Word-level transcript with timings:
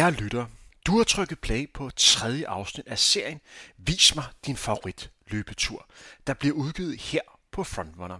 Kære 0.00 0.12
lytter, 0.12 0.46
du 0.86 0.96
har 0.96 1.04
trykket 1.04 1.38
play 1.38 1.72
på 1.72 1.90
tredje 1.96 2.48
afsnit 2.48 2.86
af 2.86 2.98
serien 2.98 3.40
Vis 3.76 4.14
mig 4.14 4.24
din 4.46 4.56
favorit 4.56 5.10
løbetur, 5.26 5.86
der 6.26 6.34
bliver 6.34 6.54
udgivet 6.54 7.00
her 7.00 7.20
på 7.50 7.64
Frontrunner. 7.64 8.18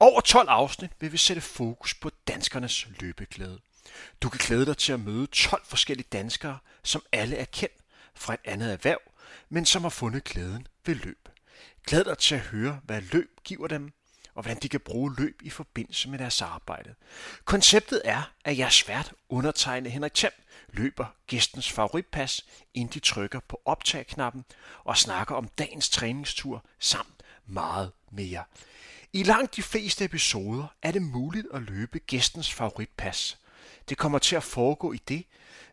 Over 0.00 0.20
12 0.20 0.48
afsnit 0.48 0.90
vil 1.00 1.12
vi 1.12 1.16
sætte 1.16 1.42
fokus 1.42 1.94
på 1.94 2.10
danskernes 2.28 2.88
løbeglæde. 3.00 3.58
Du 4.22 4.28
kan 4.28 4.40
glæde 4.44 4.66
dig 4.66 4.76
til 4.76 4.92
at 4.92 5.00
møde 5.00 5.26
12 5.26 5.62
forskellige 5.66 6.08
danskere, 6.12 6.58
som 6.82 7.02
alle 7.12 7.36
er 7.36 7.44
kendt 7.44 7.76
fra 8.14 8.34
et 8.34 8.40
andet 8.44 8.72
erhverv, 8.72 9.00
men 9.48 9.66
som 9.66 9.82
har 9.82 9.90
fundet 9.90 10.24
glæden 10.24 10.66
ved 10.86 10.94
løb. 10.94 11.28
Glæd 11.86 12.04
dig 12.04 12.18
til 12.18 12.34
at 12.34 12.40
høre, 12.40 12.80
hvad 12.84 13.00
løb 13.00 13.40
giver 13.44 13.68
dem, 13.68 13.92
og 14.34 14.42
hvordan 14.42 14.62
de 14.62 14.68
kan 14.68 14.80
bruge 14.80 15.14
løb 15.18 15.42
i 15.42 15.50
forbindelse 15.50 16.08
med 16.08 16.18
deres 16.18 16.42
arbejde. 16.42 16.94
Konceptet 17.44 18.02
er, 18.04 18.32
at 18.44 18.58
jeg 18.58 18.72
svært 18.72 19.12
undertegnet 19.28 19.92
Henrik 19.92 20.14
Thiem 20.14 20.32
løber 20.76 21.06
gæstens 21.26 21.72
favoritpas, 21.72 22.46
inden 22.74 22.94
de 22.94 23.00
trykker 23.00 23.40
på 23.40 23.60
optag-knappen 23.64 24.44
og 24.84 24.96
snakker 24.96 25.34
om 25.34 25.48
dagens 25.58 25.88
træningstur 25.88 26.64
samt 26.78 27.22
meget 27.46 27.92
mere. 28.10 28.44
I 29.12 29.22
langt 29.22 29.56
de 29.56 29.62
fleste 29.62 30.04
episoder 30.04 30.66
er 30.82 30.90
det 30.90 31.02
muligt 31.02 31.46
at 31.54 31.62
løbe 31.62 31.98
gæstens 31.98 32.52
favoritpas. 32.52 33.38
Det 33.88 33.98
kommer 33.98 34.18
til 34.18 34.36
at 34.36 34.42
foregå 34.42 34.92
i 34.92 35.00
det, 35.08 35.24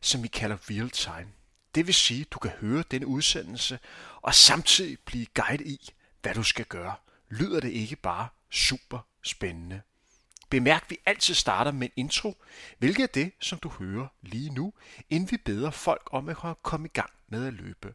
som 0.02 0.23
vi 0.23 0.27
kalder 0.27 0.58
real 0.69 0.89
time. 0.89 1.31
Det 1.75 1.88
vil 1.88 1.95
sige, 1.95 2.22
at 2.22 2.31
du 2.31 2.39
kan 2.39 2.52
høre 2.52 2.83
denne 2.92 3.08
udsendelse 3.08 3.80
og 4.22 4.36
samtidig 4.36 4.97
blive 5.05 5.25
guidet 5.33 5.67
i, 5.67 5.89
hvad 6.22 6.33
du 6.33 6.44
skal 6.44 6.66
gøre. 6.66 6.95
Lyder 7.30 7.59
det 7.59 7.70
ikke 7.70 7.95
bare 7.95 8.27
super 8.52 8.99
spændende? 9.23 9.81
Bemærk, 10.53 10.83
at 10.83 10.89
vi 10.89 10.97
altid 11.05 11.33
starter 11.33 11.71
med 11.71 11.87
en 11.87 11.93
intro, 11.95 12.37
hvilket 12.77 13.03
er 13.03 13.07
det, 13.07 13.31
som 13.39 13.59
du 13.59 13.69
hører 13.69 14.07
lige 14.21 14.49
nu, 14.49 14.73
inden 15.09 15.31
vi 15.31 15.37
beder 15.37 15.71
folk 15.71 16.09
om 16.11 16.29
at 16.29 16.37
komme 16.63 16.87
i 16.87 16.91
gang 16.93 17.09
med 17.27 17.47
at 17.47 17.53
løbe. 17.53 17.93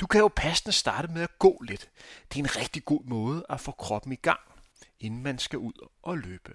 Du 0.00 0.06
kan 0.06 0.20
jo 0.20 0.30
passende 0.36 0.72
starte 0.72 1.08
med 1.08 1.22
at 1.22 1.38
gå 1.38 1.62
lidt. 1.62 1.90
Det 2.28 2.40
er 2.40 2.44
en 2.44 2.56
rigtig 2.56 2.84
god 2.84 3.04
måde 3.04 3.46
at 3.48 3.60
få 3.60 3.70
kroppen 3.70 4.12
i 4.12 4.16
gang, 4.16 4.40
inden 5.00 5.22
man 5.22 5.38
skal 5.38 5.58
ud 5.58 5.88
og 6.02 6.18
løbe. 6.18 6.54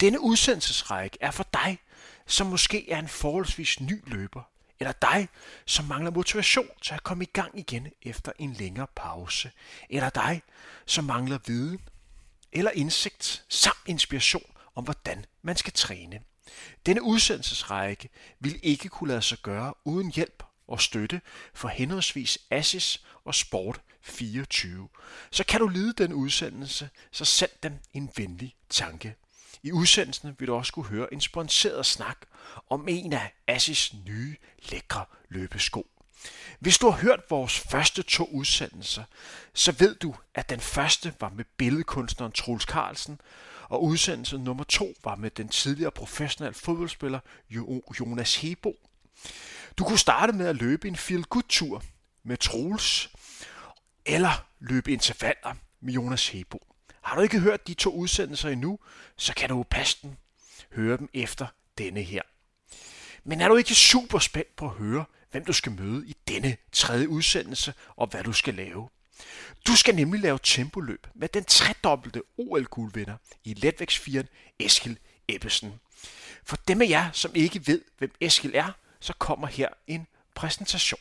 Denne 0.00 0.20
udsendelsesrække 0.20 1.18
er 1.20 1.30
for 1.30 1.46
dig, 1.52 1.78
som 2.26 2.46
måske 2.46 2.90
er 2.90 2.98
en 2.98 3.08
forholdsvis 3.08 3.80
ny 3.80 4.02
løber, 4.06 4.42
eller 4.80 4.92
dig, 4.92 5.28
som 5.66 5.84
mangler 5.84 6.10
motivation 6.10 6.68
til 6.82 6.94
at 6.94 7.02
komme 7.02 7.24
i 7.24 7.30
gang 7.32 7.58
igen 7.58 7.88
efter 8.02 8.32
en 8.38 8.52
længere 8.52 8.86
pause, 8.96 9.50
eller 9.90 10.10
dig, 10.10 10.42
som 10.86 11.04
mangler 11.04 11.38
viden 11.46 11.80
eller 12.52 12.70
indsigt 12.70 13.44
samt 13.48 13.78
inspiration 13.86 14.50
om, 14.74 14.84
hvordan 14.84 15.26
man 15.42 15.56
skal 15.56 15.72
træne. 15.72 16.20
Denne 16.86 17.02
udsendelsesrække 17.02 18.08
vil 18.40 18.60
ikke 18.62 18.88
kunne 18.88 19.08
lade 19.08 19.22
sig 19.22 19.38
gøre 19.42 19.74
uden 19.84 20.10
hjælp 20.10 20.42
og 20.68 20.80
støtte 20.80 21.20
for 21.54 21.68
henholdsvis 21.68 22.38
Assis 22.50 23.04
og 23.24 23.34
Sport 23.34 23.80
24. 24.02 24.88
Så 25.30 25.44
kan 25.44 25.60
du 25.60 25.68
lide 25.68 25.92
den 25.92 26.12
udsendelse, 26.12 26.90
så 27.12 27.24
send 27.24 27.50
dem 27.62 27.78
en 27.92 28.10
venlig 28.16 28.54
tanke. 28.70 29.14
I 29.62 29.72
udsendelsen 29.72 30.36
vil 30.38 30.48
du 30.48 30.54
også 30.54 30.72
kunne 30.72 30.86
høre 30.86 31.12
en 31.14 31.20
sponsoreret 31.20 31.86
snak 31.86 32.18
om 32.70 32.88
en 32.88 33.12
af 33.12 33.32
Assis 33.46 33.94
nye 34.06 34.36
lækre 34.70 35.04
løbesko. 35.28 35.86
Hvis 36.58 36.78
du 36.78 36.90
har 36.90 36.98
hørt 36.98 37.20
vores 37.30 37.58
første 37.58 38.02
to 38.02 38.28
udsendelser, 38.32 39.04
så 39.54 39.72
ved 39.72 39.94
du, 39.94 40.14
at 40.34 40.50
den 40.50 40.60
første 40.60 41.14
var 41.20 41.28
med 41.28 41.44
billedkunstneren 41.56 42.32
Troels 42.32 42.64
Carlsen, 42.64 43.20
og 43.68 43.84
udsendelse 43.84 44.38
nummer 44.38 44.64
to 44.64 44.94
var 45.04 45.14
med 45.14 45.30
den 45.30 45.48
tidligere 45.48 45.90
professionelle 45.90 46.54
fodboldspiller 46.54 47.20
Jonas 48.00 48.36
Hebo. 48.36 48.76
Du 49.78 49.84
kunne 49.84 49.98
starte 49.98 50.32
med 50.32 50.46
at 50.46 50.56
løbe 50.56 50.88
en 50.88 50.96
feel 50.96 51.22
good 51.22 51.42
tur 51.48 51.82
med 52.22 52.36
Troels, 52.36 53.10
eller 54.06 54.46
løbe 54.60 54.92
intervaller 54.92 55.54
med 55.80 55.92
Jonas 55.92 56.28
Hebo. 56.28 56.66
Har 57.02 57.16
du 57.16 57.22
ikke 57.22 57.40
hørt 57.40 57.66
de 57.66 57.74
to 57.74 57.94
udsendelser 57.94 58.48
endnu, 58.48 58.78
så 59.16 59.34
kan 59.34 59.48
du 59.48 59.62
passe 59.62 59.98
den. 60.02 60.16
Høre 60.72 60.96
dem 60.96 61.08
efter 61.14 61.46
denne 61.78 62.02
her. 62.02 62.22
Men 63.24 63.40
er 63.40 63.48
du 63.48 63.56
ikke 63.56 63.74
super 63.74 64.18
spændt 64.18 64.56
på 64.56 64.64
at 64.64 64.74
høre, 64.74 65.04
hvem 65.30 65.44
du 65.44 65.52
skal 65.52 65.72
møde 65.72 66.06
i 66.06 66.16
denne 66.28 66.56
tredje 66.72 67.08
udsendelse, 67.08 67.74
og 67.96 68.06
hvad 68.06 68.24
du 68.24 68.32
skal 68.32 68.54
lave? 68.54 68.88
Du 69.66 69.76
skal 69.76 69.94
nemlig 69.94 70.20
lave 70.20 70.38
tempoløb 70.42 71.06
med 71.14 71.28
den 71.28 71.44
tredobbelte 71.44 72.22
OL-guldvinder 72.38 73.16
i 73.44 73.54
letvægtsfiren 73.54 74.28
Eskil 74.58 74.98
Ebbesen. 75.28 75.80
For 76.44 76.56
dem 76.68 76.82
af 76.82 76.88
jer, 76.88 77.10
som 77.12 77.32
ikke 77.34 77.66
ved, 77.66 77.82
hvem 77.98 78.10
Eskil 78.20 78.54
er, 78.54 78.72
så 79.00 79.12
kommer 79.18 79.46
her 79.46 79.68
en 79.86 80.06
præsentation. 80.34 81.00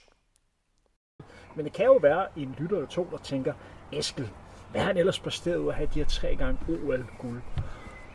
Men 1.55 1.65
det 1.65 1.73
kan 1.73 1.85
jo 1.85 1.99
være 2.01 2.39
en 2.39 2.55
lytter 2.59 2.77
eller 2.77 2.89
to, 2.89 3.07
der 3.11 3.17
tænker, 3.17 3.53
Eskil, 3.91 4.29
hvad 4.71 4.81
har 4.81 4.87
han 4.87 4.97
ellers 4.97 5.19
præsteret 5.19 5.57
ud 5.57 5.69
at 5.69 5.75
have 5.75 5.89
de 5.93 5.99
her 5.99 6.05
tre 6.05 6.35
gange 6.35 6.59
OL-guld? 6.69 7.41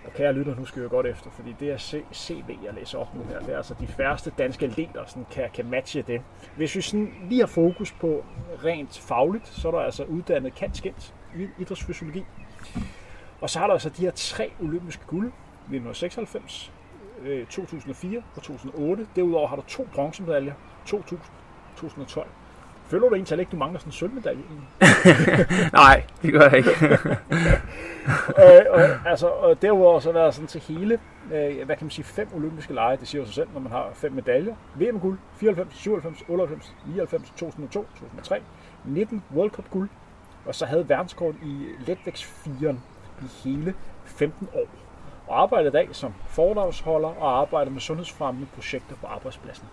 Og 0.04 0.12
kære 0.12 0.32
lytter, 0.32 0.54
nu 0.56 0.64
skal 0.64 0.80
jeg 0.80 0.90
godt 0.90 1.06
efter, 1.06 1.30
fordi 1.30 1.54
det 1.60 1.70
er 1.70 2.04
CV, 2.14 2.58
jeg 2.64 2.74
læser 2.74 2.98
op 2.98 3.14
nu 3.14 3.22
her, 3.24 3.40
det 3.40 3.48
er 3.52 3.56
altså 3.56 3.74
de 3.80 3.86
færreste 3.86 4.32
danske 4.38 4.66
atleter, 4.66 5.04
sådan, 5.06 5.26
kan, 5.30 5.50
kan 5.54 5.66
matche 5.66 6.02
det. 6.02 6.22
Hvis 6.56 6.76
vi 6.76 6.80
sådan 6.80 7.14
lige 7.28 7.40
har 7.40 7.46
fokus 7.46 7.92
på 7.92 8.24
rent 8.64 8.98
fagligt, 8.98 9.48
så 9.48 9.68
er 9.68 9.72
der 9.72 9.78
altså 9.78 10.04
uddannet 10.04 10.54
kantskilt 10.54 11.14
i 11.36 11.46
idrætsfysiologi. 11.58 12.24
Og 13.40 13.50
så 13.50 13.58
har 13.58 13.66
der 13.66 13.72
altså 13.72 13.88
de 13.88 14.02
her 14.02 14.10
tre 14.10 14.52
olympiske 14.60 15.02
guld, 15.06 15.26
1996, 15.26 16.72
2004 17.50 18.16
øh, 18.16 18.22
og 18.36 18.42
2008. 18.42 19.06
Derudover 19.16 19.48
har 19.48 19.56
der 19.56 19.62
to 19.62 19.88
bronzemedaljer, 19.94 20.54
2000, 20.86 21.20
2012. 21.76 22.28
Føler 22.92 23.08
du 23.08 23.14
egentlig 23.14 23.38
ikke, 23.40 23.50
du 23.50 23.56
mangler 23.56 23.78
sådan 23.78 23.88
en 23.88 23.92
sølvmedalje? 23.92 24.42
Nej, 25.82 26.04
det 26.22 26.32
gør 26.32 26.40
jeg 26.40 26.56
ikke. 26.56 26.70
øh, 28.42 28.64
og, 28.70 28.80
altså, 29.06 29.26
og 29.26 29.62
derudover 29.62 30.00
så 30.00 30.12
været 30.12 30.34
sådan 30.34 30.48
til 30.48 30.60
hele, 30.60 30.98
øh, 31.32 31.66
hvad 31.66 31.76
kan 31.76 31.84
man 31.84 31.90
sige, 31.90 32.04
fem 32.04 32.28
olympiske 32.34 32.74
lege, 32.74 32.96
det 32.96 33.08
siger 33.08 33.24
sig 33.24 33.34
selv, 33.34 33.48
når 33.54 33.60
man 33.60 33.72
har 33.72 33.90
fem 33.94 34.12
medaljer. 34.12 34.54
VM-guld, 34.74 35.18
94, 35.36 35.74
97, 35.76 36.24
98, 36.28 36.74
99, 36.86 37.28
2002, 37.28 37.86
2003, 37.94 38.40
19 38.84 39.22
World 39.34 39.50
Cup 39.50 39.70
guld, 39.70 39.88
og 40.46 40.54
så 40.54 40.66
havde 40.66 40.88
verdenskort 40.88 41.34
i 41.42 41.66
letvægtsfiren 41.86 42.82
i 43.22 43.24
hele 43.44 43.74
15 44.04 44.48
år. 44.54 44.66
Og 45.26 45.42
arbejder 45.42 45.68
i 45.68 45.72
dag 45.72 45.88
som 45.92 46.14
foredragsholder 46.26 47.08
og 47.08 47.40
arbejder 47.40 47.70
med 47.70 47.80
sundhedsfremmende 47.80 48.48
projekter 48.54 48.96
på 49.00 49.06
arbejdspladsen. 49.06 49.66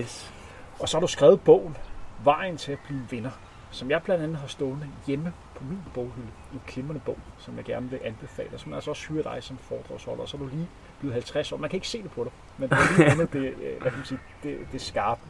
Yes. 0.00 0.32
Og 0.80 0.88
så 0.88 0.96
har 0.96 1.00
du 1.00 1.06
skrevet 1.06 1.40
bogen 1.40 1.76
Vejen 2.24 2.56
til 2.56 2.72
at 2.72 2.78
blive 2.86 3.06
vinder, 3.10 3.30
som 3.70 3.90
jeg 3.90 4.02
blandt 4.02 4.24
andet 4.24 4.38
har 4.38 4.46
stående 4.46 4.88
hjemme 5.06 5.32
på 5.54 5.64
min 5.64 5.78
boghylde. 5.94 6.28
En 6.52 6.60
Klimmerne 6.66 7.00
bog, 7.00 7.18
som 7.38 7.56
jeg 7.56 7.64
gerne 7.64 7.90
vil 7.90 8.00
anbefale, 8.04 8.58
som 8.58 8.72
altså 8.72 8.90
også 8.90 9.08
hyrer 9.08 9.22
dig 9.22 9.42
som 9.42 9.58
foredragsholder. 9.58 10.22
Og 10.22 10.28
så 10.28 10.36
er 10.36 10.38
du 10.38 10.46
lige 10.46 10.68
blevet 10.98 11.14
50 11.14 11.52
år. 11.52 11.56
Man 11.56 11.70
kan 11.70 11.76
ikke 11.76 11.88
se 11.88 12.02
det 12.02 12.10
på 12.10 12.24
dig, 12.24 12.32
men 12.58 12.68
det 12.68 12.78
er 12.78 12.96
lige 12.96 13.10
andet 13.10 13.32
det, 13.32 13.44
øh, 13.44 13.80
hvad 13.80 13.90
kan 13.90 13.98
man 13.98 14.06
sige, 14.06 14.20
det, 14.42 14.58
det 14.72 14.80
skarpe 14.80 15.20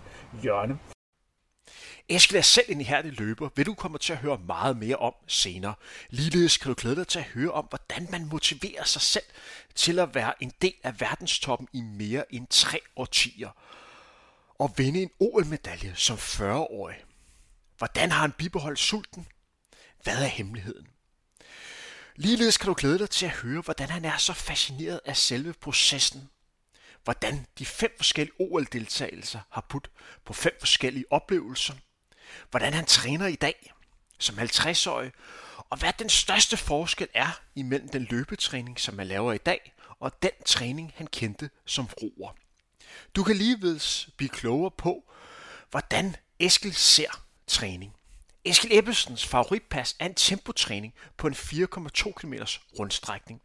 hjørne. 0.43 0.79
Eskild 2.09 2.39
er 2.39 2.43
selv 2.43 2.67
en 2.69 2.81
ihærdig 2.81 3.21
løber, 3.21 3.49
vil 3.57 3.67
du 3.67 3.75
komme 3.75 3.99
til 3.99 4.13
at 4.13 4.19
høre 4.19 4.39
meget 4.47 4.77
mere 4.77 4.97
om 4.97 5.15
senere. 5.27 5.75
Ligeledes 6.11 6.57
kan 6.57 6.69
du 6.69 6.75
glæde 6.79 6.97
dig 6.97 7.07
til 7.07 7.19
at 7.19 7.25
høre 7.25 7.51
om, 7.51 7.67
hvordan 7.69 8.09
man 8.11 8.29
motiverer 8.29 8.85
sig 8.85 9.03
selv 9.03 9.25
til 9.75 9.99
at 9.99 10.15
være 10.15 10.33
en 10.43 10.53
del 10.63 10.75
af 10.83 11.01
verdenstoppen 11.01 11.69
i 11.73 11.81
mere 11.81 12.35
end 12.35 12.47
tre 12.51 12.79
årtier 12.97 13.49
og 14.61 14.73
vinde 14.77 15.03
en 15.03 15.11
OL-medalje 15.21 15.93
som 15.97 16.17
40-årig. 16.17 17.05
Hvordan 17.79 18.11
har 18.11 18.21
han 18.21 18.33
bibeholdt 18.33 18.79
sulten? 18.79 19.27
Hvad 20.03 20.23
er 20.23 20.27
hemmeligheden? 20.27 20.89
Ligeledes 22.17 22.57
kan 22.57 22.67
du 22.67 22.75
glæde 22.79 22.99
dig 22.99 23.11
til 23.11 23.27
at 23.27 23.33
høre, 23.33 23.61
hvordan 23.61 23.89
han 23.89 24.05
er 24.05 24.17
så 24.17 24.33
fascineret 24.33 25.01
af 25.05 25.17
selve 25.17 25.53
processen. 25.53 26.29
Hvordan 27.05 27.47
de 27.59 27.67
fem 27.67 27.91
forskellige 27.97 28.41
OL-deltagelser 28.41 29.41
har 29.51 29.67
putt 29.69 29.91
på 30.25 30.33
fem 30.33 30.53
forskellige 30.59 31.05
oplevelser. 31.11 31.75
Hvordan 32.51 32.73
han 32.73 32.85
træner 32.85 33.27
i 33.27 33.37
dag 33.37 33.73
som 34.19 34.39
50-årig. 34.39 35.13
Og 35.71 35.79
hvad 35.79 35.93
den 35.99 36.09
største 36.09 36.57
forskel 36.57 37.09
er 37.15 37.41
imellem 37.55 37.89
den 37.89 38.07
løbetræning, 38.11 38.81
som 38.81 38.95
man 38.95 39.07
laver 39.07 39.33
i 39.33 39.39
dag, 39.39 39.73
og 40.01 40.23
den 40.23 40.31
træning, 40.47 40.93
han 40.97 41.07
kendte 41.07 41.51
som 41.67 41.87
roer. 42.03 42.40
Du 43.17 43.25
kan 43.25 43.37
ligeledes 43.37 44.09
blive 44.17 44.29
klogere 44.29 44.71
på, 44.71 45.13
hvordan 45.71 46.17
Eskil 46.39 46.75
ser 46.75 47.25
træning. 47.47 47.97
Eskil 48.45 48.79
Ebbesens 48.79 49.27
favoritpas 49.27 49.97
er 49.99 50.07
en 50.07 50.15
tempotræning 50.15 50.95
på 51.17 51.27
en 51.27 51.35
4,2 51.35 52.13
km 52.13 52.35
rundstrækning. 52.79 53.43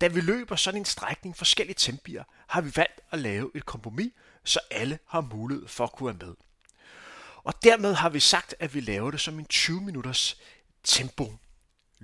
Da 0.00 0.06
vi 0.06 0.20
løber 0.20 0.56
sådan 0.56 0.80
en 0.80 0.84
strækning 0.84 1.36
forskellige 1.36 1.76
tempier, 1.78 2.24
har 2.46 2.60
vi 2.60 2.72
valgt 2.76 3.00
at 3.10 3.18
lave 3.18 3.50
et 3.54 3.66
kompromis, 3.66 4.12
så 4.44 4.60
alle 4.70 4.98
har 5.06 5.20
mulighed 5.20 5.68
for 5.68 5.84
at 5.84 5.92
kunne 5.92 6.06
være 6.06 6.26
med. 6.26 6.34
Og 7.44 7.62
dermed 7.62 7.94
har 7.94 8.08
vi 8.08 8.20
sagt, 8.20 8.54
at 8.60 8.74
vi 8.74 8.80
laver 8.80 9.10
det 9.10 9.20
som 9.20 9.38
en 9.38 9.44
20 9.44 9.80
minutters 9.80 10.36
tempo 10.84 11.32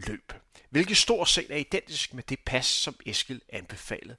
løb 0.06 0.32
hvilket 0.70 0.96
stort 0.96 1.28
set 1.28 1.50
er 1.50 1.56
identisk 1.56 2.14
med 2.14 2.22
det 2.22 2.38
pas, 2.46 2.66
som 2.66 2.94
Eskil 3.06 3.42
anbefalede. 3.48 4.16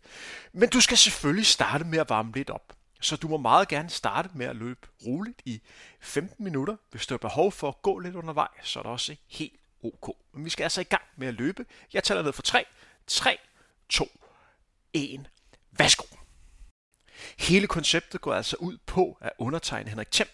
Men 0.54 0.70
du 0.70 0.81
skal 0.81 0.98
selvfølgelig 0.98 1.46
starte 1.46 1.86
med 1.86 2.00
at 2.00 2.10
varme 2.10 2.31
lidt 2.36 2.50
op. 2.50 2.74
så 3.02 3.16
du 3.16 3.28
må 3.28 3.38
meget 3.38 3.68
gerne 3.68 3.90
starte 3.90 4.30
med 4.34 4.46
at 4.46 4.56
løbe 4.56 4.88
roligt 5.06 5.42
i 5.46 5.62
15 6.00 6.44
minutter. 6.44 6.76
Hvis 6.92 7.08
du 7.08 7.14
har 7.14 7.18
behov 7.18 7.52
for 7.52 7.68
at 7.68 7.81
gå 7.81 8.00
lidt 8.00 8.16
undervejs, 8.16 8.68
så 8.68 8.80
er 8.80 8.84
det 8.84 8.92
også 8.92 9.16
helt 9.28 9.60
ok. 9.84 10.16
Men 10.34 10.46
vi 10.46 10.50
skal 10.50 10.64
altså 10.64 10.81
i 10.81 10.84
gang 10.84 11.04
med 11.16 11.28
at 11.28 11.34
løbe. 11.34 11.66
Jeg 11.94 12.04
tæller 12.04 12.24
ned 12.24 12.34
for 12.34 12.42
3. 12.42 12.66
3, 13.08 13.38
2, 13.90 14.08
1. 14.94 15.30
Værsgo! 15.72 16.19
Hele 17.39 17.68
konceptet 17.68 18.21
går 18.21 18.33
altså 18.33 18.56
ud 18.60 18.77
på, 18.86 19.18
at 19.21 19.31
undertegne 19.38 19.89
Henrik 19.89 20.12
Thiem 20.12 20.27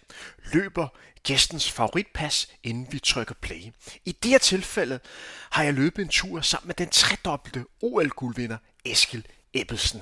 løber 0.54 0.88
gæstens 1.24 1.72
favoritpas, 1.72 2.48
inden 2.64 2.88
vi 2.92 3.00
trykker 3.00 3.36
play. 3.42 3.62
I 4.06 4.12
det 4.12 4.32
her 4.32 4.38
tilfælde 4.38 5.00
har 5.50 5.64
jeg 5.64 5.74
løbet 5.74 6.02
en 6.02 6.10
tur 6.10 6.42
sammen 6.42 6.68
med 6.68 6.76
den 6.76 6.90
tredobbelte 6.90 7.66
OL-guldvinder 7.82 8.58
Eskil 8.86 9.28
Ebbelsen. 9.54 10.02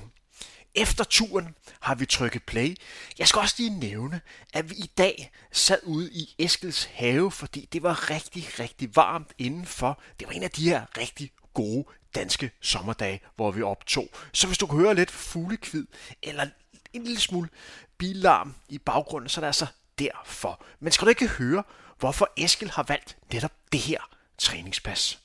Efter 0.76 1.04
turen 1.04 1.56
har 1.80 1.96
vi 1.96 2.06
trykket 2.06 2.44
play. 2.44 2.76
Jeg 3.20 3.28
skal 3.28 3.40
også 3.40 3.56
lige 3.58 3.80
nævne, 3.80 4.22
at 4.54 4.70
vi 4.70 4.76
i 4.76 4.92
dag 4.98 5.32
sad 5.52 5.80
ude 5.84 6.12
i 6.12 6.36
Eskils 6.40 6.84
have, 6.84 7.32
fordi 7.32 7.70
det 7.74 7.84
var 7.84 8.10
rigtig, 8.10 8.60
rigtig 8.60 8.96
varmt 8.96 9.34
indenfor. 9.38 10.02
Det 10.20 10.28
var 10.28 10.34
en 10.34 10.44
af 10.44 10.52
de 10.52 10.70
her 10.70 10.86
rigtig 10.98 11.32
gode 11.54 11.86
danske 12.16 12.52
sommerdage, 12.62 13.22
hvor 13.36 13.52
vi 13.52 13.62
optog. 13.62 14.10
Så 14.34 14.48
hvis 14.48 14.58
du 14.58 14.68
kan 14.68 14.80
høre 14.80 14.96
lidt 14.96 15.12
fuglekvid 15.12 15.88
eller 16.24 16.48
en 16.94 17.04
lille 17.04 17.20
smule 17.20 17.50
billarm 17.98 18.54
i 18.70 18.78
baggrunden, 18.78 19.30
så 19.30 19.40
er 19.40 19.42
det 19.42 19.48
altså 19.48 19.68
derfor. 20.00 20.62
Men 20.80 20.92
skal 20.92 21.06
du 21.06 21.10
ikke 21.10 21.28
høre, 21.28 21.64
hvorfor 22.00 22.30
Eskil 22.38 22.72
har 22.72 22.86
valgt 22.88 23.18
netop 23.34 23.52
det 23.72 23.80
her 23.80 24.00
træningspas? 24.38 25.20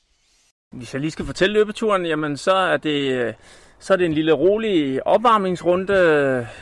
Hvis 0.71 0.93
jeg 0.93 1.01
lige 1.01 1.11
skal 1.11 1.25
fortælle 1.25 1.53
løbeturen, 1.53 2.05
jamen 2.05 2.37
så 2.37 2.51
er 2.51 2.77
det, 2.77 3.35
så 3.79 3.93
er 3.93 3.97
det 3.97 4.05
en 4.05 4.13
lille 4.13 4.31
rolig 4.31 5.07
opvarmningsrunde 5.07 5.93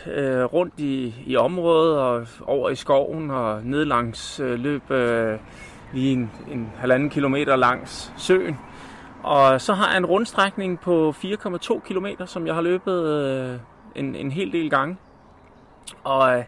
øh, 0.08 0.44
rundt 0.44 0.74
i, 0.78 1.16
i 1.26 1.36
området 1.36 1.98
og 1.98 2.28
over 2.42 2.70
i 2.70 2.76
skoven 2.76 3.32
og 3.32 3.64
ned 3.64 3.86
langs 3.86 4.40
øh, 4.40 4.60
løb 4.60 4.92
øh, 4.92 5.40
lige 5.94 6.14
en, 6.14 6.32
en 6.52 6.72
halvanden 6.78 7.10
kilometer 7.10 7.56
langs 7.56 8.14
søen. 8.18 8.58
Og 9.24 9.62
så 9.62 9.74
har 9.74 9.90
jeg 9.90 9.98
en 9.98 10.06
rundstrækning 10.06 10.80
på 10.80 11.16
4,2 11.24 11.80
km, 11.80 12.08
som 12.26 12.48
jeg 12.48 12.56
har 12.56 12.62
løbet 12.62 13.06
øh, 13.06 13.60
en, 13.98 14.16
en 14.16 14.32
hel 14.32 14.52
del 14.52 14.70
gange. 14.70 14.98
Og 16.04 16.38
øh, 16.38 16.44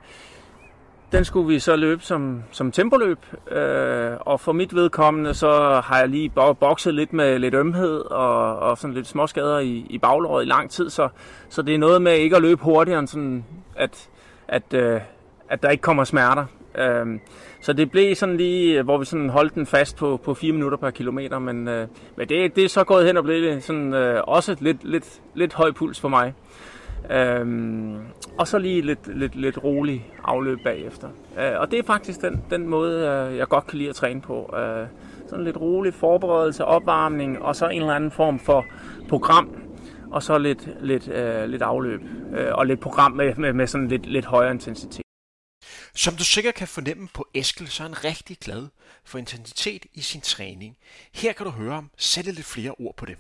den 1.11 1.25
skulle 1.25 1.47
vi 1.47 1.59
så 1.59 1.75
løbe 1.75 2.03
som, 2.03 2.43
som 2.51 2.71
tempoløb, 2.71 3.19
øh, 3.51 4.11
og 4.19 4.39
for 4.39 4.51
mit 4.51 4.75
vedkommende, 4.75 5.33
så 5.33 5.81
har 5.83 5.99
jeg 5.99 6.09
lige 6.09 6.29
bokset 6.59 6.93
lidt 6.93 7.13
med 7.13 7.39
lidt 7.39 7.53
ømhed 7.53 7.99
og, 7.99 8.59
og 8.59 8.77
sådan 8.77 8.93
lidt 8.93 9.07
småskader 9.07 9.59
i, 9.59 9.85
i 9.89 9.97
baglåret 9.97 10.45
i 10.45 10.47
lang 10.47 10.69
tid, 10.69 10.89
så, 10.89 11.09
så 11.49 11.61
det 11.61 11.75
er 11.75 11.79
noget 11.79 12.01
med 12.01 12.13
ikke 12.13 12.35
at 12.35 12.41
løbe 12.41 12.63
hurtigere, 12.63 12.99
end 12.99 13.07
sådan 13.07 13.45
at, 13.75 14.09
at, 14.47 14.73
øh, 14.73 15.01
at 15.49 15.63
der 15.63 15.69
ikke 15.69 15.81
kommer 15.81 16.03
smerter. 16.03 16.45
Øh, 16.77 17.19
så 17.61 17.73
det 17.73 17.91
blev 17.91 18.15
sådan 18.15 18.37
lige, 18.37 18.81
hvor 18.81 18.97
vi 18.97 19.05
sådan 19.05 19.29
holdt 19.29 19.55
den 19.55 19.65
fast 19.65 19.97
på, 19.97 20.19
på 20.23 20.33
4 20.33 20.51
minutter 20.51 20.77
per 20.77 20.89
kilometer, 20.89 21.39
men, 21.39 21.67
øh, 21.67 21.87
men 22.15 22.29
det, 22.29 22.55
det 22.55 22.63
er 22.63 22.69
så 22.69 22.83
gået 22.83 23.05
hen 23.05 23.17
og 23.17 23.23
blevet 23.23 23.63
sådan, 23.63 23.93
øh, 23.93 24.23
også 24.27 24.55
lidt, 24.59 24.83
lidt, 24.83 25.21
lidt 25.33 25.53
høj 25.53 25.71
puls 25.71 25.99
for 25.99 26.09
mig. 26.09 26.33
Øhm, 27.11 27.97
og 28.37 28.47
så 28.47 28.57
lige 28.57 28.81
lidt, 28.81 29.17
lidt, 29.17 29.35
lidt 29.35 29.63
rolig 29.63 30.13
afløb 30.23 30.59
bagefter. 30.63 31.09
Øh, 31.39 31.59
og 31.59 31.71
det 31.71 31.79
er 31.79 31.83
faktisk 31.83 32.21
den, 32.21 32.43
den 32.49 32.67
måde, 32.67 33.07
øh, 33.07 33.37
jeg 33.37 33.47
godt 33.47 33.67
kan 33.67 33.77
lide 33.77 33.89
at 33.89 33.95
træne 33.95 34.21
på. 34.21 34.55
Øh, 34.57 34.87
sådan 35.29 35.45
lidt 35.45 35.57
rolig 35.57 35.93
forberedelse, 35.93 36.65
opvarmning, 36.65 37.41
og 37.41 37.55
så 37.55 37.67
en 37.67 37.81
eller 37.81 37.93
anden 37.93 38.11
form 38.11 38.39
for 38.39 38.65
program, 39.09 39.55
og 40.11 40.23
så 40.23 40.37
lidt, 40.37 40.69
lidt, 40.81 41.07
øh, 41.07 41.49
lidt 41.49 41.61
afløb, 41.61 42.01
øh, 42.37 42.53
og 42.53 42.65
lidt 42.65 42.79
program 42.79 43.11
med, 43.11 43.35
med, 43.35 43.53
med 43.53 43.67
sådan 43.67 43.87
lidt, 43.87 44.05
lidt 44.05 44.25
højere 44.25 44.51
intensitet. 44.51 45.01
Som 45.95 46.13
du 46.13 46.23
sikkert 46.23 46.55
kan 46.55 46.67
fornemme 46.67 47.07
på 47.13 47.27
Eskel, 47.33 47.67
så 47.67 47.83
er 47.83 47.87
han 47.87 48.03
rigtig 48.03 48.37
glad 48.37 48.67
for 49.05 49.17
intensitet 49.17 49.85
i 49.93 50.01
sin 50.01 50.21
træning. 50.21 50.77
Her 51.13 51.33
kan 51.33 51.45
du 51.45 51.51
høre 51.51 51.73
ham 51.73 51.89
sætte 51.97 52.31
lidt 52.31 52.45
flere 52.45 52.71
ord 52.79 52.95
på 52.97 53.05
det. 53.05 53.17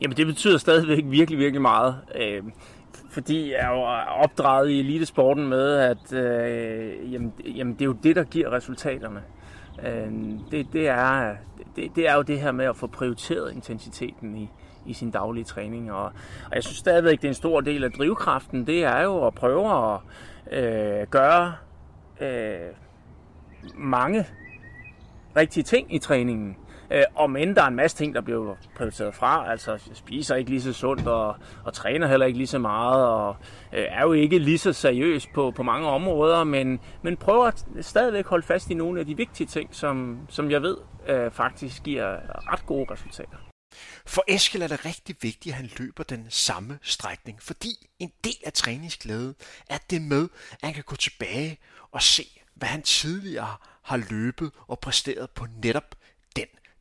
Jamen 0.00 0.16
det 0.16 0.26
betyder 0.26 0.58
stadigvæk 0.58 1.04
virkelig, 1.06 1.38
virkelig 1.38 1.62
meget. 1.62 1.96
Øh, 2.14 2.42
fordi 3.10 3.50
jeg 3.50 3.58
er 3.60 3.70
jo 3.70 3.82
opdraget 4.22 4.70
i 4.70 4.80
elitesporten 4.80 5.48
med, 5.48 5.74
at 5.74 6.12
øh, 6.12 7.12
jamen, 7.12 7.32
jamen, 7.56 7.74
det 7.74 7.80
er 7.80 7.86
jo 7.86 7.96
det, 8.02 8.16
der 8.16 8.24
giver 8.24 8.52
resultaterne. 8.52 9.22
Øh, 9.86 10.12
det, 10.50 10.66
det, 10.72 10.88
er, 10.88 11.34
det, 11.76 11.90
det 11.96 12.08
er 12.08 12.14
jo 12.14 12.22
det 12.22 12.40
her 12.40 12.52
med 12.52 12.64
at 12.64 12.76
få 12.76 12.86
prioriteret 12.86 13.52
intensiteten 13.52 14.36
i, 14.36 14.50
i 14.86 14.92
sin 14.92 15.10
daglige 15.10 15.44
træning. 15.44 15.92
Og, 15.92 16.04
og 16.46 16.54
jeg 16.54 16.62
synes 16.62 16.78
stadigvæk, 16.78 17.18
det 17.18 17.24
er 17.24 17.28
en 17.28 17.34
stor 17.34 17.60
del 17.60 17.84
af 17.84 17.92
drivkraften, 17.92 18.66
det 18.66 18.84
er 18.84 19.02
jo 19.02 19.26
at 19.26 19.34
prøve 19.34 19.92
at 19.92 20.00
øh, 20.52 21.06
gøre 21.06 21.54
øh, 22.20 22.70
mange 23.74 24.26
rigtige 25.36 25.64
ting 25.64 25.94
i 25.94 25.98
træningen. 25.98 26.56
Øh, 26.90 27.02
om 27.14 27.36
end 27.36 27.56
der 27.56 27.62
er 27.62 27.66
en 27.66 27.74
masse 27.74 27.96
ting, 27.96 28.14
der 28.14 28.20
bliver 28.20 28.56
prioriteret 28.76 29.14
fra. 29.14 29.50
Altså 29.50 29.78
spiser 29.94 30.36
ikke 30.36 30.50
lige 30.50 30.62
så 30.62 30.72
sundt 30.72 31.06
og, 31.06 31.36
og 31.64 31.72
træner 31.72 32.06
heller 32.06 32.26
ikke 32.26 32.38
lige 32.38 32.46
så 32.46 32.58
meget 32.58 33.06
og 33.06 33.36
øh, 33.72 33.84
er 33.88 34.02
jo 34.02 34.12
ikke 34.12 34.38
lige 34.38 34.58
så 34.58 34.72
seriøs 34.72 35.26
på, 35.34 35.50
på 35.50 35.62
mange 35.62 35.88
områder, 35.88 36.44
men, 36.44 36.80
men 37.02 37.16
prøver 37.16 37.46
at 37.46 37.64
stadigvæk 37.80 38.26
holde 38.26 38.46
fast 38.46 38.70
i 38.70 38.74
nogle 38.74 39.00
af 39.00 39.06
de 39.06 39.16
vigtige 39.16 39.46
ting, 39.46 39.74
som, 39.74 40.18
som 40.28 40.50
jeg 40.50 40.62
ved 40.62 40.76
øh, 41.08 41.30
faktisk 41.30 41.82
giver 41.82 42.16
ret 42.52 42.66
gode 42.66 42.92
resultater. 42.92 43.36
For 44.06 44.24
Eskil 44.28 44.62
er 44.62 44.66
det 44.66 44.84
rigtig 44.84 45.16
vigtigt, 45.22 45.52
at 45.52 45.56
han 45.56 45.70
løber 45.78 46.02
den 46.02 46.26
samme 46.28 46.78
strækning, 46.82 47.42
fordi 47.42 47.88
en 47.98 48.12
del 48.24 48.36
af 48.46 48.52
træningsglæde 48.52 49.34
er 49.70 49.78
det 49.90 50.02
med, 50.02 50.28
at 50.50 50.58
han 50.62 50.74
kan 50.74 50.84
gå 50.86 50.96
tilbage 50.96 51.58
og 51.92 52.02
se, 52.02 52.24
hvad 52.54 52.68
han 52.68 52.82
tidligere 52.82 53.56
har 53.82 53.96
løbet 54.10 54.50
og 54.66 54.78
præsteret 54.78 55.30
på 55.30 55.46
netop 55.62 55.94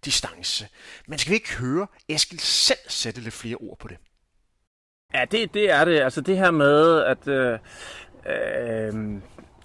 distance. 0.06 0.68
Men 1.08 1.20
skal 1.20 1.30
vi 1.30 1.36
ikke 1.36 1.58
høre 1.58 1.88
Eskil 2.10 2.40
selv 2.40 2.80
sætte 2.88 3.22
lidt 3.22 3.34
flere 3.34 3.56
ord 3.56 3.78
på 3.80 3.88
det? 3.88 3.98
Ja, 5.14 5.26
det, 5.32 5.54
det 5.54 5.72
er 5.72 5.86
det. 5.86 6.00
Altså 6.00 6.22
det 6.22 6.38
her 6.38 6.52
med, 6.52 7.04
at, 7.04 7.28
øh, 7.28 7.60
øh, 8.26 9.22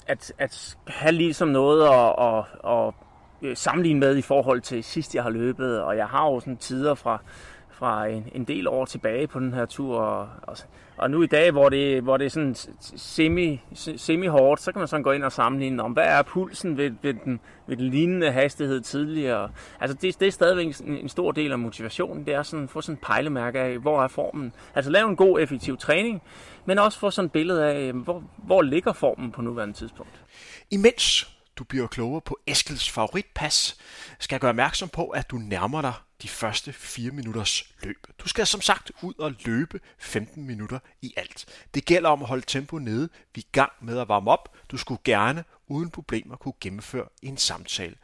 at, 0.07 0.33
at 0.39 0.77
have 0.87 1.13
ligesom 1.13 1.49
noget 1.49 1.89
at, 1.89 2.15
at, 2.19 2.45
at 2.71 2.95
øh, 3.43 3.57
sammenligne 3.57 4.01
med 4.01 4.17
i 4.17 4.23
forhold 4.23 4.61
til 4.61 4.85
sidst, 4.85 5.15
jeg 5.15 5.23
har 5.23 5.31
løbet. 5.31 5.81
Og 5.81 5.97
jeg 5.97 6.07
har 6.07 6.31
jo 6.31 6.41
sådan 6.41 6.57
tider 6.57 6.95
fra, 6.95 7.23
fra 7.71 8.07
en, 8.07 8.29
en 8.35 8.45
del 8.45 8.69
år 8.69 8.85
tilbage 8.85 9.27
på 9.27 9.39
den 9.41 9.55
her 9.55 9.67
tur. 9.67 9.99
Og, 9.99 10.29
og, 10.43 10.57
og 11.03 11.11
nu 11.11 11.23
i 11.23 11.27
dag, 11.27 11.51
hvor 11.51 11.69
det, 11.69 12.03
hvor 12.03 12.17
det 12.17 12.25
er 12.25 12.31
sådan 12.31 12.55
semi, 12.97 13.61
semi 13.97 14.27
hårdt, 14.27 14.61
så 14.61 14.73
kan 14.73 14.79
man 14.79 14.89
sådan 14.89 15.03
gå 15.03 15.13
ind 15.13 15.25
og 15.25 15.33
sammenligne 15.33 15.83
om, 15.83 15.93
hvad 15.93 16.05
er 16.05 16.23
pulsen 16.23 16.77
ved, 16.77 16.91
ved, 17.03 17.15
den, 17.15 17.41
ved 17.67 17.77
den 17.77 17.89
lignende 17.91 18.33
hastighed 18.33 18.81
tidligere. 18.81 19.51
Altså 19.81 19.97
det, 19.97 20.21
det 20.21 20.29
er 20.29 20.33
stadigvæk 20.33 20.67
en, 20.67 20.97
en 20.97 21.09
stor 21.09 21.33
del 21.33 21.53
af 21.53 21.59
motivationen, 21.59 22.27
det 22.27 22.35
er 22.35 22.43
sådan 22.43 22.65
at 22.65 22.71
få 22.71 22.81
sådan 22.81 22.95
en 22.95 23.01
pejlemærke 23.03 23.61
af, 23.61 23.79
hvor 23.79 24.03
er 24.03 24.09
formen. 24.09 24.53
Altså 24.75 24.91
lave 24.91 25.09
en 25.09 25.17
god, 25.17 25.41
effektiv 25.41 25.77
træning, 25.77 26.23
men 26.65 26.79
også 26.79 26.99
få 26.99 27.11
sådan 27.11 27.27
et 27.27 27.33
billede 27.33 27.67
af, 27.67 27.81
øh, 27.81 27.97
hvor, 27.97 28.23
hvor 28.37 28.63
ligger 28.63 28.93
formen 28.93 29.33
på 29.33 29.43
nuværende 29.43 29.75
tidspunkt. 29.75 30.23
Imens 30.71 31.33
du 31.57 31.65
bliver 31.65 31.87
klogere 31.87 32.21
på 32.21 32.39
Eskels 32.47 32.91
favoritpas, 32.91 33.77
skal 34.19 34.35
jeg 34.35 34.41
gøre 34.41 34.49
opmærksom 34.49 34.89
på, 34.89 35.09
at 35.09 35.31
du 35.31 35.37
nærmer 35.37 35.81
dig 35.81 35.93
de 36.23 36.29
første 36.29 36.73
4 36.73 37.11
minutters 37.11 37.65
løb. 37.83 38.07
Du 38.19 38.29
skal 38.29 38.47
som 38.47 38.61
sagt 38.61 38.93
ud 39.03 39.15
og 39.19 39.35
løbe 39.45 39.81
15 39.99 40.45
minutter 40.47 40.79
i 41.03 41.15
alt. 41.17 41.47
Det 41.75 41.85
gælder 41.85 42.11
om 42.11 42.23
at 42.23 42.29
holde 42.29 42.47
tempo 42.47 42.79
nede. 42.79 43.09
Vi 43.35 43.41
er 43.41 43.45
i 43.45 43.49
gang 43.53 43.73
med 43.81 43.99
at 43.99 44.09
varme 44.09 44.31
op. 44.31 44.57
Du 44.71 44.77
skulle 44.77 45.01
gerne 45.05 45.45
uden 45.69 45.91
problemer 45.91 46.37
kunne 46.37 46.55
gennemføre 46.61 47.09
en 47.23 47.37
samtale. 47.37 47.95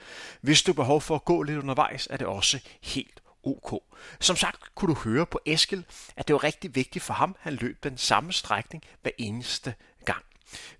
Hvis 0.40 0.62
du 0.62 0.72
har 0.72 0.74
behov 0.74 1.00
for 1.00 1.14
at 1.14 1.24
gå 1.24 1.42
lidt 1.42 1.58
undervejs, 1.58 2.08
er 2.10 2.16
det 2.16 2.26
også 2.26 2.60
helt 2.82 3.22
OK. 3.42 3.82
Som 4.20 4.36
sagt 4.36 4.74
kunne 4.74 4.94
du 4.94 5.00
høre 5.00 5.26
på 5.26 5.40
Eskel, 5.46 5.84
at 6.16 6.28
det 6.28 6.34
var 6.34 6.44
rigtig 6.44 6.74
vigtigt 6.74 7.04
for 7.04 7.14
ham, 7.14 7.36
han 7.40 7.54
løb 7.54 7.84
den 7.84 7.98
samme 7.98 8.32
strækning 8.32 8.84
hver 9.02 9.10
eneste 9.18 9.74
gang. 10.04 10.24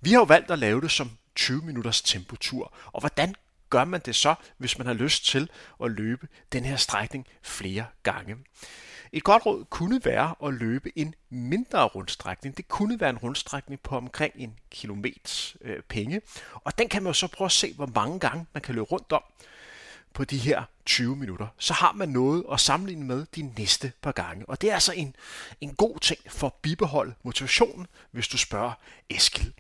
Vi 0.01 0.11
har 0.11 0.19
jo 0.19 0.25
valgt 0.25 0.51
at 0.51 0.59
lave 0.59 0.81
det 0.81 0.91
som 0.91 1.11
20 1.35 1.63
minutters 1.63 2.03
tempotur. 2.03 2.75
Og 2.93 3.01
hvordan 3.01 3.35
gør 3.71 3.85
man 3.85 4.01
det 4.05 4.17
så, 4.17 4.35
hvis 4.59 4.79
man 4.79 4.87
har 4.87 4.95
lyst 4.95 5.25
til 5.25 5.51
at 5.85 5.91
løbe 5.91 6.29
den 6.53 6.65
her 6.65 6.77
strækning 6.77 7.27
flere 7.43 7.87
gange? 8.03 8.37
Et 9.13 9.25
godt 9.25 9.47
råd 9.47 9.65
kunne 9.65 10.01
være 10.05 10.35
at 10.45 10.55
løbe 10.55 10.99
en 10.99 11.15
mindre 11.31 11.85
rundstrækning. 11.85 12.57
Det 12.57 12.69
kunne 12.69 13.01
være 13.01 13.11
en 13.11 13.19
rundstrækning 13.19 13.81
på 13.81 13.97
omkring 13.97 14.35
en 14.37 14.59
kilometer 14.71 15.55
øh, 15.61 15.83
penge. 15.83 16.21
Og 16.55 16.79
den 16.79 16.89
kan 16.89 17.03
man 17.03 17.11
jo 17.11 17.15
så 17.15 17.27
prøve 17.27 17.47
at 17.47 17.53
se, 17.53 17.73
hvor 17.73 17.91
mange 17.95 18.21
gange 18.21 18.47
man 18.55 18.63
kan 18.63 18.75
løbe 18.75 18.85
rundt 18.85 19.13
om 19.13 19.23
på 20.13 20.25
de 20.25 20.39
her 20.39 20.63
20 20.87 21.17
minutter. 21.17 21.47
Så 21.59 21.75
har 21.75 21.93
man 21.93 22.09
noget 22.09 22.45
at 22.53 22.61
sammenligne 22.61 23.05
med 23.05 23.27
de 23.37 23.43
næste 23.43 23.93
par 24.03 24.13
gange. 24.13 24.49
Og 24.49 24.61
det 24.61 24.71
er 24.71 24.75
altså 24.75 24.93
en, 24.93 25.17
en 25.61 25.75
god 25.75 25.99
ting 25.99 26.21
for 26.29 26.47
at 26.47 26.53
bibeholde 26.53 27.15
motivationen, 27.23 27.87
hvis 28.11 28.29
du 28.29 28.39
spørger 28.39 28.73
Eskil. 29.11 29.53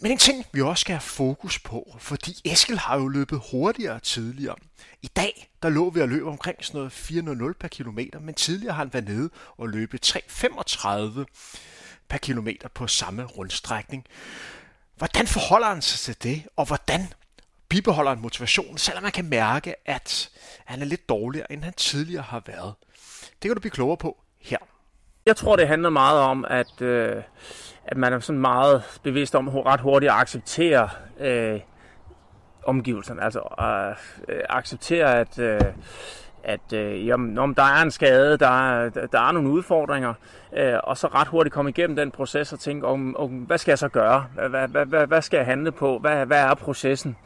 Men 0.00 0.12
en 0.12 0.18
ting, 0.18 0.46
vi 0.52 0.60
også 0.60 0.80
skal 0.80 0.94
have 0.94 1.00
fokus 1.00 1.58
på, 1.58 1.96
fordi 1.98 2.40
Eskel 2.44 2.78
har 2.78 2.98
jo 2.98 3.08
løbet 3.08 3.42
hurtigere 3.50 4.00
tidligere. 4.00 4.56
I 5.02 5.06
dag, 5.06 5.50
der 5.62 5.68
lå 5.68 5.90
vi 5.90 6.00
at 6.00 6.08
løbe 6.08 6.28
omkring 6.28 6.64
sådan 6.64 6.78
noget 6.78 6.92
4.00 7.52 7.52
per 7.60 7.68
kilometer, 7.68 8.20
men 8.20 8.34
tidligere 8.34 8.72
har 8.74 8.78
han 8.78 8.92
været 8.92 9.08
nede 9.08 9.30
og 9.56 9.68
løbe 9.68 9.98
3.35 10.06 10.88
per 12.08 12.18
kilometer 12.18 12.68
på 12.68 12.86
samme 12.86 13.24
rundstrækning. 13.24 14.04
Hvordan 14.96 15.26
forholder 15.26 15.68
han 15.68 15.82
sig 15.82 15.98
til 16.00 16.22
det, 16.22 16.42
og 16.56 16.66
hvordan 16.66 17.12
bibeholder 17.68 18.10
han 18.10 18.20
motivationen, 18.20 18.78
selvom 18.78 19.02
man 19.02 19.12
kan 19.12 19.24
mærke, 19.24 19.88
at 19.88 20.30
han 20.64 20.80
er 20.80 20.86
lidt 20.86 21.08
dårligere, 21.08 21.52
end 21.52 21.64
han 21.64 21.72
tidligere 21.72 22.22
har 22.22 22.42
været? 22.46 22.74
Det 23.42 23.48
kan 23.48 23.54
du 23.54 23.60
blive 23.60 23.70
klogere 23.70 23.96
på 23.96 24.20
her. 24.40 24.58
Jeg 25.26 25.36
tror, 25.36 25.56
det 25.56 25.68
handler 25.68 25.90
meget 25.90 26.20
om, 26.20 26.44
at, 26.48 26.82
øh, 26.82 27.22
at 27.84 27.96
man 27.96 28.12
er 28.12 28.18
sådan 28.18 28.40
meget 28.40 29.00
bevidst 29.02 29.34
om 29.34 29.48
ret 29.48 29.80
hurtigt 29.80 30.12
at 30.12 30.18
acceptere 30.18 30.88
øh, 31.20 31.60
omgivelserne. 32.64 33.22
Altså 33.22 33.40
øh, 34.28 34.40
acceptere, 34.48 35.20
at, 35.20 35.38
øh, 35.38 35.60
at 36.42 36.72
øh, 36.72 37.06
jamen, 37.06 37.38
om 37.38 37.54
der 37.54 37.62
er 37.62 37.82
en 37.82 37.90
skade, 37.90 38.38
der 38.38 38.70
er, 38.70 38.88
der 38.88 39.20
er 39.20 39.32
nogle 39.32 39.50
udfordringer, 39.50 40.14
øh, 40.56 40.74
og 40.82 40.96
så 40.96 41.06
ret 41.06 41.28
hurtigt 41.28 41.54
komme 41.54 41.70
igennem 41.70 41.96
den 41.96 42.10
proces 42.10 42.52
og 42.52 42.60
tænke, 42.60 42.86
om, 42.86 43.16
om, 43.16 43.30
hvad 43.30 43.58
skal 43.58 43.72
jeg 43.72 43.78
så 43.78 43.88
gøre? 43.88 44.26
Hvad, 44.48 44.68
hvad, 44.68 44.86
hvad, 44.86 45.06
hvad 45.06 45.22
skal 45.22 45.36
jeg 45.36 45.46
handle 45.46 45.72
på? 45.72 45.98
Hvad, 45.98 46.26
hvad 46.26 46.40
er 46.40 46.54
processen? 46.54 47.16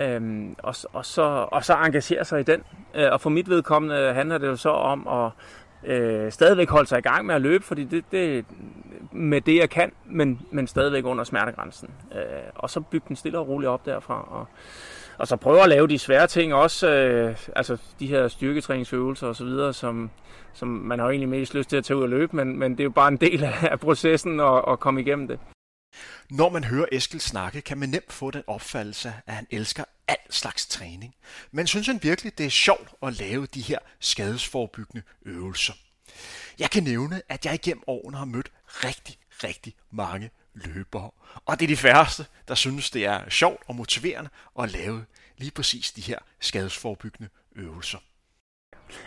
Øhm, 0.00 0.56
og, 0.58 0.74
og, 0.92 1.06
så, 1.06 1.48
og 1.52 1.64
så 1.64 1.74
engagere 1.74 2.24
sig 2.24 2.40
i 2.40 2.42
den. 2.42 2.62
Øh, 2.94 3.12
og 3.12 3.20
for 3.20 3.30
mit 3.30 3.48
vedkommende 3.48 4.12
handler 4.14 4.38
det 4.38 4.46
jo 4.46 4.56
så 4.56 4.70
om 4.70 5.08
at 5.08 5.30
øh, 5.84 6.32
stadigvæk 6.32 6.68
holde 6.68 6.88
sig 6.88 6.98
i 6.98 7.02
gang 7.02 7.26
med 7.26 7.34
at 7.34 7.40
løbe, 7.40 7.64
fordi 7.64 7.84
det, 7.84 8.04
det 8.12 8.44
med 9.12 9.40
det 9.40 9.56
jeg 9.56 9.70
kan, 9.70 9.92
men, 10.06 10.40
men 10.50 10.66
stadigvæk 10.66 11.04
under 11.04 11.24
smertegrænsen. 11.24 11.90
Øh, 12.14 12.20
og 12.54 12.70
så 12.70 12.80
bygge 12.80 13.04
den 13.08 13.16
stille 13.16 13.38
og 13.38 13.48
roligt 13.48 13.68
op 13.68 13.86
derfra. 13.86 14.28
Og, 14.30 14.46
og 15.18 15.28
så 15.28 15.36
prøve 15.36 15.62
at 15.62 15.68
lave 15.68 15.88
de 15.88 15.98
svære 15.98 16.26
ting 16.26 16.54
også, 16.54 16.90
øh, 16.90 17.36
altså 17.56 17.76
de 18.00 18.06
her 18.06 18.28
styrketræningsøvelser 18.28 19.26
og 19.26 19.36
så 19.36 19.44
videre, 19.44 19.72
som, 19.72 20.10
som 20.52 20.68
man 20.68 20.98
har 20.98 21.08
egentlig 21.08 21.28
mest 21.28 21.54
lyst 21.54 21.70
til 21.70 21.76
at 21.76 21.84
tage 21.84 21.96
ud 21.96 22.02
og 22.02 22.08
løbe, 22.08 22.36
men, 22.36 22.58
men 22.58 22.72
det 22.72 22.80
er 22.80 22.84
jo 22.84 22.90
bare 22.90 23.08
en 23.08 23.16
del 23.16 23.44
af 23.62 23.80
processen 23.80 24.40
at, 24.40 24.64
at 24.68 24.80
komme 24.80 25.00
igennem 25.00 25.28
det. 25.28 25.38
Når 26.30 26.48
man 26.50 26.64
hører 26.64 26.86
Eskil 26.92 27.20
snakke, 27.20 27.60
kan 27.60 27.78
man 27.78 27.88
nemt 27.88 28.12
få 28.12 28.30
den 28.30 28.42
opfattelse, 28.46 29.14
at 29.26 29.34
han 29.34 29.46
elsker 29.50 29.84
al 30.08 30.16
slags 30.30 30.66
træning. 30.66 31.14
Men 31.50 31.66
synes 31.66 31.86
han 31.86 32.02
virkelig, 32.02 32.38
det 32.38 32.46
er 32.46 32.50
sjovt 32.50 32.88
at 33.02 33.14
lave 33.14 33.46
de 33.46 33.60
her 33.60 33.78
skadesforbyggende 34.00 35.02
øvelser? 35.22 35.72
Jeg 36.58 36.70
kan 36.70 36.82
nævne, 36.82 37.22
at 37.28 37.46
jeg 37.46 37.54
igennem 37.54 37.82
årene 37.86 38.16
har 38.16 38.24
mødt 38.24 38.52
rigtig, 38.64 39.18
rigtig 39.44 39.74
mange 39.90 40.30
løbere. 40.54 41.10
Og 41.46 41.60
det 41.60 41.64
er 41.64 41.68
de 41.68 41.76
færreste, 41.76 42.26
der 42.48 42.54
synes, 42.54 42.90
det 42.90 43.04
er 43.04 43.28
sjovt 43.28 43.62
og 43.66 43.76
motiverende 43.76 44.30
at 44.60 44.70
lave 44.70 45.04
lige 45.36 45.50
præcis 45.50 45.92
de 45.92 46.00
her 46.00 46.18
skadesforbyggende 46.40 47.28
øvelser. 47.56 47.98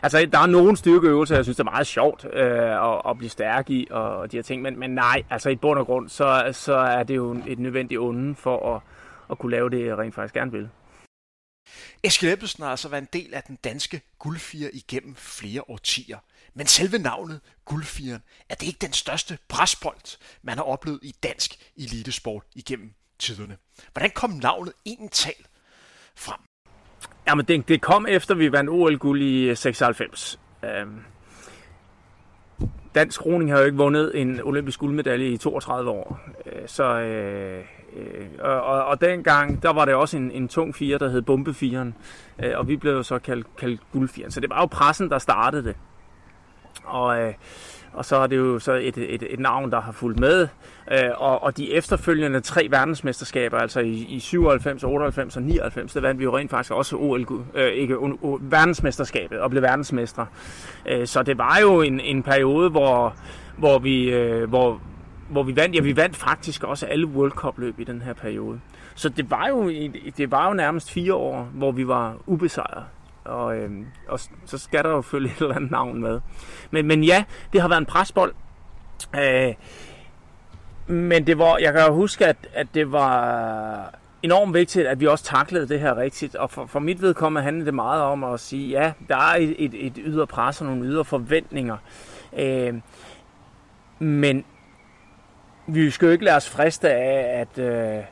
Altså, 0.02 0.26
der 0.32 0.40
er 0.40 0.46
nogle 0.46 0.78
styrkeøvelser, 0.78 1.36
jeg 1.36 1.46
synes, 1.46 1.58
det 1.58 1.68
er 1.68 1.72
meget 1.72 1.88
sjovt 1.88 2.26
øh, 2.34 2.94
at, 2.94 3.02
at 3.10 3.18
blive 3.18 3.30
stærk 3.30 3.70
i, 3.70 3.88
og, 3.92 4.32
de 4.32 4.38
her 4.38 4.44
ting. 4.44 4.62
Men, 4.62 4.80
men 4.80 4.92
nej, 4.92 5.24
altså 5.30 5.50
i 5.50 5.56
bund 5.56 5.80
og 5.80 5.86
grund, 5.86 6.10
så, 6.10 6.50
så 6.52 6.74
er 6.74 7.04
det 7.04 7.16
jo 7.16 7.42
et 7.48 7.60
nødvendigt 7.60 8.00
onde 8.00 8.36
for 8.36 8.76
at, 8.76 8.82
at 9.32 9.38
kunne 9.38 9.52
lave 9.52 9.70
det, 9.70 9.86
jeg 9.86 9.98
rent 9.98 10.16
faktisk 10.16 10.34
gerne 10.34 10.52
vil. 10.52 10.70
Eskild 12.04 12.34
Ebbesen 12.34 12.64
har 12.64 12.72
altså 12.72 12.90
været 12.90 13.02
en 13.02 13.10
del 13.14 13.34
af 13.34 13.44
den 13.44 13.56
danske 13.56 14.02
guldfire 14.20 14.76
igennem 14.76 15.16
flere 15.16 15.70
årtier. 15.70 16.18
Men 16.54 16.68
selve 16.68 16.98
navnet 16.98 17.42
guldfiren 17.66 18.24
er 18.50 18.56
det 18.56 18.68
ikke 18.68 18.80
den 18.80 18.94
største 18.94 19.38
presbold, 19.48 20.18
man 20.42 20.58
har 20.58 20.64
oplevet 20.64 21.00
i 21.04 21.16
dansk 21.24 21.72
elitesport 21.78 22.44
igennem 22.56 22.94
tiderne. 23.20 23.58
Hvordan 23.94 24.12
kom 24.12 24.30
navnet 24.30 24.74
egentlig 24.86 25.36
frem? 26.16 26.40
Jamen, 27.28 27.46
det, 27.46 27.68
det 27.68 27.82
kom 27.82 28.06
efter, 28.10 28.36
vi 28.36 28.52
vandt 28.52 28.70
OL-guld 28.70 29.22
i 29.22 29.50
øh, 29.50 29.58
96. 29.58 30.40
Øhm, 30.64 31.00
dansk 32.96 33.26
roning 33.26 33.52
har 33.52 33.60
jo 33.60 33.66
ikke 33.66 33.78
vundet 33.78 34.22
en 34.22 34.42
olympisk 34.44 34.80
guldmedalje 34.80 35.28
i 35.28 35.38
32 35.38 35.90
år. 35.90 36.20
Øh, 36.46 36.62
så, 36.66 36.84
øh, 36.84 37.64
øh, 37.96 38.26
og, 38.40 38.86
og 38.86 39.02
dengang, 39.02 39.64
der 39.64 39.74
var 39.74 39.86
det 39.86 39.94
også 39.94 40.18
en, 40.18 40.32
en 40.32 40.48
tung 40.48 40.76
fire, 40.76 40.98
der 40.98 41.10
hed 41.10 41.22
Bombefiren. 41.22 41.96
Øh, 42.44 42.52
og 42.56 42.68
vi 42.68 42.78
blev 42.78 43.04
så 43.04 43.20
kaldt, 43.20 43.58
kaldt 43.58 43.82
Guldfiren. 43.92 44.32
Så 44.32 44.40
det 44.40 44.50
var 44.50 44.60
jo 44.60 44.66
pressen, 44.66 45.10
der 45.10 45.18
startede 45.18 45.64
det. 45.64 45.76
Og, 46.86 47.22
øh, 47.22 47.34
og 47.94 48.06
så 48.06 48.16
er 48.16 48.28
det 48.28 48.38
jo 48.38 48.60
så 48.60 48.74
et, 48.74 48.98
et, 48.98 49.24
et 49.30 49.40
navn, 49.40 49.72
der 49.72 49.82
har 49.82 49.92
fulgt 49.92 50.20
med. 50.20 50.48
Øh, 50.92 51.10
og, 51.16 51.44
og 51.44 51.58
de 51.58 51.74
efterfølgende 51.74 52.42
tre 52.42 52.68
verdensmesterskaber, 52.72 53.58
altså 53.58 53.80
i, 53.80 53.92
i 53.92 54.20
97, 54.20 54.84
98 54.84 55.36
og 55.38 55.44
99, 55.44 55.94
der 55.94 56.02
vandt 56.02 56.20
vi 56.20 56.24
jo 56.24 56.38
rent 56.38 56.52
faktisk 56.52 56.72
også 56.72 56.96
OL, 56.96 57.28
øh, 57.56 57.72
ikke, 57.72 57.98
o, 57.98 58.40
verdensmesterskabet 58.42 59.40
og 59.40 59.50
blev 59.50 59.62
verdensmestre. 59.62 60.26
Øh, 60.86 61.08
så 61.08 61.24
det 61.24 61.38
var 61.38 61.58
jo 61.62 61.82
en, 61.82 62.00
en 62.00 62.24
periode, 62.24 62.70
hvor, 62.70 63.16
hvor 63.58 63.80
vi... 63.80 64.10
Øh, 64.10 64.50
hvor, 64.50 64.82
hvor 65.30 65.44
vi 65.44 65.56
vandt, 65.56 65.76
ja, 65.76 65.82
vi 65.82 65.98
vandt 65.98 66.16
faktisk 66.16 66.64
også 66.64 66.86
alle 66.86 67.08
World 67.08 67.32
Cup 67.32 67.58
løb 67.58 67.80
i 67.80 67.84
den 67.84 68.02
her 68.02 68.14
periode. 68.14 68.60
Så 68.96 69.10
det 69.10 69.32
var 69.32 69.48
jo, 69.48 69.70
det 70.18 70.32
var 70.32 70.48
jo 70.48 70.54
nærmest 70.54 70.92
fire 70.92 71.14
år, 71.14 71.50
hvor 71.54 71.72
vi 71.72 71.88
var 71.88 72.16
ubesejret 72.26 72.84
og, 73.26 73.58
øh, 73.58 73.72
og 74.08 74.20
så 74.46 74.58
skal 74.58 74.84
der 74.84 74.90
jo 74.90 75.02
følge 75.02 75.32
et 75.32 75.42
eller 75.42 75.56
andet 75.56 75.72
navn 75.72 76.02
med. 76.02 76.22
Men, 76.72 76.88
men 76.88 77.04
ja, 77.04 77.24
det 77.54 77.62
har 77.62 77.68
været 77.68 77.82
en 77.82 77.86
presbold. 77.86 78.34
Øh, 79.16 79.54
men 80.88 81.28
det 81.28 81.38
var, 81.38 81.58
jeg 81.58 81.74
kan 81.74 81.86
jo 81.88 81.94
huske, 81.94 82.26
at, 82.26 82.38
at 82.54 82.68
det 82.74 82.92
var 82.92 83.94
enormt 84.24 84.54
vigtigt, 84.54 84.88
at 84.88 85.00
vi 85.00 85.08
også 85.08 85.26
taklede 85.26 85.68
det 85.68 85.80
her 85.80 85.98
rigtigt. 85.98 86.36
Og 86.36 86.52
for, 86.52 86.66
for 86.66 86.80
mit 86.80 87.02
vedkommende 87.02 87.44
handlede 87.44 87.66
det 87.66 87.74
meget 87.74 88.02
om 88.02 88.24
at 88.24 88.40
sige, 88.40 88.70
ja, 88.70 88.94
der 89.08 89.16
er 89.16 89.36
et, 89.36 89.56
et, 89.58 89.86
et 89.86 89.94
ydre 89.98 90.28
pres 90.28 90.62
og 90.62 90.68
nogle 90.68 90.84
ydre 90.86 91.06
forventninger. 91.06 91.78
Øh, 92.38 92.74
men 94.00 94.46
vi 95.68 95.90
skal 95.90 96.06
jo 96.06 96.12
ikke 96.12 96.26
lade 96.26 96.36
os 96.36 96.50
friste 96.50 96.90
af, 96.90 97.40
at, 97.42 97.64
øh, 97.64 98.04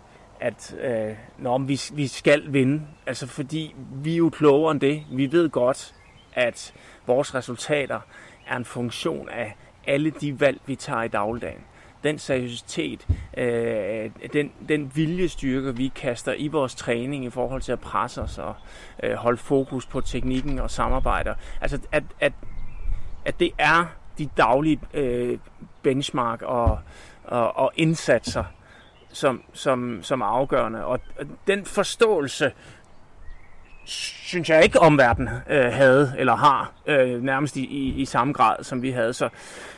at 0.42 0.76
øh, 0.82 1.16
når 1.38 1.58
vi, 1.58 1.82
vi 1.94 2.08
skal 2.08 2.54
vinde. 2.54 2.82
Altså 3.08 3.28
fordi 3.28 3.76
vi 3.94 4.14
er 4.14 4.18
jo 4.18 4.30
klogere 4.30 4.72
end 4.72 4.82
det. 4.82 5.04
Vi 5.12 5.32
ved 5.32 5.50
godt, 5.50 5.96
at 6.34 6.74
vores 7.08 7.36
resultater 7.36 8.00
er 8.48 8.58
en 8.58 8.66
funktion 8.66 9.30
af 9.30 9.56
alle 9.88 10.10
de 10.10 10.40
valg, 10.40 10.62
vi 10.66 10.76
tager 10.76 11.04
i 11.04 11.08
dagligdagen. 11.08 11.62
Den 12.04 12.20
seriøsitet, 12.20 13.08
øh, 13.38 14.10
den, 14.34 14.52
den 14.70 14.92
viljestyrke, 14.96 15.76
vi 15.76 15.92
kaster 15.96 16.34
i 16.34 16.48
vores 16.48 16.76
træning 16.76 17.26
i 17.26 17.30
forhold 17.30 17.62
til 17.62 17.72
at 17.72 17.80
presse 17.80 18.22
os 18.22 18.38
og 18.38 18.56
øh, 19.04 19.14
holde 19.14 19.38
fokus 19.38 19.86
på 19.86 20.02
teknikken 20.02 20.60
og 20.60 20.72
samarbejder. 20.72 21.34
Altså 21.62 21.80
at, 21.92 22.04
at, 22.20 22.34
at 23.26 23.40
det 23.40 23.52
er 23.58 23.86
de 24.18 24.30
daglige 24.38 24.80
øh, 24.94 25.38
benchmark 25.82 26.42
og, 26.42 26.80
og, 27.24 27.58
og 27.58 27.72
indsatser, 27.76 28.44
som, 29.14 29.44
som, 29.54 30.00
som 30.04 30.22
afgørende. 30.22 30.86
Og 30.86 31.00
den 31.48 31.66
forståelse, 31.66 32.52
synes 33.86 34.50
jeg 34.50 34.64
ikke 34.64 34.80
omverden 34.80 35.30
øh, 35.50 35.74
havde 35.74 36.14
eller 36.18 36.36
har 36.36 36.72
øh, 36.88 37.24
nærmest 37.24 37.56
i, 37.56 37.66
i, 37.66 38.02
i 38.02 38.06
samme 38.06 38.34
grad 38.34 38.64
som 38.64 38.82
vi 38.82 38.92
havde. 38.92 39.14
Så 39.14 39.30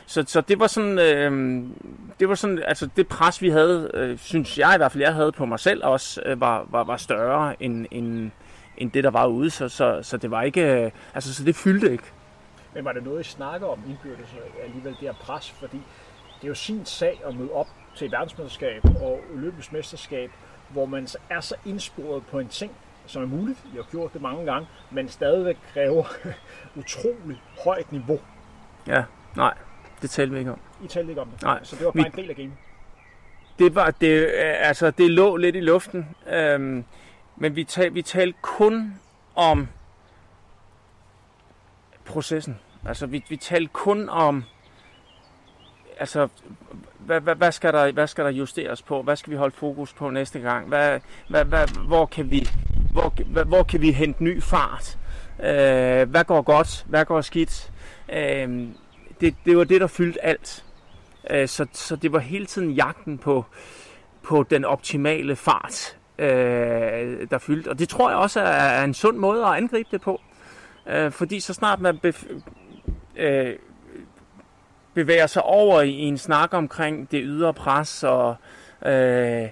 så, 0.06 0.24
så 0.26 0.40
det 0.40 0.60
var 0.60 0.66
sådan 0.66 0.98
øh, 0.98 1.62
det 2.20 2.28
var 2.28 2.34
sådan 2.34 2.62
altså 2.66 2.88
det 2.96 3.08
pres 3.08 3.42
vi 3.42 3.50
havde 3.50 3.90
øh, 3.94 4.18
synes 4.18 4.58
jeg 4.58 4.72
i 4.74 4.76
hvert 4.76 4.92
fald 4.92 5.02
jeg 5.02 5.14
havde 5.14 5.32
på 5.32 5.46
mig 5.46 5.60
selv 5.60 5.84
også 5.84 6.22
øh, 6.26 6.40
var, 6.40 6.66
var, 6.70 6.84
var 6.84 6.96
større 6.96 7.62
end, 7.62 7.86
end, 7.90 8.30
end 8.76 8.90
det 8.90 9.04
der 9.04 9.10
var 9.10 9.26
ude. 9.26 9.50
Så, 9.50 9.68
så, 9.68 9.98
så 10.02 10.16
det 10.16 10.30
var 10.30 10.42
ikke 10.42 10.84
øh, 10.84 10.90
altså 11.14 11.34
så 11.34 11.44
det 11.44 11.56
fyldte 11.56 11.92
ikke. 11.92 12.04
Men 12.74 12.84
var 12.84 12.92
det 12.92 13.04
noget 13.04 13.20
I 13.20 13.28
snakker 13.30 13.66
om 13.66 13.78
indbyrdes 13.88 14.34
øh, 14.34 14.64
alligevel 14.64 14.92
det 14.92 15.00
her 15.00 15.12
pres? 15.12 15.50
Fordi 15.50 15.80
det 16.36 16.44
er 16.44 16.48
jo 16.48 16.54
sin 16.54 16.86
sag 16.86 17.20
at 17.26 17.34
møde 17.36 17.50
op 17.52 17.68
til 17.96 18.04
et 18.04 18.12
verdensmesterskab 18.12 18.84
og 18.84 19.20
olympisk 19.34 19.72
mesterskab, 19.72 20.30
hvor 20.68 20.86
man 20.86 21.08
er 21.30 21.40
så 21.40 21.54
indsporet 21.66 22.26
på 22.26 22.38
en 22.38 22.48
ting, 22.48 22.72
som 23.06 23.22
er 23.22 23.26
muligt, 23.26 23.58
jeg 23.74 23.82
har 23.82 23.90
gjort 23.90 24.12
det 24.12 24.22
mange 24.22 24.44
gange, 24.44 24.68
men 24.90 25.08
stadigvæk 25.08 25.56
kræver 25.72 26.04
utrolig 26.80 27.42
højt 27.64 27.92
niveau. 27.92 28.20
Ja, 28.86 29.04
nej, 29.36 29.54
det 30.02 30.10
talte 30.10 30.32
vi 30.32 30.38
ikke 30.38 30.52
om. 30.52 30.60
I 30.84 30.86
talte 30.86 31.10
ikke 31.10 31.20
om 31.20 31.28
det? 31.28 31.42
Nej. 31.42 31.64
Så 31.64 31.76
det 31.76 31.84
var 31.84 31.92
bare 31.92 32.02
vi, 32.02 32.06
en 32.06 32.16
del 32.16 32.30
af 32.30 32.36
gamet? 32.36 32.56
Det 33.58 33.74
var, 33.74 33.90
det, 33.90 34.30
altså, 34.40 34.90
det 34.90 35.10
lå 35.10 35.36
lidt 35.36 35.56
i 35.56 35.60
luften, 35.60 36.08
øhm, 36.26 36.84
men 37.36 37.56
vi, 37.56 37.64
tal, 37.64 37.94
vi 37.94 38.02
talte 38.02 38.38
kun 38.42 39.00
om 39.34 39.68
processen. 42.04 42.60
Altså, 42.86 43.06
vi, 43.06 43.24
vi 43.28 43.36
talte 43.36 43.70
kun 43.72 44.08
om 44.08 44.44
altså, 45.98 46.28
hvad, 46.98 47.20
hvad, 47.20 47.34
hvad, 47.34 47.52
skal 47.52 47.72
der, 47.72 47.92
hvad 47.92 48.06
skal 48.06 48.24
der 48.24 48.30
justeres 48.30 48.82
på? 48.82 49.02
Hvad 49.02 49.16
skal 49.16 49.30
vi 49.30 49.36
holde 49.36 49.56
fokus 49.56 49.92
på 49.92 50.10
næste 50.10 50.40
gang? 50.40 50.68
Hvad, 50.68 51.00
hvad, 51.28 51.44
hvad, 51.44 51.68
hvor, 51.86 52.06
kan 52.06 52.30
vi, 52.30 52.48
hvor, 52.92 53.14
hvad, 53.26 53.44
hvor 53.44 53.62
kan 53.62 53.80
vi 53.80 53.92
hente 53.92 54.24
ny 54.24 54.42
fart? 54.42 54.98
Øh, 55.40 56.10
hvad 56.10 56.24
går 56.24 56.42
godt? 56.42 56.84
Hvad 56.88 57.04
går 57.04 57.20
skidt? 57.20 57.72
Øh, 58.12 58.68
det, 59.20 59.34
det 59.44 59.56
var 59.56 59.64
det, 59.64 59.80
der 59.80 59.86
fyldte 59.86 60.24
alt. 60.24 60.64
Øh, 61.30 61.48
så, 61.48 61.66
så 61.72 61.96
det 61.96 62.12
var 62.12 62.18
hele 62.18 62.46
tiden 62.46 62.70
jagten 62.70 63.18
på, 63.18 63.44
på 64.22 64.42
den 64.42 64.64
optimale 64.64 65.36
fart, 65.36 65.96
øh, 66.18 66.26
der 67.30 67.38
fyldte. 67.38 67.68
Og 67.68 67.78
det 67.78 67.88
tror 67.88 68.10
jeg 68.10 68.18
også 68.18 68.40
er, 68.40 68.44
er 68.44 68.84
en 68.84 68.94
sund 68.94 69.16
måde 69.16 69.44
at 69.44 69.52
angribe 69.52 69.88
det 69.92 70.00
på. 70.00 70.20
Øh, 70.86 71.10
fordi 71.10 71.40
så 71.40 71.54
snart 71.54 71.80
man 71.80 71.98
bef- 72.06 72.40
øh, 73.16 73.56
bevæger 74.94 75.26
sig 75.26 75.42
over 75.42 75.80
i 75.80 75.92
en 75.92 76.18
snak 76.18 76.54
omkring 76.54 77.10
det 77.10 77.20
ydre 77.24 77.54
pres, 77.54 78.04
og, 78.04 78.36
øh, 78.86 79.48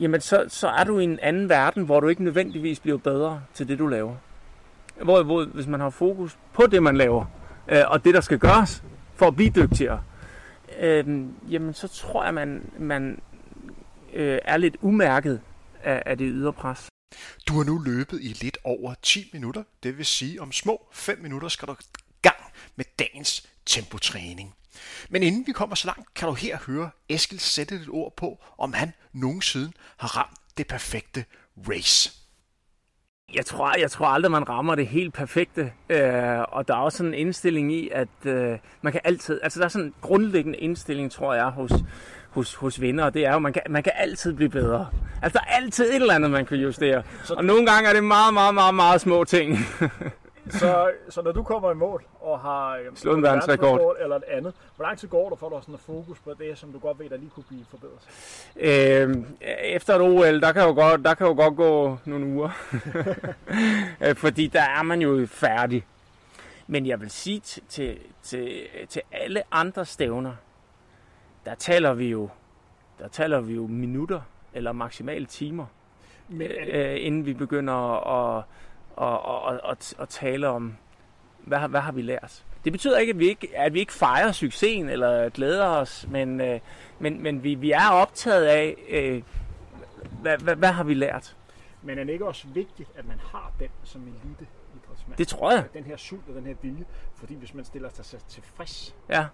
jamen 0.00 0.20
så, 0.20 0.44
så 0.48 0.68
er 0.68 0.84
du 0.84 0.98
i 0.98 1.04
en 1.04 1.18
anden 1.22 1.48
verden, 1.48 1.84
hvor 1.84 2.00
du 2.00 2.08
ikke 2.08 2.24
nødvendigvis 2.24 2.80
bliver 2.80 2.98
bedre 2.98 3.42
til 3.54 3.68
det, 3.68 3.78
du 3.78 3.86
laver. 3.86 4.14
Hvor, 5.02 5.22
hvor 5.22 5.44
hvis 5.44 5.66
man 5.66 5.80
har 5.80 5.90
fokus 5.90 6.38
på 6.52 6.66
det, 6.66 6.82
man 6.82 6.96
laver, 6.96 7.24
øh, 7.68 7.82
og 7.86 8.04
det, 8.04 8.14
der 8.14 8.20
skal 8.20 8.38
gøres 8.38 8.82
for 9.14 9.26
at 9.26 9.36
blive 9.36 9.50
dygtigere, 9.50 10.02
øh, 10.80 11.24
jamen 11.48 11.74
så 11.74 11.88
tror 11.88 12.24
jeg, 12.24 12.34
man, 12.34 12.70
man 12.78 13.20
øh, 14.12 14.38
er 14.44 14.56
lidt 14.56 14.76
umærket 14.80 15.40
af, 15.82 16.02
af 16.06 16.18
det 16.18 16.28
ydre 16.30 16.52
pres. 16.52 16.88
Du 17.48 17.52
har 17.54 17.64
nu 17.64 17.78
løbet 17.78 18.20
i 18.22 18.28
lidt 18.28 18.58
over 18.64 18.94
10 19.02 19.30
minutter. 19.32 19.62
Det 19.82 19.98
vil 19.98 20.06
sige, 20.06 20.42
om 20.42 20.52
små 20.52 20.88
5 20.92 21.18
minutter 21.22 21.48
skal 21.48 21.68
du 21.68 21.74
gang 22.22 22.36
med 22.76 22.84
dagens 22.98 23.55
tempotræning. 23.66 24.54
Men 25.08 25.22
inden 25.22 25.46
vi 25.46 25.52
kommer 25.52 25.76
så 25.76 25.86
langt, 25.86 26.14
kan 26.14 26.28
du 26.28 26.34
her 26.34 26.58
høre 26.66 26.90
Eskil 27.08 27.40
sætte 27.40 27.74
et 27.74 27.88
ord 27.88 28.16
på, 28.16 28.44
om 28.58 28.72
han 28.72 28.92
nogensinde 29.12 29.72
har 29.96 30.16
ramt 30.16 30.38
det 30.58 30.66
perfekte 30.66 31.24
race. 31.68 32.12
Jeg 33.34 33.46
tror, 33.46 33.78
jeg 33.78 33.90
tror 33.90 34.06
aldrig, 34.06 34.30
man 34.30 34.48
rammer 34.48 34.74
det 34.74 34.86
helt 34.86 35.14
perfekte. 35.14 35.72
Øh, 35.88 36.38
og 36.48 36.68
der 36.68 36.74
er 36.74 36.78
også 36.78 36.98
sådan 36.98 37.14
en 37.14 37.20
indstilling 37.20 37.72
i, 37.72 37.88
at 37.92 38.08
øh, 38.24 38.58
man 38.82 38.92
kan 38.92 39.00
altid... 39.04 39.40
Altså, 39.42 39.58
der 39.58 39.64
er 39.64 39.68
sådan 39.68 39.86
en 39.86 39.94
grundlæggende 40.00 40.58
indstilling, 40.58 41.12
tror 41.12 41.34
jeg, 41.34 41.46
hos, 41.46 41.72
hos, 42.30 42.54
hos 42.54 42.80
venner, 42.80 43.04
og 43.04 43.14
det 43.14 43.26
er 43.26 43.32
jo, 43.32 43.38
man 43.38 43.52
kan, 43.52 43.62
man 43.70 43.82
kan 43.82 43.92
altid 43.96 44.32
blive 44.32 44.48
bedre. 44.48 44.88
Altså, 45.22 45.38
der 45.38 45.44
er 45.44 45.56
altid 45.56 45.90
et 45.90 45.94
eller 45.94 46.14
andet, 46.14 46.30
man 46.30 46.46
kan 46.46 46.56
justere. 46.56 47.02
Så... 47.24 47.34
Og 47.34 47.44
nogle 47.44 47.66
gange 47.66 47.88
er 47.88 47.92
det 47.94 48.04
meget, 48.04 48.34
meget, 48.34 48.54
meget, 48.54 48.74
meget 48.74 49.00
små 49.00 49.24
ting. 49.24 49.58
så, 50.50 50.90
så 51.08 51.22
når 51.22 51.32
du 51.32 51.42
kommer 51.42 51.70
i 51.70 51.74
mål 51.74 52.04
og 52.20 52.40
har 52.40 52.76
jamen, 52.76 52.96
slået 52.96 53.16
en 53.16 53.22
verdensrekord 53.22 53.96
eller 54.00 54.16
et 54.16 54.24
andet, 54.28 54.54
hvor 54.76 54.84
lang 54.84 54.98
tid 54.98 55.08
går 55.08 55.28
der 55.28 55.36
for, 55.36 55.46
at 55.46 55.52
du 55.52 55.60
sådan 55.60 55.78
fokus 55.78 56.18
på 56.18 56.34
det, 56.38 56.58
som 56.58 56.72
du 56.72 56.78
godt 56.78 56.98
ved, 56.98 57.10
der 57.10 57.16
lige 57.16 57.30
kunne 57.30 57.44
blive 57.48 57.64
forbedret? 57.70 58.08
Øh, 58.56 59.16
efter 59.64 59.94
et 59.94 60.00
OL, 60.00 60.40
der 60.40 60.52
kan 60.52 60.62
jo 60.62 60.74
godt, 60.74 61.04
der 61.04 61.14
kan 61.14 61.26
jo 61.26 61.34
godt 61.34 61.56
gå 61.56 61.98
nogle 62.04 62.26
uger. 62.26 62.50
Øh, 64.00 64.16
fordi 64.16 64.46
der 64.46 64.62
er 64.62 64.82
man 64.82 65.00
jo 65.02 65.26
færdig. 65.26 65.86
Men 66.66 66.86
jeg 66.86 67.00
vil 67.00 67.10
sige 67.10 67.40
til, 67.40 67.62
til, 67.68 67.98
til, 68.22 68.66
til 68.88 69.02
alle 69.12 69.42
andre 69.52 69.84
stævner, 69.84 70.32
der 71.44 71.54
taler 71.54 71.94
vi 71.94 72.08
jo, 72.08 72.28
der 72.98 73.08
taler 73.08 73.40
vi 73.40 73.54
jo 73.54 73.66
minutter 73.66 74.20
eller 74.54 74.72
maksimalt 74.72 75.28
timer, 75.28 75.66
Men 76.28 76.50
øh, 76.50 76.96
inden 76.98 77.26
vi 77.26 77.34
begynder 77.34 77.74
at, 78.38 78.44
at, 79.00 79.08
at, 79.08 79.54
at, 79.54 79.60
at, 79.70 79.94
at 79.98 80.08
tale 80.08 80.48
om, 80.48 80.76
hvad, 81.38 81.58
hvad 81.58 81.80
har 81.80 81.92
vi 81.92 82.02
lært. 82.02 82.44
Det 82.64 82.72
betyder 82.72 82.98
ikke, 82.98 83.10
at 83.10 83.18
vi 83.18 83.28
ikke, 83.28 83.48
at 83.56 83.74
vi 83.74 83.80
ikke 83.80 83.92
fejrer 83.92 84.32
succesen 84.32 84.88
eller 84.88 85.28
glæder 85.28 85.66
os, 85.66 86.06
men, 86.10 86.40
øh, 86.40 86.60
men, 86.98 87.22
men 87.22 87.42
vi, 87.42 87.54
vi 87.54 87.70
er 87.70 87.90
optaget 87.90 88.44
af, 88.44 88.76
øh, 88.88 89.22
hvad, 90.22 90.38
hvad, 90.38 90.56
hvad 90.56 90.72
har 90.72 90.84
vi 90.84 90.94
lært. 90.94 91.36
Men 91.82 91.98
er 91.98 92.04
det 92.04 92.12
ikke 92.12 92.26
også 92.26 92.46
vigtigt, 92.48 92.88
at 92.96 93.08
man 93.08 93.20
har 93.32 93.52
den 93.58 93.68
som 93.84 94.02
elite 94.02 94.46
idrætsmand? 94.76 95.18
Det 95.18 95.28
tror 95.28 95.52
jeg. 95.52 95.64
Den 95.74 95.84
her 95.84 95.96
sult 95.96 96.28
og 96.28 96.34
den 96.34 96.46
her 96.46 96.54
vilje, 96.62 96.84
fordi 97.14 97.34
hvis 97.34 97.54
man 97.54 97.64
stiller 97.64 97.88
sig 98.02 98.20
tilfreds, 98.28 98.94
ja. 99.08 99.26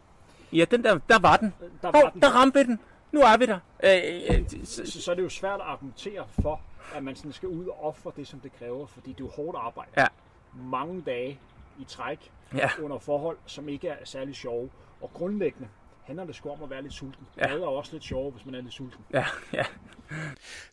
Ja, 0.52 0.64
den 0.70 0.84
der, 0.84 0.98
der 1.08 1.18
var 1.18 1.36
den. 1.36 1.54
Der, 1.82 1.90
var 1.90 2.02
oh, 2.04 2.12
den. 2.12 2.22
der 2.22 2.28
ramte 2.28 2.64
den. 2.64 2.80
Nu 3.12 3.20
er 3.20 3.36
vi 3.36 3.46
der. 3.46 3.58
Øh, 3.84 4.38
øh, 4.38 4.64
så, 4.64 5.00
så 5.02 5.10
er 5.10 5.14
det 5.14 5.22
jo 5.22 5.28
svært 5.28 5.60
at 5.60 5.66
argumentere 5.66 6.24
for, 6.42 6.60
at 6.94 7.04
man 7.04 7.16
sådan 7.16 7.32
skal 7.32 7.48
ud 7.48 7.66
og 7.66 7.84
ofre 7.84 8.12
det, 8.16 8.28
som 8.28 8.40
det 8.40 8.52
kræver, 8.58 8.86
fordi 8.86 9.10
det 9.10 9.20
er 9.20 9.24
jo 9.24 9.30
hårdt 9.30 9.58
arbejde. 9.58 9.90
Ja. 9.96 10.06
Mange 10.54 11.02
dage 11.02 11.40
i 11.78 11.84
træk, 11.84 12.30
ja. 12.54 12.70
under 12.78 12.98
forhold, 12.98 13.38
som 13.46 13.68
ikke 13.68 13.88
er 13.88 14.04
særlig 14.04 14.34
sjove. 14.34 14.70
Og 15.00 15.10
grundlæggende 15.14 15.68
handler 16.04 16.24
det 16.24 16.34
sgu 16.34 16.50
om 16.50 16.62
at 16.62 16.70
være 16.70 16.82
lidt 16.82 16.92
sulten. 16.92 17.26
Ja. 17.36 17.42
Det 17.42 17.62
er 17.62 17.66
også 17.66 17.92
lidt 17.92 18.04
sjovere, 18.04 18.30
hvis 18.30 18.44
man 18.44 18.54
er 18.54 18.60
lidt 18.60 18.74
sulten. 18.74 19.04
Ja, 19.12 19.26
ja. 19.52 19.64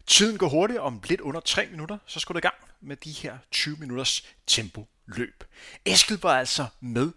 Tiden 0.07 0.37
går 0.37 0.49
hurtigt. 0.49 0.79
Om 0.79 1.01
lidt 1.09 1.21
under 1.21 1.39
3 1.39 1.67
minutter, 1.71 1.97
så 2.05 2.19
skal 2.19 2.33
du 2.33 2.37
i 2.37 2.41
gang 2.41 2.55
med 2.81 2.95
de 2.95 3.11
her 3.11 3.37
20 3.51 3.75
minutters 3.79 4.35
tempo 4.47 4.87
løb. 5.05 5.43
Eskil 5.85 6.19
var 6.21 6.39
altså 6.39 6.65
med, 6.79 7.11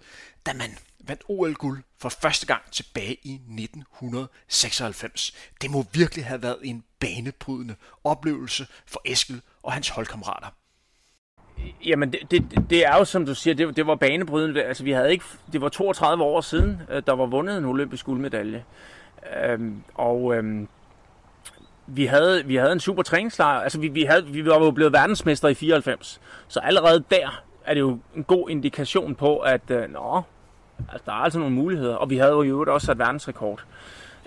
da 0.46 0.52
man 0.52 0.78
vandt 1.06 1.22
OL-guld 1.28 1.82
for 1.98 2.08
første 2.08 2.46
gang 2.46 2.62
tilbage 2.70 3.16
i 3.22 3.34
1996. 3.34 5.32
Det 5.62 5.70
må 5.70 5.84
virkelig 5.92 6.24
have 6.24 6.42
været 6.42 6.58
en 6.62 6.84
banebrydende 7.00 7.74
oplevelse 8.04 8.66
for 8.86 9.02
Eskil 9.04 9.40
og 9.62 9.72
hans 9.72 9.88
holdkammerater. 9.88 10.48
Jamen, 11.84 12.12
det, 12.12 12.30
det, 12.30 12.70
det 12.70 12.86
er 12.86 12.96
jo, 12.96 13.04
som 13.04 13.26
du 13.26 13.34
siger, 13.34 13.54
det, 13.54 13.76
det 13.76 13.86
var 13.86 13.94
banebrydende. 13.94 14.62
Altså, 14.62 14.84
vi 14.84 14.90
havde 14.90 15.12
ikke, 15.12 15.24
det 15.52 15.60
var 15.60 15.68
32 15.68 16.24
år 16.24 16.40
siden, 16.40 16.80
øh, 16.90 17.02
der 17.06 17.12
var 17.12 17.26
vundet 17.26 17.58
en 17.58 17.64
olympisk 17.64 18.06
guldmedalje. 18.06 18.64
Øhm, 19.36 19.82
og 19.94 20.34
øhm, 20.34 20.68
vi 21.86 22.06
havde, 22.06 22.46
vi 22.46 22.56
havde 22.56 22.72
en 22.72 22.80
super 22.80 23.02
træningslejr. 23.02 23.60
Altså, 23.60 23.80
vi, 23.80 23.88
vi, 23.88 24.02
havde, 24.02 24.26
vi 24.26 24.46
var 24.46 24.64
jo 24.64 24.70
blevet 24.70 24.92
verdensmester 24.92 25.48
i 25.48 25.54
94. 25.54 26.20
Så 26.48 26.60
allerede 26.60 27.04
der 27.10 27.44
er 27.64 27.74
det 27.74 27.80
jo 27.80 27.98
en 28.16 28.24
god 28.24 28.50
indikation 28.50 29.14
på, 29.14 29.38
at 29.38 29.70
øh, 29.70 29.90
nå, 29.90 30.22
altså, 30.88 31.02
der 31.06 31.12
er 31.12 31.16
altså 31.16 31.38
nogle 31.38 31.54
muligheder. 31.54 31.94
Og 31.94 32.10
vi 32.10 32.16
havde 32.16 32.32
jo 32.32 32.42
i 32.42 32.48
øvrigt 32.48 32.70
også 32.70 32.86
sat 32.86 32.98
verdensrekord. 32.98 33.64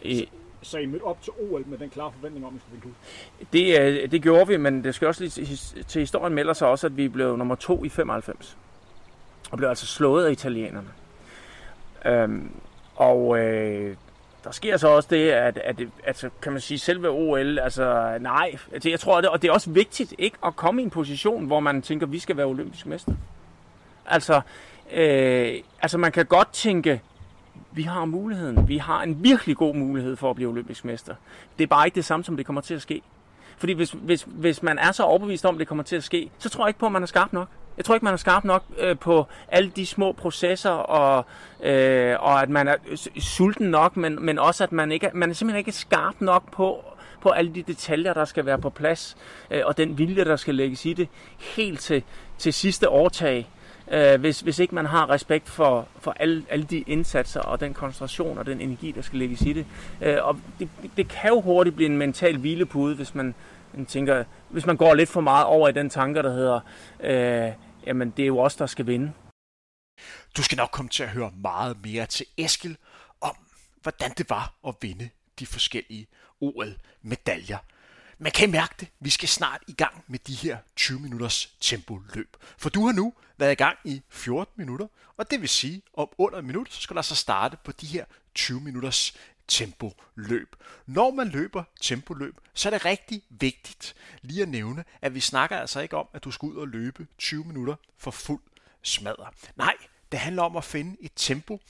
I, 0.03 0.29
så 0.61 0.77
I 0.77 0.85
mødte 0.85 1.03
op 1.03 1.21
til 1.21 1.33
OL 1.39 1.63
med 1.67 1.77
den 1.77 1.89
klare 1.89 2.11
forventning 2.11 2.45
om, 2.45 2.55
at 2.55 2.59
I 2.59 2.63
skulle 2.63 2.81
vinde 2.83 2.95
det, 3.53 4.01
øh, 4.03 4.11
det 4.11 4.21
gjorde 4.21 4.47
vi, 4.47 4.57
men 4.57 4.83
det 4.83 4.95
skal 4.95 5.07
også 5.07 5.23
lige 5.23 5.57
til 5.87 5.99
historien 5.99 6.33
melder 6.33 6.53
sig 6.53 6.67
også, 6.67 6.87
at 6.87 6.97
vi 6.97 7.07
blev 7.07 7.37
nummer 7.37 7.55
to 7.55 7.83
i 7.83 7.89
95. 7.89 8.57
Og 9.51 9.57
blev 9.57 9.69
altså 9.69 9.85
slået 9.85 10.25
af 10.25 10.31
italienerne. 10.31 10.89
Øhm, 12.05 12.51
og 12.95 13.39
øh, 13.39 13.95
der 14.43 14.51
sker 14.51 14.77
så 14.77 14.87
også 14.87 15.09
det, 15.11 15.31
at, 15.31 15.57
at, 15.57 15.81
at 15.81 15.87
altså, 16.03 16.29
kan 16.41 16.51
man 16.51 16.61
sige, 16.61 16.79
selve 16.79 17.09
OL, 17.09 17.59
altså 17.59 18.17
nej, 18.21 18.57
altså, 18.73 18.89
jeg 18.89 18.99
tror, 18.99 19.21
det, 19.21 19.29
og 19.29 19.41
det 19.41 19.47
er 19.47 19.51
også 19.51 19.69
vigtigt 19.69 20.13
ikke 20.17 20.37
at 20.45 20.55
komme 20.55 20.81
i 20.81 20.83
en 20.83 20.89
position, 20.89 21.45
hvor 21.45 21.59
man 21.59 21.81
tænker, 21.81 22.05
at 22.05 22.11
vi 22.11 22.19
skal 22.19 22.37
være 22.37 22.45
olympisk 22.45 22.85
mester. 22.85 23.13
Altså, 24.05 24.41
øh, 24.93 25.53
altså 25.81 25.97
man 25.97 26.11
kan 26.11 26.25
godt 26.25 26.53
tænke, 26.53 27.01
vi 27.71 27.83
har 27.83 28.05
muligheden, 28.05 28.67
vi 28.67 28.77
har 28.77 29.03
en 29.03 29.23
virkelig 29.23 29.57
god 29.57 29.75
mulighed 29.75 30.15
for 30.15 30.29
at 30.29 30.35
blive 30.35 30.49
olympisk 30.49 30.85
mester. 30.85 31.15
Det 31.57 31.63
er 31.63 31.67
bare 31.67 31.87
ikke 31.87 31.95
det 31.95 32.05
samme, 32.05 32.23
som 32.23 32.37
det 32.37 32.45
kommer 32.45 32.61
til 32.61 32.73
at 32.73 32.81
ske. 32.81 33.01
Fordi 33.57 33.73
hvis, 33.73 33.91
hvis, 33.91 34.27
hvis 34.27 34.63
man 34.63 34.77
er 34.77 34.91
så 34.91 35.03
overbevist 35.03 35.45
om, 35.45 35.55
at 35.55 35.59
det 35.59 35.67
kommer 35.67 35.83
til 35.83 35.95
at 35.95 36.03
ske, 36.03 36.31
så 36.37 36.49
tror 36.49 36.65
jeg 36.65 36.69
ikke 36.69 36.79
på, 36.79 36.85
at 36.85 36.91
man 36.91 37.03
er 37.03 37.07
skarp 37.07 37.33
nok. 37.33 37.47
Jeg 37.77 37.85
tror 37.85 37.95
ikke, 37.95 38.05
man 38.05 38.13
er 38.13 38.17
skarp 38.17 38.43
nok 38.43 38.63
øh, 38.77 38.97
på 38.97 39.25
alle 39.47 39.71
de 39.75 39.85
små 39.85 40.11
processer, 40.11 40.69
og, 40.69 41.25
øh, 41.63 42.15
og 42.19 42.41
at 42.41 42.49
man 42.49 42.67
er 42.67 42.75
sulten 43.19 43.67
nok, 43.67 43.97
men, 43.97 44.25
men 44.25 44.39
også 44.39 44.63
at 44.63 44.71
man, 44.71 44.91
ikke, 44.91 45.09
man 45.13 45.29
er 45.29 45.33
simpelthen 45.33 45.59
ikke 45.59 45.71
skarp 45.71 46.15
nok 46.19 46.51
på, 46.51 46.83
på 47.21 47.29
alle 47.29 47.55
de 47.55 47.63
detaljer, 47.63 48.13
der 48.13 48.25
skal 48.25 48.45
være 48.45 48.57
på 48.59 48.69
plads, 48.69 49.17
øh, 49.51 49.61
og 49.65 49.77
den 49.77 49.97
vilje, 49.97 50.25
der 50.25 50.35
skal 50.35 50.55
lægges 50.55 50.85
i 50.85 50.93
det, 50.93 51.07
helt 51.37 51.79
til, 51.79 52.03
til 52.37 52.53
sidste 52.53 52.89
årtag. 52.89 53.49
Øh, 53.91 54.19
hvis, 54.19 54.39
hvis 54.39 54.59
ikke 54.59 54.75
man 54.75 54.85
har 54.85 55.09
respekt 55.09 55.49
for, 55.49 55.87
for 55.99 56.11
alle, 56.11 56.45
alle 56.49 56.65
de 56.65 56.77
indsatser 56.77 57.39
og 57.39 57.59
den 57.59 57.73
koncentration 57.73 58.37
og 58.37 58.45
den 58.45 58.61
energi, 58.61 58.91
der 58.91 59.01
skal 59.01 59.19
lægges 59.19 59.41
i 59.41 59.53
det. 59.53 59.65
Øh, 60.01 60.17
og 60.21 60.39
det, 60.59 60.69
det 60.97 61.07
kan 61.07 61.29
jo 61.29 61.41
hurtigt 61.41 61.75
blive 61.75 61.89
en 61.89 61.97
mental 61.97 62.37
hvilepude, 62.37 62.95
hvis 62.95 63.15
man, 63.15 63.35
man 63.73 63.85
tænker, 63.85 64.23
hvis 64.49 64.65
man 64.65 64.77
går 64.77 64.93
lidt 64.93 65.09
for 65.09 65.21
meget 65.21 65.45
over 65.45 65.69
i 65.69 65.71
den 65.71 65.89
tanke, 65.89 66.21
der 66.21 66.33
hedder, 66.33 66.59
øh, 66.99 67.51
jamen 67.85 68.09
det 68.17 68.23
er 68.23 68.27
jo 68.27 68.39
os, 68.39 68.55
der 68.55 68.65
skal 68.65 68.87
vinde. 68.87 69.11
Du 70.37 70.43
skal 70.43 70.55
nok 70.55 70.69
komme 70.71 70.89
til 70.89 71.03
at 71.03 71.09
høre 71.09 71.31
meget 71.35 71.77
mere 71.83 72.05
til 72.05 72.25
Eskil 72.37 72.77
om, 73.21 73.35
hvordan 73.81 74.11
det 74.17 74.29
var 74.29 74.53
at 74.67 74.75
vinde 74.81 75.09
de 75.39 75.45
forskellige 75.45 76.07
OL-medaljer. 76.41 77.57
Man 78.17 78.31
kan 78.31 78.51
mærke 78.51 78.75
det. 78.79 78.87
Vi 78.99 79.09
skal 79.09 79.29
snart 79.29 79.63
i 79.67 79.73
gang 79.73 80.03
med 80.07 80.19
de 80.19 80.33
her 80.33 80.57
20 80.75 80.99
minutters 80.99 81.53
tempoløb. 81.61 82.37
For 82.57 82.69
du 82.69 82.85
har 82.85 82.93
nu 82.93 83.13
været 83.37 83.51
i 83.51 83.55
gang 83.55 83.77
i 83.85 84.01
14 84.09 84.53
minutter, 84.57 84.87
og 85.17 85.31
det 85.31 85.41
vil 85.41 85.49
sige, 85.49 85.81
om 85.93 86.09
under 86.17 86.37
et 86.37 86.45
minut, 86.45 86.73
så 86.73 86.81
skal 86.81 86.95
der 86.95 87.01
så 87.01 87.13
altså 87.13 87.21
starte 87.21 87.57
på 87.63 87.71
de 87.71 87.85
her 87.85 88.05
20 88.35 88.61
minutters 88.61 89.13
tempoløb. 89.47 90.55
Når 90.85 91.11
man 91.11 91.29
løber 91.29 91.63
tempoløb, 91.81 92.35
så 92.53 92.69
er 92.69 92.71
det 92.71 92.85
rigtig 92.85 93.21
vigtigt 93.29 93.95
lige 94.21 94.41
at 94.41 94.49
nævne, 94.49 94.83
at 95.01 95.13
vi 95.13 95.19
snakker 95.19 95.57
altså 95.57 95.79
ikke 95.79 95.97
om, 95.97 96.07
at 96.13 96.23
du 96.23 96.31
skal 96.31 96.45
ud 96.45 96.55
og 96.55 96.67
løbe 96.67 97.07
20 97.17 97.43
minutter 97.43 97.75
for 97.97 98.11
fuld 98.11 98.41
smadder. 98.81 99.33
Nej, 99.55 99.75
det 100.11 100.19
handler 100.19 100.43
om 100.43 100.57
at 100.57 100.63
finde 100.63 100.97
et 100.99 101.11
tempo, 101.15 101.61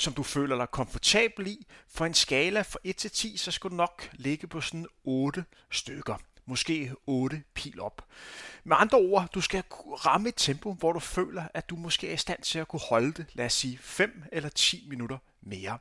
som 0.00 0.12
du 0.12 0.22
føler 0.22 0.56
dig 0.56 0.70
komfortabel 0.70 1.46
i. 1.46 1.66
For 1.88 2.06
en 2.06 2.14
skala 2.14 2.62
fra 2.62 2.78
1 2.84 2.96
til 2.96 3.10
10, 3.10 3.36
så 3.36 3.50
skal 3.50 3.70
du 3.70 3.74
nok 3.74 4.10
ligge 4.12 4.46
på 4.46 4.60
sådan 4.60 4.86
8 5.04 5.44
stykker. 5.70 6.16
Måske 6.46 6.92
8 7.06 7.42
pil 7.54 7.80
op. 7.80 8.04
Med 8.64 8.76
andre 8.80 8.98
ord, 8.98 9.28
du 9.34 9.40
skal 9.40 9.62
ramme 10.06 10.28
et 10.28 10.34
tempo, 10.36 10.72
hvor 10.72 10.92
du 10.92 11.00
føler, 11.00 11.44
at 11.54 11.70
du 11.70 11.76
måske 11.76 12.08
er 12.08 12.12
i 12.12 12.16
stand 12.16 12.42
til 12.42 12.58
at 12.58 12.68
kunne 12.68 12.80
holde 12.88 13.12
det, 13.12 13.26
lad 13.32 13.46
os 13.46 13.52
sige 13.52 13.78
5 13.78 14.24
eller 14.32 14.48
10 14.48 14.86
minutter 14.88 15.18
mere. 15.42 15.78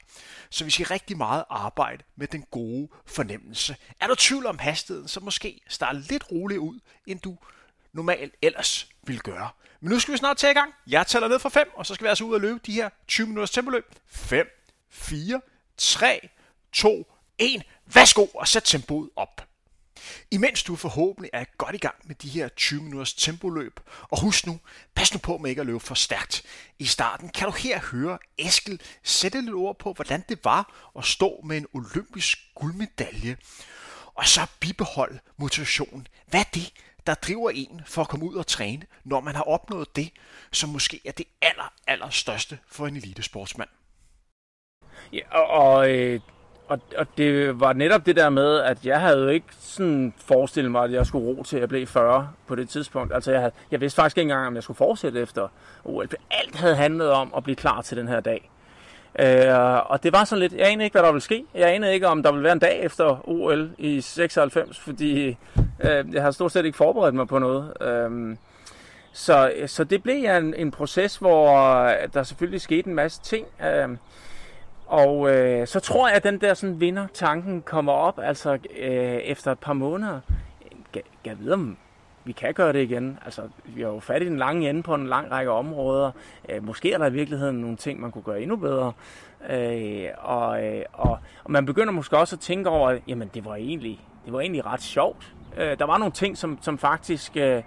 Så 0.49 0.63
vi 0.63 0.71
skal 0.71 0.85
rigtig 0.85 1.17
meget 1.17 1.43
arbejde 1.49 2.03
med 2.15 2.27
den 2.27 2.45
gode 2.51 2.89
fornemmelse. 3.05 3.75
Er 3.99 4.07
du 4.07 4.15
tvivl 4.15 4.45
om 4.45 4.59
hastigheden, 4.59 5.07
så 5.07 5.19
måske 5.19 5.61
start 5.67 5.95
lidt 5.95 6.31
roligere 6.31 6.61
ud, 6.61 6.79
end 7.05 7.19
du 7.19 7.37
normalt 7.93 8.35
ellers 8.41 8.89
vil 9.03 9.19
gøre. 9.19 9.49
Men 9.81 9.91
nu 9.91 9.99
skal 9.99 10.11
vi 10.11 10.17
snart 10.17 10.37
tage 10.37 10.51
i 10.51 10.53
gang. 10.53 10.73
Jeg 10.87 11.07
tæller 11.07 11.27
ned 11.27 11.39
fra 11.39 11.49
5, 11.49 11.71
og 11.75 11.85
så 11.85 11.93
skal 11.93 12.05
vi 12.05 12.09
altså 12.09 12.23
ud 12.23 12.33
og 12.33 12.41
løbe 12.41 12.59
de 12.65 12.73
her 12.73 12.89
20 13.07 13.27
minutters 13.27 13.51
tempoløb. 13.51 13.85
5, 14.07 14.47
4, 14.89 15.41
3, 15.77 16.29
2, 16.73 17.13
1. 17.37 17.63
Værsgo 17.93 18.25
og 18.25 18.47
sæt 18.47 18.63
tempoet 18.63 19.09
op. 19.15 19.45
Imens 20.31 20.63
du 20.63 20.75
forhåbentlig 20.75 21.29
er 21.33 21.45
godt 21.57 21.75
i 21.75 21.77
gang 21.77 21.95
med 22.03 22.15
de 22.15 22.29
her 22.29 22.47
20 22.47 22.81
minutters 22.83 23.13
tempoløb, 23.13 23.79
og 24.01 24.21
husk 24.21 24.45
nu, 24.45 24.59
pas 24.95 25.13
nu 25.13 25.19
på 25.19 25.37
med 25.37 25.49
ikke 25.49 25.59
at 25.59 25.65
løbe 25.65 25.79
for 25.79 25.95
stærkt. 25.95 26.43
I 26.79 26.85
starten 26.85 27.29
kan 27.29 27.45
du 27.45 27.51
her 27.51 27.79
høre 27.79 28.17
Eskel 28.37 28.81
sætte 29.03 29.41
lidt 29.41 29.55
ord 29.55 29.79
på, 29.79 29.93
hvordan 29.93 30.23
det 30.29 30.39
var 30.43 30.91
at 30.97 31.05
stå 31.05 31.41
med 31.43 31.57
en 31.57 31.67
olympisk 31.73 32.39
guldmedalje, 32.55 33.37
og 34.15 34.27
så 34.27 34.47
bibeholde 34.59 35.19
motivationen. 35.37 36.07
Hvad 36.27 36.39
er 36.39 36.49
det, 36.53 36.73
der 37.09 37.15
driver 37.15 37.49
en 37.49 37.81
for 37.85 38.01
at 38.01 38.07
komme 38.07 38.25
ud 38.25 38.35
og 38.35 38.47
træne, 38.47 38.81
når 39.03 39.19
man 39.19 39.35
har 39.35 39.43
opnået 39.43 39.95
det, 39.95 40.09
som 40.51 40.69
måske 40.69 41.01
er 41.05 41.11
det 41.11 41.25
aller, 41.41 41.73
aller 41.87 42.09
største 42.09 42.59
for 42.67 42.87
en 42.87 42.95
elitesportsmand? 42.95 43.69
Ja, 45.13 45.21
og, 45.31 45.47
og 45.47 45.91
øh, 45.91 46.19
og, 46.67 46.79
og 46.97 47.07
det 47.17 47.59
var 47.59 47.73
netop 47.73 48.05
det 48.05 48.15
der 48.15 48.29
med, 48.29 48.59
at 48.59 48.85
jeg 48.85 49.01
havde 49.01 49.17
jo 49.17 49.27
ikke 49.27 49.47
sådan 49.59 50.13
forestillet 50.17 50.71
mig, 50.71 50.83
at 50.83 50.91
jeg 50.91 51.05
skulle 51.05 51.27
ro 51.27 51.43
til 51.43 51.57
at 51.57 51.69
blive 51.69 51.87
40 51.87 52.31
på 52.47 52.55
det 52.55 52.69
tidspunkt. 52.69 53.13
Altså 53.13 53.31
jeg, 53.31 53.39
havde, 53.39 53.53
jeg 53.71 53.81
vidste 53.81 53.95
faktisk 53.95 54.17
ikke 54.17 54.31
engang, 54.31 54.47
om 54.47 54.55
jeg 54.55 54.63
skulle 54.63 54.77
fortsætte 54.77 55.21
efter 55.21 55.47
OL. 55.85 56.09
Alt 56.31 56.55
havde 56.55 56.75
handlet 56.75 57.11
om 57.11 57.33
at 57.37 57.43
blive 57.43 57.55
klar 57.55 57.81
til 57.81 57.97
den 57.97 58.07
her 58.07 58.19
dag. 58.19 58.49
Øh, 59.19 59.91
og 59.91 60.03
det 60.03 60.13
var 60.13 60.23
sådan 60.23 60.39
lidt, 60.39 60.53
jeg 60.53 60.71
anede 60.71 60.83
ikke, 60.83 60.93
hvad 60.93 61.03
der 61.03 61.11
ville 61.11 61.21
ske. 61.21 61.45
Jeg 61.55 61.73
anede 61.73 61.93
ikke, 61.93 62.07
om 62.07 62.23
der 62.23 62.31
ville 62.31 62.43
være 62.43 62.53
en 62.53 62.59
dag 62.59 62.83
efter 62.83 63.29
OL 63.29 63.71
i 63.77 64.01
96, 64.01 64.79
fordi 64.79 65.37
øh, 65.79 66.13
jeg 66.13 66.21
har 66.23 66.31
stort 66.31 66.51
set 66.51 66.65
ikke 66.65 66.77
forberedt 66.77 67.15
mig 67.15 67.27
på 67.27 67.39
noget. 67.39 67.73
Øh, 67.81 68.35
så, 69.11 69.51
så 69.67 69.83
det 69.83 70.03
blev 70.03 70.23
en, 70.23 70.53
en 70.53 70.71
proces, 70.71 71.17
hvor 71.17 71.53
øh, 71.83 71.93
der 72.13 72.23
selvfølgelig 72.23 72.61
skete 72.61 72.87
en 72.87 72.95
masse 72.95 73.21
ting. 73.21 73.45
Øh, 73.65 73.89
og 74.87 75.35
øh, 75.35 75.67
så 75.67 75.79
tror 75.79 76.07
jeg, 76.07 76.15
at 76.15 76.23
den 76.23 76.41
der 76.41 76.53
sådan 76.53 76.79
vinder-tanken 76.79 77.61
kommer 77.61 77.93
op, 77.93 78.19
altså 78.23 78.57
øh, 78.79 79.15
efter 79.15 79.51
et 79.51 79.59
par 79.59 79.73
måneder. 79.73 80.19
Jeg, 80.95 81.03
jeg 81.25 81.35
ved, 81.39 81.51
om 81.51 81.77
vi 82.29 82.33
kan 82.33 82.53
gøre 82.53 82.73
det 82.73 82.81
igen. 82.81 83.19
Altså, 83.25 83.41
vi 83.65 83.81
har 83.81 83.89
jo 83.89 83.99
fat 83.99 84.21
i 84.21 84.25
den 84.25 84.37
lange 84.37 84.69
ende 84.69 84.83
på 84.83 84.95
en 84.95 85.07
lang 85.07 85.31
række 85.31 85.51
områder. 85.51 86.11
Øh, 86.49 86.65
måske 86.65 86.93
er 86.93 86.97
der 86.97 87.05
i 87.05 87.13
virkeligheden 87.13 87.55
nogle 87.55 87.77
ting, 87.77 87.99
man 87.99 88.11
kunne 88.11 88.21
gøre 88.21 88.41
endnu 88.41 88.55
bedre. 88.55 88.93
Øh, 89.49 90.07
og, 90.17 90.65
øh, 90.65 90.81
og, 90.93 91.19
og 91.43 91.51
man 91.51 91.65
begynder 91.65 91.93
måske 91.93 92.17
også 92.17 92.35
at 92.35 92.39
tænke 92.39 92.69
over, 92.69 92.97
jamen 93.07 93.29
det 93.33 93.45
var 93.45 93.55
egentlig, 93.55 93.99
det 94.25 94.33
var 94.33 94.39
egentlig 94.39 94.65
ret 94.65 94.81
sjovt. 94.81 95.33
Øh, 95.57 95.79
der 95.79 95.85
var 95.85 95.97
nogle 95.97 96.11
ting, 96.11 96.37
som, 96.37 96.57
som 96.61 96.77
faktisk... 96.77 97.37
Øh, 97.37 97.63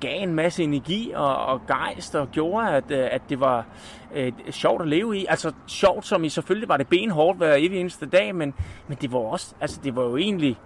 gav 0.00 0.22
en 0.22 0.34
masse 0.34 0.62
energi 0.62 1.12
og, 1.14 1.36
og 1.36 1.66
gejst 1.66 2.14
og 2.14 2.30
gjorde, 2.32 2.68
at, 2.70 2.90
øh, 2.90 3.08
at 3.10 3.22
det 3.28 3.40
var 3.40 3.66
øh, 4.14 4.32
sjovt 4.50 4.82
at 4.82 4.88
leve 4.88 5.18
i. 5.18 5.26
Altså 5.28 5.52
sjovt, 5.66 6.06
som 6.06 6.24
i 6.24 6.28
selvfølgelig 6.28 6.68
var 6.68 6.76
det 6.76 6.88
benhårdt 6.88 7.38
hver 7.38 7.54
evig 7.54 7.80
eneste 7.80 8.06
dag, 8.06 8.34
men, 8.34 8.54
men 8.88 8.98
det 9.00 9.12
var 9.12 9.18
også, 9.18 9.54
altså 9.60 9.80
det 9.84 9.96
var 9.96 10.02
jo 10.02 10.16
egentlig, 10.16 10.56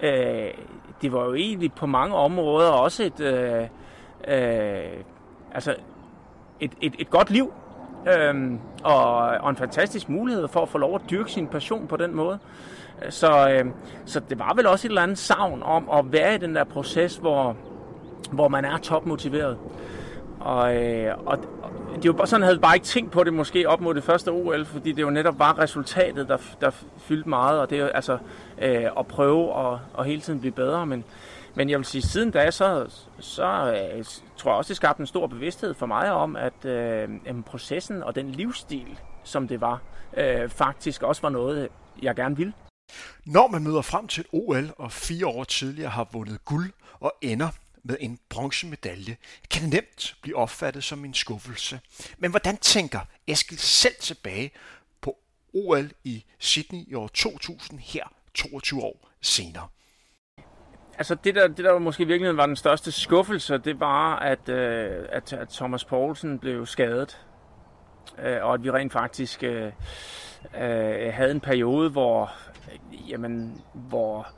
øh, 0.00 0.50
det 1.02 1.12
var 1.12 1.24
jo 1.24 1.34
egentlig 1.34 1.72
på 1.72 1.86
mange 1.86 2.14
områder 2.14 2.70
også 2.70 3.02
et, 3.02 3.20
øh, 3.20 3.62
øh, 4.28 5.02
altså 5.54 5.74
et, 6.60 6.72
et, 6.80 6.94
et 6.98 7.10
godt 7.10 7.30
liv. 7.30 7.52
Øh, 8.08 8.52
og, 8.84 9.16
og 9.16 9.50
en 9.50 9.56
fantastisk 9.56 10.08
mulighed 10.08 10.48
for 10.48 10.62
at 10.62 10.68
få 10.68 10.78
lov 10.78 10.94
at 10.94 11.00
dyrke 11.10 11.32
sin 11.32 11.46
passion 11.46 11.86
på 11.86 11.96
den 11.96 12.14
måde. 12.14 12.38
Så, 13.08 13.50
øh, 13.50 13.64
så 14.04 14.20
det 14.20 14.38
var 14.38 14.54
vel 14.54 14.66
også 14.66 14.86
et 14.86 14.90
eller 14.90 15.02
andet 15.02 15.18
savn 15.18 15.62
om 15.62 15.90
at 15.90 16.12
være 16.12 16.34
i 16.34 16.38
den 16.38 16.54
der 16.54 16.64
proces, 16.64 17.16
hvor, 17.16 17.56
hvor 18.32 18.48
man 18.48 18.64
er 18.64 18.78
topmotiveret. 18.78 19.58
Og, 20.46 20.76
øh, 20.76 21.18
og, 21.26 21.38
de 21.38 22.02
det 22.02 22.08
er 22.08 22.12
bare 22.12 22.26
sådan, 22.26 22.42
jeg 22.42 22.46
havde 22.46 22.58
bare 22.58 22.76
ikke 22.76 22.86
tænkt 22.86 23.12
på 23.12 23.24
det 23.24 23.32
måske 23.32 23.68
op 23.68 23.80
mod 23.80 23.94
det 23.94 24.04
første 24.04 24.28
OL, 24.28 24.64
fordi 24.64 24.92
det 24.92 25.02
jo 25.02 25.10
netop 25.10 25.38
var 25.38 25.58
resultatet, 25.58 26.28
der, 26.28 26.36
der 26.60 26.70
fyldte 26.98 27.28
meget, 27.28 27.60
og 27.60 27.70
det 27.70 27.80
er 27.80 27.88
altså 27.88 28.18
øh, 28.58 28.84
at 28.98 29.06
prøve 29.06 29.66
at, 29.66 29.78
at 29.98 30.06
hele 30.06 30.20
tiden 30.20 30.40
blive 30.40 30.52
bedre. 30.52 30.86
Men, 30.86 31.04
men 31.54 31.70
jeg 31.70 31.78
vil 31.78 31.86
sige, 31.86 32.02
siden 32.02 32.30
da, 32.30 32.50
så, 32.50 32.86
så 33.18 33.44
øh, 33.44 34.04
tror 34.36 34.50
jeg 34.50 34.56
også, 34.56 34.68
det 34.68 34.76
skabte 34.76 35.00
en 35.00 35.06
stor 35.06 35.26
bevidsthed 35.26 35.74
for 35.74 35.86
mig 35.86 36.12
om, 36.12 36.36
at 36.36 36.64
øh, 36.64 37.08
processen 37.46 38.02
og 38.02 38.14
den 38.14 38.30
livsstil, 38.30 38.98
som 39.24 39.48
det 39.48 39.60
var, 39.60 39.80
øh, 40.16 40.48
faktisk 40.48 41.02
også 41.02 41.22
var 41.22 41.30
noget, 41.30 41.68
jeg 42.02 42.16
gerne 42.16 42.36
ville. 42.36 42.52
Når 43.26 43.48
man 43.48 43.62
møder 43.62 43.82
frem 43.82 44.06
til 44.06 44.20
et 44.20 44.26
OL 44.32 44.70
og 44.78 44.92
fire 44.92 45.26
år 45.26 45.44
tidligere 45.44 45.90
har 45.90 46.08
vundet 46.12 46.44
guld 46.44 46.70
og 47.00 47.12
ender 47.22 47.48
med 47.86 47.96
en 48.00 48.18
bronzemedalje, 48.28 49.16
kan 49.50 49.68
nemt 49.68 50.16
blive 50.22 50.36
opfattet 50.36 50.84
som 50.84 51.04
en 51.04 51.14
skuffelse. 51.14 51.80
Men 52.18 52.30
hvordan 52.30 52.56
tænker 52.56 53.00
Eskil 53.26 53.58
selv 53.58 53.94
tilbage 54.00 54.50
på 55.00 55.16
OL 55.54 55.90
i 56.04 56.24
Sydney 56.38 56.84
i 56.88 56.94
år 56.94 57.08
2000 57.08 57.78
her 57.80 58.04
22 58.34 58.82
år 58.82 59.10
senere? 59.20 59.68
Altså 60.98 61.14
det 61.14 61.34
der, 61.34 61.48
det 61.48 61.64
der 61.64 61.78
måske 61.78 62.06
virkelig 62.06 62.36
var 62.36 62.46
den 62.46 62.56
største 62.56 62.92
skuffelse, 62.92 63.58
det 63.58 63.80
var, 63.80 64.16
at, 64.16 64.48
øh, 64.48 65.06
at, 65.08 65.32
at 65.32 65.48
Thomas 65.48 65.84
Poulsen 65.84 66.38
blev 66.38 66.66
skadet. 66.66 67.26
Øh, 68.18 68.44
og 68.44 68.54
at 68.54 68.64
vi 68.64 68.70
rent 68.70 68.92
faktisk 68.92 69.42
øh, 69.42 69.72
øh, 70.54 71.14
havde 71.14 71.30
en 71.30 71.40
periode, 71.40 71.90
hvor, 71.90 72.32
jamen, 73.08 73.62
hvor, 73.74 74.28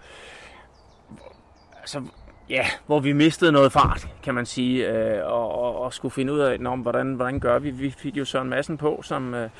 hvor 1.08 1.32
altså, 1.78 2.02
ja, 2.50 2.66
hvor 2.86 3.00
vi 3.00 3.12
mistede 3.12 3.52
noget 3.52 3.72
fart, 3.72 4.08
kan 4.22 4.34
man 4.34 4.46
sige, 4.46 4.88
øh, 4.88 5.26
og, 5.26 5.62
og, 5.62 5.80
og 5.80 5.94
skulle 5.94 6.12
finde 6.12 6.32
ud 6.32 6.38
af, 6.38 6.58
om, 6.66 6.80
hvordan, 6.80 7.14
hvordan 7.14 7.40
gør 7.40 7.58
vi. 7.58 7.70
Vi 7.70 7.90
fik 7.90 8.16
jo 8.16 8.24
Søren 8.24 8.48
Madsen 8.48 8.76
på, 8.76 9.00
som, 9.02 9.34
øh, 9.34 9.50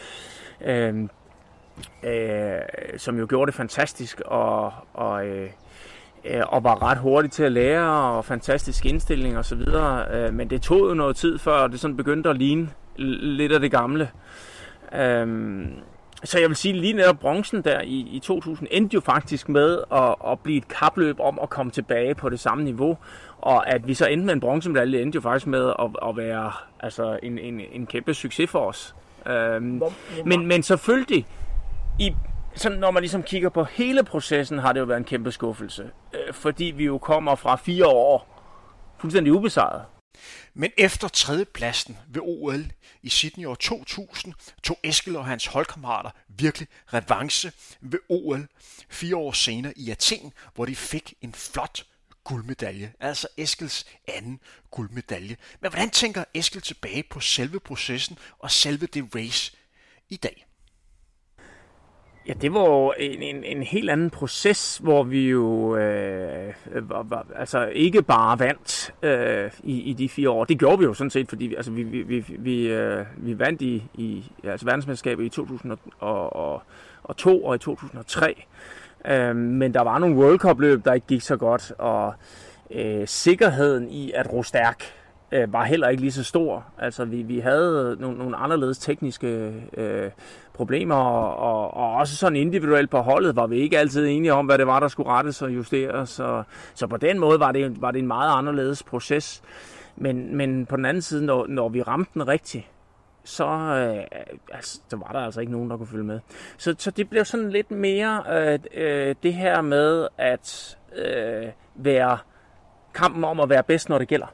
øh, 0.61 1.09
øh, 2.03 2.61
som 2.97 3.19
jo 3.19 3.27
gjorde 3.29 3.47
det 3.47 3.55
fantastisk, 3.55 4.21
og, 4.21 4.73
og, 4.95 5.27
øh, 5.27 5.51
øh 6.25 6.43
og 6.49 6.65
var 6.65 6.83
ret 6.83 6.99
hurtig 6.99 7.31
til 7.31 7.43
at 7.43 7.53
lære, 7.53 8.17
og 8.17 8.25
fantastisk 8.25 8.87
indstilling 8.87 9.39
og 9.39 9.45
så 9.45 9.55
videre. 9.55 10.07
Øh, 10.11 10.35
men 10.35 10.51
det 10.51 10.63
tog 10.63 10.89
jo 10.89 10.95
noget 10.95 11.17
tid, 11.17 11.39
før 11.39 11.67
det 11.67 11.81
sådan 11.81 11.97
begyndte 11.97 12.31
at 12.31 12.37
ligne 12.37 12.69
lidt 12.97 13.53
af 13.53 13.61
det 13.61 13.71
gamle. 13.71 14.11
Øh, 14.95 15.27
så 16.25 16.39
jeg 16.39 16.49
vil 16.49 16.57
sige, 16.57 16.81
lige 16.81 16.93
netop 16.93 17.19
bronzen 17.19 17.65
der 17.65 17.81
i, 17.81 18.09
i 18.13 18.19
2000 18.19 18.69
endte 18.71 18.95
jo 18.95 19.01
faktisk 19.01 19.49
med 19.49 19.79
at, 19.93 20.15
at 20.33 20.41
blive 20.41 20.59
et 20.59 20.69
kapløb 20.69 21.21
om 21.21 21.39
at 21.43 21.51
komme 21.51 21.73
tilbage 21.73 22.15
på 22.15 22.29
det 22.29 22.41
samme 22.41 22.65
niveau. 22.65 22.99
Og 23.39 23.69
at 23.69 23.89
vi 23.89 23.95
så 23.95 24.07
endte 24.07 24.27
med 24.27 24.35
en 24.35 24.41
bronzemedalje, 24.41 25.03
endte 25.03 25.17
jo 25.17 25.21
faktisk 25.21 25.47
med 25.47 25.73
at, 25.79 26.09
at 26.09 26.17
være 26.17 26.53
altså, 26.81 27.19
en, 27.23 27.39
en, 27.39 27.61
en 27.73 27.87
kæmpe 27.87 28.15
succes 28.15 28.51
for 28.51 28.59
os. 28.59 28.95
Øhm, 29.27 29.83
men, 30.25 30.47
men 30.47 30.63
selvfølgelig, 30.63 31.27
i, 31.99 32.15
sådan, 32.55 32.79
når 32.79 32.91
man 32.91 33.03
ligesom 33.03 33.23
kigger 33.23 33.49
på 33.49 33.65
hele 33.65 34.05
processen, 34.05 34.59
har 34.59 34.73
det 34.73 34.81
jo 34.81 34.85
været 34.85 34.99
en 34.99 35.05
kæmpe 35.05 35.33
skuffelse. 35.33 35.91
Øh, 36.15 36.35
fordi 36.35 36.65
vi 36.65 36.85
jo 36.85 36.99
kommer 36.99 37.35
fra 37.35 37.57
fire 37.57 37.87
år 37.87 38.43
fuldstændig 38.99 39.33
ubesejret. 39.33 39.83
Men 40.55 40.71
efter 40.77 41.09
tredjepladsen 41.09 41.99
ved 42.09 42.23
OL 42.25 42.73
i 43.03 43.09
Sydney 43.09 43.47
år 43.47 43.55
2000 43.55 44.35
tog 44.63 44.79
Eskil 44.85 45.17
og 45.17 45.27
hans 45.27 45.47
holdkammerater 45.47 46.11
virkelig 46.29 46.69
revanche 46.87 47.53
ved 47.81 47.99
OL 48.09 48.49
fire 48.89 49.17
år 49.17 49.33
senere 49.33 49.73
i 49.77 49.91
Athen, 49.91 50.33
hvor 50.55 50.65
de 50.65 50.77
fik 50.77 51.15
en 51.21 51.35
flot 51.35 51.87
guldmedalje, 52.25 52.93
altså 53.01 53.29
Eskils 53.37 53.87
anden 54.09 54.41
guldmedalje. 54.71 55.37
Men 55.61 55.71
hvordan 55.71 55.91
tænker 55.91 56.25
Eskil 56.35 56.61
tilbage 56.61 57.03
på 57.03 57.21
selve 57.21 57.61
processen 57.61 58.19
og 58.39 58.51
selve 58.51 58.87
det 58.87 59.15
race 59.15 59.57
i 60.09 60.17
dag? 60.17 60.48
Ja, 62.29 62.33
det 62.33 62.55
var 62.55 62.61
jo 62.61 62.95
en, 62.99 63.23
en, 63.23 63.45
en 63.45 63.63
helt 63.63 63.91
anden 63.91 64.11
proces, 64.11 64.79
hvor 64.83 65.03
vi 65.03 65.29
jo 65.29 65.77
øh, 65.77 66.55
var, 66.75 67.03
var, 67.03 67.27
altså 67.37 67.67
ikke 67.67 68.03
bare 68.03 68.39
vandt 68.39 68.95
øh, 69.03 69.51
i, 69.63 69.81
i 69.81 69.93
de 69.93 70.09
fire 70.09 70.31
år. 70.31 70.45
Det 70.45 70.59
gjorde 70.59 70.79
vi 70.79 70.85
jo 70.85 70.95
sådan 70.95 71.11
set, 71.11 71.29
fordi 71.29 71.55
altså, 71.55 71.71
vi, 71.71 71.83
vi, 71.83 72.03
vi, 72.03 72.25
vi, 72.39 72.69
øh, 72.69 73.07
vi 73.17 73.39
vandt 73.39 73.63
i, 73.63 73.83
i 73.95 74.25
altså, 74.45 74.67
verdensmesterskabet 74.67 75.25
i 75.25 75.29
2002 75.29 77.45
og 77.45 77.55
i 77.55 77.59
2003. 77.59 78.45
Øh, 79.07 79.37
men 79.37 79.75
der 79.75 79.81
var 79.81 79.99
nogle 79.99 80.17
World 80.17 80.39
Cup-løb, 80.39 80.85
der 80.85 80.93
ikke 80.93 81.07
gik 81.07 81.23
så 81.23 81.37
godt, 81.37 81.73
og 81.79 82.15
øh, 82.71 83.09
sikkerheden 83.09 83.91
i 83.91 84.13
at 84.13 84.33
ro 84.33 84.43
stærk 84.43 84.85
øh, 85.33 85.53
var 85.53 85.65
heller 85.65 85.89
ikke 85.89 86.01
lige 86.01 86.13
så 86.13 86.25
stor. 86.25 86.65
Altså 86.79 87.05
vi, 87.05 87.23
vi 87.23 87.39
havde 87.39 87.97
nogle, 88.01 88.19
nogle 88.19 88.37
anderledes 88.37 88.79
tekniske 88.79 89.55
øh, 89.77 90.11
problemer, 90.53 90.95
og, 90.95 91.37
og, 91.37 91.75
og 91.75 91.95
også 91.95 92.17
sådan 92.17 92.37
individuelt 92.37 92.91
på 92.91 92.99
holdet 92.99 93.37
var 93.37 93.47
vi 93.47 93.57
ikke 93.57 93.79
altid 93.79 94.07
enige 94.07 94.33
om, 94.33 94.47
hvad 94.47 94.59
det 94.59 94.67
var, 94.67 94.81
der 94.81 94.89
skulle 94.89 95.11
rettes 95.11 95.43
og 95.43 95.55
justeres. 95.55 96.09
Så, 96.09 96.43
så 96.75 96.87
på 96.87 96.97
den 96.97 97.19
måde 97.19 97.41
var 97.41 97.53
det, 97.53 97.83
var 97.83 97.91
det 97.91 97.99
en 97.99 98.07
meget 98.07 98.39
anderledes 98.39 98.83
proces. 98.83 99.43
Men, 99.97 100.37
men 100.37 100.67
på 100.67 100.77
den 100.77 100.85
anden 100.85 101.03
side, 101.03 101.27
når, 101.27 101.47
når 101.47 101.69
vi 101.69 101.83
ramte 101.83 102.11
den 102.15 102.29
rigtigt, 102.29 102.67
så, 103.25 103.47
øh, 103.47 104.21
altså, 104.53 104.81
så 104.89 104.97
var 104.97 105.13
der 105.13 105.19
altså 105.19 105.41
ikke 105.41 105.53
nogen, 105.53 105.71
der 105.71 105.77
kunne 105.77 105.87
følge 105.87 106.05
med. 106.05 106.21
Så, 106.57 106.75
så 106.79 106.91
det 106.91 107.11
blev 107.11 107.25
sådan 107.25 107.51
lidt 107.51 107.71
mere 107.71 108.23
øh, 108.31 108.59
øh, 108.75 109.15
det 109.23 109.35
her 109.35 109.61
med 109.61 110.09
at 110.19 110.79
øh, 110.97 111.47
være 111.75 112.19
kampen 112.95 113.25
om 113.25 113.41
at 113.41 113.49
være 113.49 113.63
bedst, 113.63 113.89
når 113.89 113.99
det 113.99 114.09
gælder 114.09 114.27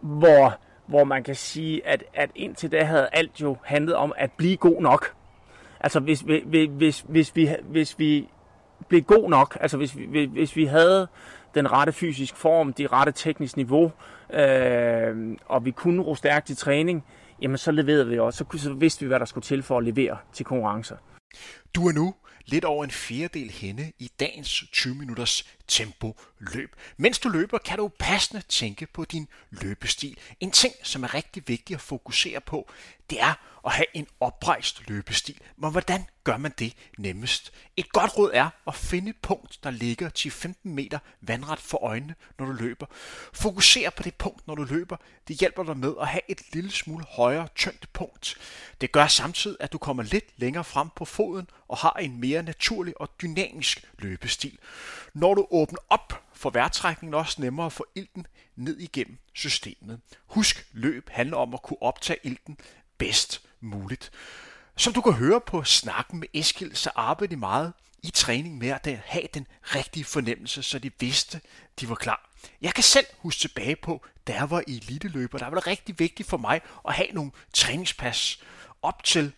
hvor, 0.00 0.58
hvor 0.86 1.04
man 1.04 1.24
kan 1.24 1.34
sige, 1.34 1.86
at, 1.86 2.04
at 2.14 2.30
indtil 2.34 2.72
da 2.72 2.84
havde 2.84 3.08
alt 3.12 3.40
jo 3.40 3.56
handlet 3.64 3.94
om 3.94 4.12
at 4.16 4.32
blive 4.32 4.56
god 4.56 4.82
nok. 4.82 5.14
Altså 5.80 6.00
hvis, 6.00 6.20
hvis, 6.20 6.68
hvis, 6.70 7.04
hvis, 7.08 7.36
vi, 7.36 7.50
hvis 7.70 7.98
vi 7.98 8.28
blev 8.88 9.02
god 9.02 9.30
nok, 9.30 9.58
altså 9.60 9.76
hvis 9.76 9.96
vi, 9.96 10.24
hvis 10.24 10.56
vi 10.56 10.64
havde 10.64 11.08
den 11.54 11.72
rette 11.72 11.92
fysisk 11.92 12.36
form, 12.36 12.72
det 12.72 12.92
rette 12.92 13.12
teknisk 13.12 13.56
niveau, 13.56 13.92
øh, 14.32 15.36
og 15.46 15.64
vi 15.64 15.70
kunne 15.70 16.02
ro 16.02 16.14
stærkt 16.14 16.50
i 16.50 16.54
træning, 16.54 17.04
jamen 17.42 17.58
så 17.58 17.70
leverede 17.70 18.08
vi 18.08 18.18
også, 18.18 18.44
så, 18.52 18.58
så 18.58 18.72
vidste 18.72 19.04
vi, 19.04 19.08
hvad 19.08 19.20
der 19.20 19.26
skulle 19.26 19.44
til 19.44 19.62
for 19.62 19.78
at 19.78 19.84
levere 19.84 20.16
til 20.32 20.46
konkurrencer. 20.46 20.96
Du 21.74 21.88
er 21.88 21.92
nu 21.92 22.14
lidt 22.46 22.64
over 22.64 22.84
en 22.84 22.90
fjerdedel 22.90 23.50
henne 23.50 23.82
i 23.98 24.10
dagens 24.20 24.64
20 24.72 24.94
minutters 24.94 25.57
tempo 25.68 26.16
løb. 26.38 26.76
Mens 26.96 27.18
du 27.18 27.28
løber, 27.28 27.58
kan 27.58 27.78
du 27.78 27.90
passende 27.98 28.42
tænke 28.48 28.86
på 28.86 29.04
din 29.04 29.28
løbestil. 29.50 30.18
En 30.40 30.50
ting, 30.50 30.74
som 30.82 31.04
er 31.04 31.14
rigtig 31.14 31.42
vigtig 31.46 31.74
at 31.74 31.80
fokusere 31.80 32.40
på, 32.40 32.70
det 33.10 33.20
er 33.20 33.34
at 33.66 33.72
have 33.72 33.86
en 33.94 34.06
oprejst 34.20 34.88
løbestil. 34.88 35.40
Men 35.56 35.70
hvordan 35.70 36.06
gør 36.24 36.36
man 36.36 36.52
det 36.58 36.74
nemmest? 36.98 37.52
Et 37.76 37.92
godt 37.92 38.18
råd 38.18 38.30
er 38.34 38.50
at 38.66 38.74
finde 38.74 39.10
et 39.10 39.16
punkt, 39.16 39.58
der 39.62 39.70
ligger 39.70 40.10
10-15 40.18 40.54
meter 40.62 40.98
vandret 41.20 41.58
for 41.58 41.84
øjnene, 41.84 42.14
når 42.38 42.46
du 42.46 42.52
løber. 42.52 42.86
Fokuser 43.32 43.90
på 43.90 44.02
det 44.02 44.14
punkt, 44.14 44.46
når 44.46 44.54
du 44.54 44.64
løber. 44.64 44.96
Det 45.28 45.38
hjælper 45.38 45.62
dig 45.62 45.76
med 45.76 45.94
at 46.00 46.08
have 46.08 46.20
et 46.28 46.40
lille 46.52 46.70
smule 46.70 47.04
højere 47.04 47.48
tyngdepunkt. 47.54 48.36
Det 48.80 48.92
gør 48.92 49.06
samtidig, 49.06 49.56
at 49.60 49.72
du 49.72 49.78
kommer 49.78 50.02
lidt 50.02 50.24
længere 50.36 50.64
frem 50.64 50.88
på 50.96 51.04
foden 51.04 51.50
og 51.68 51.76
har 51.76 51.92
en 51.92 52.20
mere 52.20 52.42
naturlig 52.42 53.00
og 53.00 53.10
dynamisk 53.22 53.84
løbestil. 53.98 54.58
Når 55.14 55.34
du 55.34 55.46
åbne 55.58 55.78
op 55.88 56.24
for 56.32 56.50
vejrtrækningen 56.50 57.14
også 57.14 57.40
nemmere 57.40 57.66
at 57.66 57.72
få 57.72 57.86
ilten 57.94 58.26
ned 58.56 58.78
igennem 58.78 59.18
systemet. 59.32 60.00
Husk, 60.26 60.66
løb 60.72 61.08
handler 61.10 61.36
om 61.36 61.54
at 61.54 61.62
kunne 61.62 61.82
optage 61.82 62.18
ilten 62.22 62.58
bedst 62.98 63.42
muligt. 63.60 64.10
Som 64.76 64.92
du 64.92 65.00
kan 65.00 65.12
høre 65.12 65.40
på 65.40 65.64
snakken 65.64 66.20
med 66.20 66.28
Eskil, 66.34 66.76
så 66.76 66.90
arbejder 66.94 67.30
de 67.30 67.36
meget 67.36 67.72
i 68.02 68.10
træning 68.10 68.58
med 68.58 68.68
at 68.68 68.98
have 69.04 69.28
den 69.34 69.46
rigtige 69.62 70.04
fornemmelse, 70.04 70.62
så 70.62 70.78
de 70.78 70.90
vidste, 71.00 71.40
de 71.80 71.88
var 71.88 71.94
klar. 71.94 72.30
Jeg 72.60 72.74
kan 72.74 72.84
selv 72.84 73.06
huske 73.18 73.40
tilbage 73.40 73.76
på, 73.76 74.06
da 74.26 74.34
jeg 74.34 74.50
var 74.50 74.62
i 74.66 74.76
eliteløber, 74.76 75.38
der 75.38 75.46
var 75.46 75.54
det 75.54 75.66
rigtig 75.66 75.98
vigtigt 75.98 76.28
for 76.28 76.36
mig 76.36 76.60
at 76.88 76.94
have 76.94 77.08
nogle 77.12 77.30
træningspas 77.52 78.42
op 78.82 79.04
til 79.04 79.32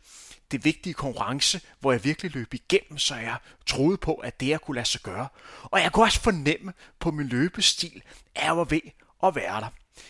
det 0.53 0.65
vigtige 0.65 0.95
konkurrence, 0.95 1.61
hvor 1.81 1.93
jeg 1.93 2.05
virkelig 2.05 2.35
løb 2.35 2.55
igennem, 2.55 2.99
så 2.99 3.15
jeg 3.15 3.37
troede 3.67 3.97
på, 3.97 4.15
at 4.15 4.41
det 4.41 4.49
jeg 4.49 4.61
kunne 4.61 4.75
lade 4.75 4.87
sig 4.87 5.01
gøre. 5.01 5.29
Og 5.63 5.81
jeg 5.81 5.93
kunne 5.93 6.05
også 6.05 6.21
fornemme 6.21 6.73
på 6.99 7.11
min 7.11 7.27
løbestil, 7.27 8.03
at 8.35 8.45
jeg 8.45 8.57
var 8.57 8.65
ved 8.65 8.81
at 9.23 9.35
være 9.35 9.61
der. 9.61 9.69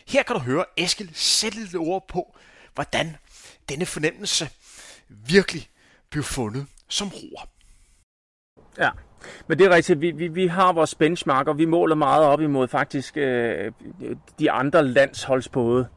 Her 0.09 0.23
kan 0.23 0.37
du 0.37 0.43
høre 0.43 0.65
Eskil 0.77 1.11
sætte 1.15 1.59
lidt 1.59 1.75
ord 1.75 2.09
på, 2.09 2.37
hvordan 2.75 3.17
denne 3.69 3.87
fornemmelse 3.87 4.51
virkelig 5.09 5.69
blev 6.11 6.25
fundet 6.25 6.67
som 6.89 7.09
roer. 7.09 7.49
Ja, 8.79 8.91
men 9.47 9.59
det 9.59 9.67
er 9.67 9.71
rigtigt. 9.71 10.01
Vi, 10.01 10.11
vi, 10.11 10.29
vi 10.29 10.47
har 10.47 10.73
vores 10.73 10.95
benchmark, 10.95 11.49
og 11.49 11.59
vi 11.59 11.65
måler 11.65 11.95
meget 11.95 12.25
op 12.25 12.41
imod 12.41 12.69
faktisk 12.69 13.17
øh, 13.17 13.73
de 14.39 14.51
andre 14.51 14.89
landsholdsbåde. 14.89 15.89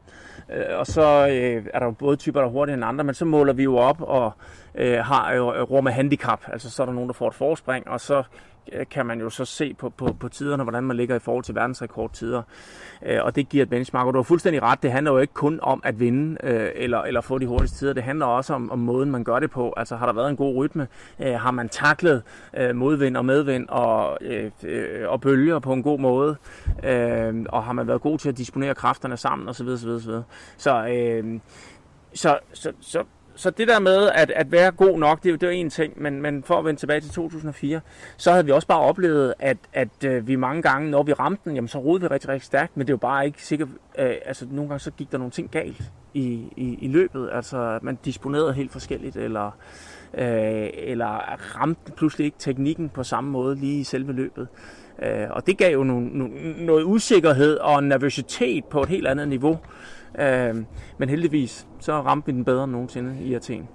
Øh, 0.53 0.79
og 0.79 0.87
så 0.87 1.27
øh, 1.31 1.65
er 1.73 1.79
der 1.79 1.85
jo 1.85 1.91
både 1.91 2.15
typer, 2.15 2.39
der 2.39 2.47
er 2.47 2.51
hurtigere 2.51 2.77
end 2.77 2.85
andre, 2.85 3.03
men 3.03 3.15
så 3.15 3.25
måler 3.25 3.53
vi 3.53 3.63
jo 3.63 3.77
op 3.77 4.01
og 4.01 4.31
øh, 4.75 4.97
har 4.97 5.33
jo 5.33 5.63
rum 5.63 5.83
med 5.83 5.91
handicap. 5.91 6.41
Altså 6.47 6.69
så 6.69 6.81
er 6.83 6.85
der 6.85 6.93
nogen, 6.93 7.07
der 7.07 7.13
får 7.13 7.27
et 7.27 7.33
forspring, 7.33 7.87
og 7.87 8.01
så 8.01 8.23
Øh, 8.71 8.85
kan 8.91 9.05
man 9.05 9.19
jo 9.19 9.29
så 9.29 9.45
se 9.45 9.73
på, 9.73 9.89
på, 9.89 10.15
på 10.19 10.29
tiderne, 10.29 10.63
hvordan 10.63 10.83
man 10.83 10.97
ligger 10.97 11.15
i 11.15 11.19
forhold 11.19 11.43
til 11.43 11.55
verdensrekordtider. 11.55 12.41
Øh, 13.05 13.19
og 13.23 13.35
det 13.35 13.49
giver 13.49 13.63
et 13.63 13.69
benchmark. 13.69 14.07
Og 14.07 14.13
du 14.13 14.17
har 14.17 14.23
fuldstændig 14.23 14.61
ret, 14.61 14.83
det 14.83 14.91
handler 14.91 15.11
jo 15.11 15.17
ikke 15.17 15.33
kun 15.33 15.59
om 15.61 15.81
at 15.85 15.99
vinde 15.99 16.37
øh, 16.43 16.69
eller, 16.75 17.01
eller 17.01 17.21
få 17.21 17.37
de 17.37 17.47
hurtigste 17.47 17.77
tider. 17.77 17.93
Det 17.93 18.03
handler 18.03 18.25
også 18.25 18.53
om, 18.53 18.71
om 18.71 18.79
måden, 18.79 19.11
man 19.11 19.23
gør 19.23 19.39
det 19.39 19.51
på. 19.51 19.73
Altså 19.77 19.95
har 19.95 20.05
der 20.05 20.13
været 20.13 20.29
en 20.29 20.35
god 20.35 20.55
rytme? 20.55 20.87
Øh, 21.19 21.33
har 21.33 21.51
man 21.51 21.69
taklet 21.69 22.23
øh, 22.57 22.75
modvind 22.75 23.17
og 23.17 23.25
medvind 23.25 23.69
og, 23.69 24.19
og 25.07 25.21
bølger 25.21 25.59
på 25.59 25.73
en 25.73 25.83
god 25.83 25.99
måde? 25.99 26.35
og 27.49 27.63
har 27.63 27.73
man 27.73 27.87
været 27.87 28.01
god 28.01 28.17
til 28.17 28.29
at 28.29 28.37
disponere 28.37 28.75
kræfterne 28.75 29.17
sammen 29.17 29.49
osv. 29.49 29.67
osv., 29.67 29.89
osv. 29.89 30.11
Så, 30.57 31.09
så, 32.13 32.39
så, 32.53 32.71
så 32.81 33.03
så 33.35 33.49
det 33.49 33.67
der 33.67 33.79
med 33.79 34.09
at, 34.09 34.31
at 34.31 34.51
være 34.51 34.71
god 34.71 34.99
nok, 34.99 35.23
det, 35.23 35.41
det 35.41 35.47
var 35.47 35.53
en 35.53 35.69
ting, 35.69 36.01
men, 36.01 36.21
men 36.21 36.43
for 36.43 36.59
at 36.59 36.65
vende 36.65 36.79
tilbage 36.79 37.01
til 37.01 37.11
2004, 37.11 37.81
så 38.17 38.31
havde 38.31 38.45
vi 38.45 38.51
også 38.51 38.67
bare 38.67 38.79
oplevet, 38.79 39.33
at, 39.39 39.57
at 39.73 40.03
øh, 40.05 40.27
vi 40.27 40.35
mange 40.35 40.61
gange, 40.61 40.91
når 40.91 41.03
vi 41.03 41.13
ramte 41.13 41.41
den, 41.45 41.55
jamen, 41.55 41.67
så 41.67 41.77
rodede 41.77 42.01
vi 42.01 42.07
rigtig, 42.07 42.29
rigtig 42.29 42.45
stærkt, 42.45 42.77
men 42.77 42.87
det 42.87 42.93
var 42.93 42.97
bare 42.97 43.25
ikke 43.25 43.45
sikkert, 43.45 43.69
øh, 43.99 44.15
altså 44.25 44.45
nogle 44.51 44.69
gange 44.69 44.79
så 44.79 44.91
gik 44.91 45.11
der 45.11 45.17
nogle 45.17 45.31
ting 45.31 45.51
galt 45.51 45.83
i, 46.13 46.43
i, 46.57 46.77
i 46.81 46.87
løbet, 46.87 47.29
altså 47.31 47.79
man 47.81 47.97
disponerede 48.05 48.53
helt 48.53 48.71
forskelligt, 48.71 49.15
eller, 49.15 49.57
øh, 50.13 50.69
eller 50.73 51.07
ramte 51.59 51.91
pludselig 51.91 52.25
ikke 52.25 52.37
teknikken 52.39 52.89
på 52.89 53.03
samme 53.03 53.29
måde 53.29 53.55
lige 53.55 53.79
i 53.79 53.83
selve 53.83 54.13
løbet. 54.13 54.47
Øh, 55.01 55.27
og 55.29 55.47
det 55.47 55.57
gav 55.57 55.73
jo 55.73 55.83
no, 55.83 55.99
no, 55.99 56.27
noget 56.57 56.83
usikkerhed 56.83 57.57
og 57.57 57.83
nervøsitet 57.83 58.65
på 58.65 58.81
et 58.81 58.89
helt 58.89 59.07
andet 59.07 59.27
niveau, 59.27 59.59
Øh, 60.19 60.55
men 60.97 61.09
heldigvis, 61.09 61.67
så 61.79 62.01
ramte 62.01 62.25
vi 62.25 62.31
den 62.31 62.45
bedre 62.45 62.63
end 62.63 62.71
nogensinde 62.71 63.23
i 63.23 63.33
Athen. 63.33 63.67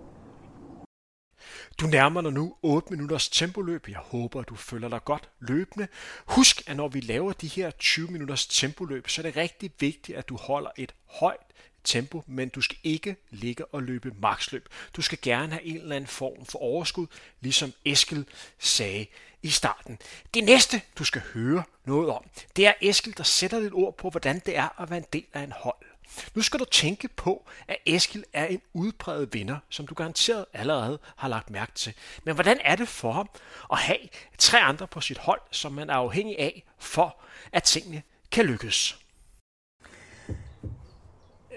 Du 1.80 1.86
nærmer 1.86 2.20
dig 2.20 2.32
nu 2.32 2.54
8 2.62 2.90
minutters 2.90 3.28
tempoløb. 3.28 3.88
Jeg 3.88 3.98
håber, 3.98 4.42
du 4.42 4.54
føler 4.54 4.88
dig 4.88 5.04
godt 5.04 5.30
løbende. 5.40 5.88
Husk, 6.26 6.70
at 6.70 6.76
når 6.76 6.88
vi 6.88 7.00
laver 7.00 7.32
de 7.32 7.46
her 7.46 7.70
20 7.70 8.08
minutters 8.10 8.46
tempoløb, 8.46 9.08
så 9.08 9.20
er 9.20 9.22
det 9.22 9.36
rigtig 9.36 9.70
vigtigt, 9.80 10.18
at 10.18 10.28
du 10.28 10.36
holder 10.36 10.70
et 10.76 10.94
højt 11.06 11.48
tempo, 11.84 12.22
men 12.26 12.48
du 12.48 12.60
skal 12.60 12.78
ikke 12.82 13.16
ligge 13.30 13.64
og 13.64 13.82
løbe 13.82 14.12
maksløb. 14.20 14.68
Du 14.96 15.02
skal 15.02 15.18
gerne 15.22 15.52
have 15.52 15.64
en 15.64 15.76
eller 15.76 15.96
anden 15.96 16.08
form 16.08 16.46
for 16.46 16.58
overskud, 16.58 17.06
ligesom 17.40 17.72
Eskil 17.84 18.26
sagde 18.58 19.06
i 19.42 19.48
starten. 19.48 19.98
Det 20.34 20.44
næste, 20.44 20.80
du 20.98 21.04
skal 21.04 21.22
høre 21.34 21.62
noget 21.84 22.08
om, 22.08 22.24
det 22.56 22.66
er 22.66 22.72
Eskil, 22.80 23.16
der 23.16 23.24
sætter 23.24 23.60
lidt 23.60 23.74
ord 23.74 23.96
på, 23.96 24.10
hvordan 24.10 24.42
det 24.46 24.56
er 24.56 24.80
at 24.82 24.90
være 24.90 24.98
en 24.98 25.06
del 25.12 25.26
af 25.32 25.42
en 25.42 25.52
hold. 25.52 25.87
Nu 26.34 26.42
skal 26.42 26.60
du 26.60 26.64
tænke 26.64 27.08
på, 27.08 27.48
at 27.68 27.76
Eskil 27.86 28.24
er 28.32 28.46
en 28.46 28.60
udpræget 28.72 29.34
vinder, 29.34 29.56
som 29.68 29.86
du 29.86 29.94
garanteret 29.94 30.44
allerede 30.52 30.98
har 31.16 31.28
lagt 31.28 31.50
mærke 31.50 31.72
til. 31.72 31.94
Men 32.24 32.34
hvordan 32.34 32.58
er 32.64 32.76
det 32.76 32.88
for 32.88 33.12
ham 33.12 33.28
at 33.72 33.78
have 33.78 33.98
tre 34.38 34.60
andre 34.60 34.86
på 34.86 35.00
sit 35.00 35.18
hold, 35.18 35.40
som 35.50 35.72
man 35.72 35.90
er 35.90 35.94
afhængig 35.94 36.38
af, 36.38 36.64
for 36.78 37.16
at 37.52 37.62
tingene 37.62 38.02
kan 38.30 38.44
lykkes? 38.44 38.98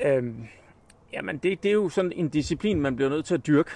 Øhm, 0.01 0.47
jamen, 1.13 1.37
det, 1.37 1.63
det 1.63 1.69
er 1.69 1.73
jo 1.73 1.89
sådan 1.89 2.11
en 2.11 2.29
disciplin, 2.29 2.81
man 2.81 2.95
bliver 2.95 3.09
nødt 3.09 3.25
til 3.25 3.33
at 3.33 3.47
dyrke. 3.47 3.71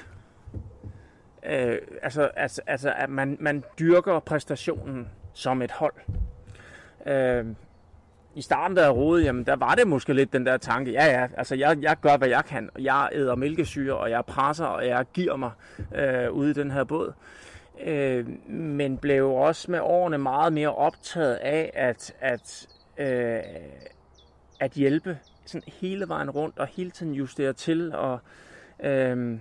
Øh, 1.46 1.78
altså, 2.02 2.24
altså, 2.24 2.62
altså, 2.68 2.94
at 2.94 3.10
man, 3.10 3.38
man 3.40 3.64
dyrker 3.80 4.20
præstationen 4.20 5.08
som 5.34 5.62
et 5.62 5.72
hold. 5.72 5.94
Øh, 7.06 7.46
i 8.36 8.42
starten, 8.42 8.78
da 8.78 8.84
jeg 8.84 8.96
rode, 8.96 9.24
jamen, 9.24 9.44
der 9.44 9.56
var 9.56 9.76
det 9.76 9.88
måske 9.88 10.14
lidt 10.14 10.34
den 10.34 10.46
der 10.46 10.58
tanke, 10.58 10.92
ja 10.92 11.06
ja, 11.06 11.28
altså 11.38 11.56
jeg, 11.56 11.78
jeg 11.82 11.98
gør, 12.02 12.18
hvad 12.18 12.28
jeg 12.28 12.46
kan. 12.46 12.70
Jeg 12.80 13.10
æder 13.12 13.36
mælkesyre, 13.36 13.98
og 13.98 14.10
jeg 14.10 14.26
presser, 14.26 14.66
og 14.66 14.88
jeg 14.88 15.06
giver 15.14 15.36
mig 15.36 15.52
øh, 15.96 16.32
ude 16.32 16.50
i 16.50 16.54
den 16.54 16.72
her 16.72 16.84
båd. 16.84 17.14
Øh, 17.84 18.50
men 18.50 18.98
blev 18.98 19.32
også 19.32 19.72
med 19.72 19.80
årene 19.80 20.18
meget 20.18 20.54
mere 20.54 20.76
optaget 20.76 21.34
af 21.34 21.72
at, 21.74 22.14
at, 22.20 22.68
øh, 22.98 23.40
at 24.60 24.72
hjælpe 24.72 25.18
sådan 25.46 25.64
hele 25.82 26.08
vejen 26.08 26.30
rundt, 26.30 26.60
og 26.60 26.68
hele 26.68 26.92
tiden 26.92 27.14
justere 27.14 27.54
til, 27.54 27.96
og 27.96 28.20
øh, 28.84 29.38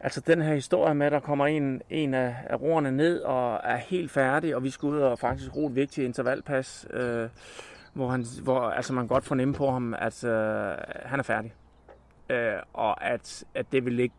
Altså 0.00 0.20
den 0.20 0.42
her 0.42 0.54
historie 0.54 0.94
med, 0.94 1.06
at 1.06 1.12
der 1.12 1.20
kommer 1.20 1.46
en, 1.46 1.82
en 1.90 2.14
af, 2.14 2.36
af 2.46 2.60
roerne 2.60 2.90
ned 2.90 3.20
og 3.20 3.60
er 3.64 3.76
helt 3.76 4.10
færdig, 4.10 4.56
og 4.56 4.64
vi 4.64 4.70
skal 4.70 4.86
ud 4.86 4.98
og 4.98 5.18
faktisk 5.18 5.56
ro 5.56 5.66
et 5.66 5.74
vigtigt 5.74 6.04
intervalpas. 6.04 6.86
Øh, 6.90 7.28
hvor, 7.94 8.08
han, 8.08 8.24
hvor 8.42 8.60
altså, 8.60 8.92
man 8.92 9.06
godt 9.06 9.24
fornemme 9.24 9.54
på 9.54 9.70
ham, 9.70 9.94
at 9.98 10.24
øh, 10.24 10.76
han 11.04 11.18
er 11.18 11.22
færdig. 11.22 11.54
Øh, 12.30 12.56
og 12.72 13.04
at, 13.04 13.44
at 13.54 13.72
det 13.72 13.84
vil 13.84 14.00
ikke 14.00 14.14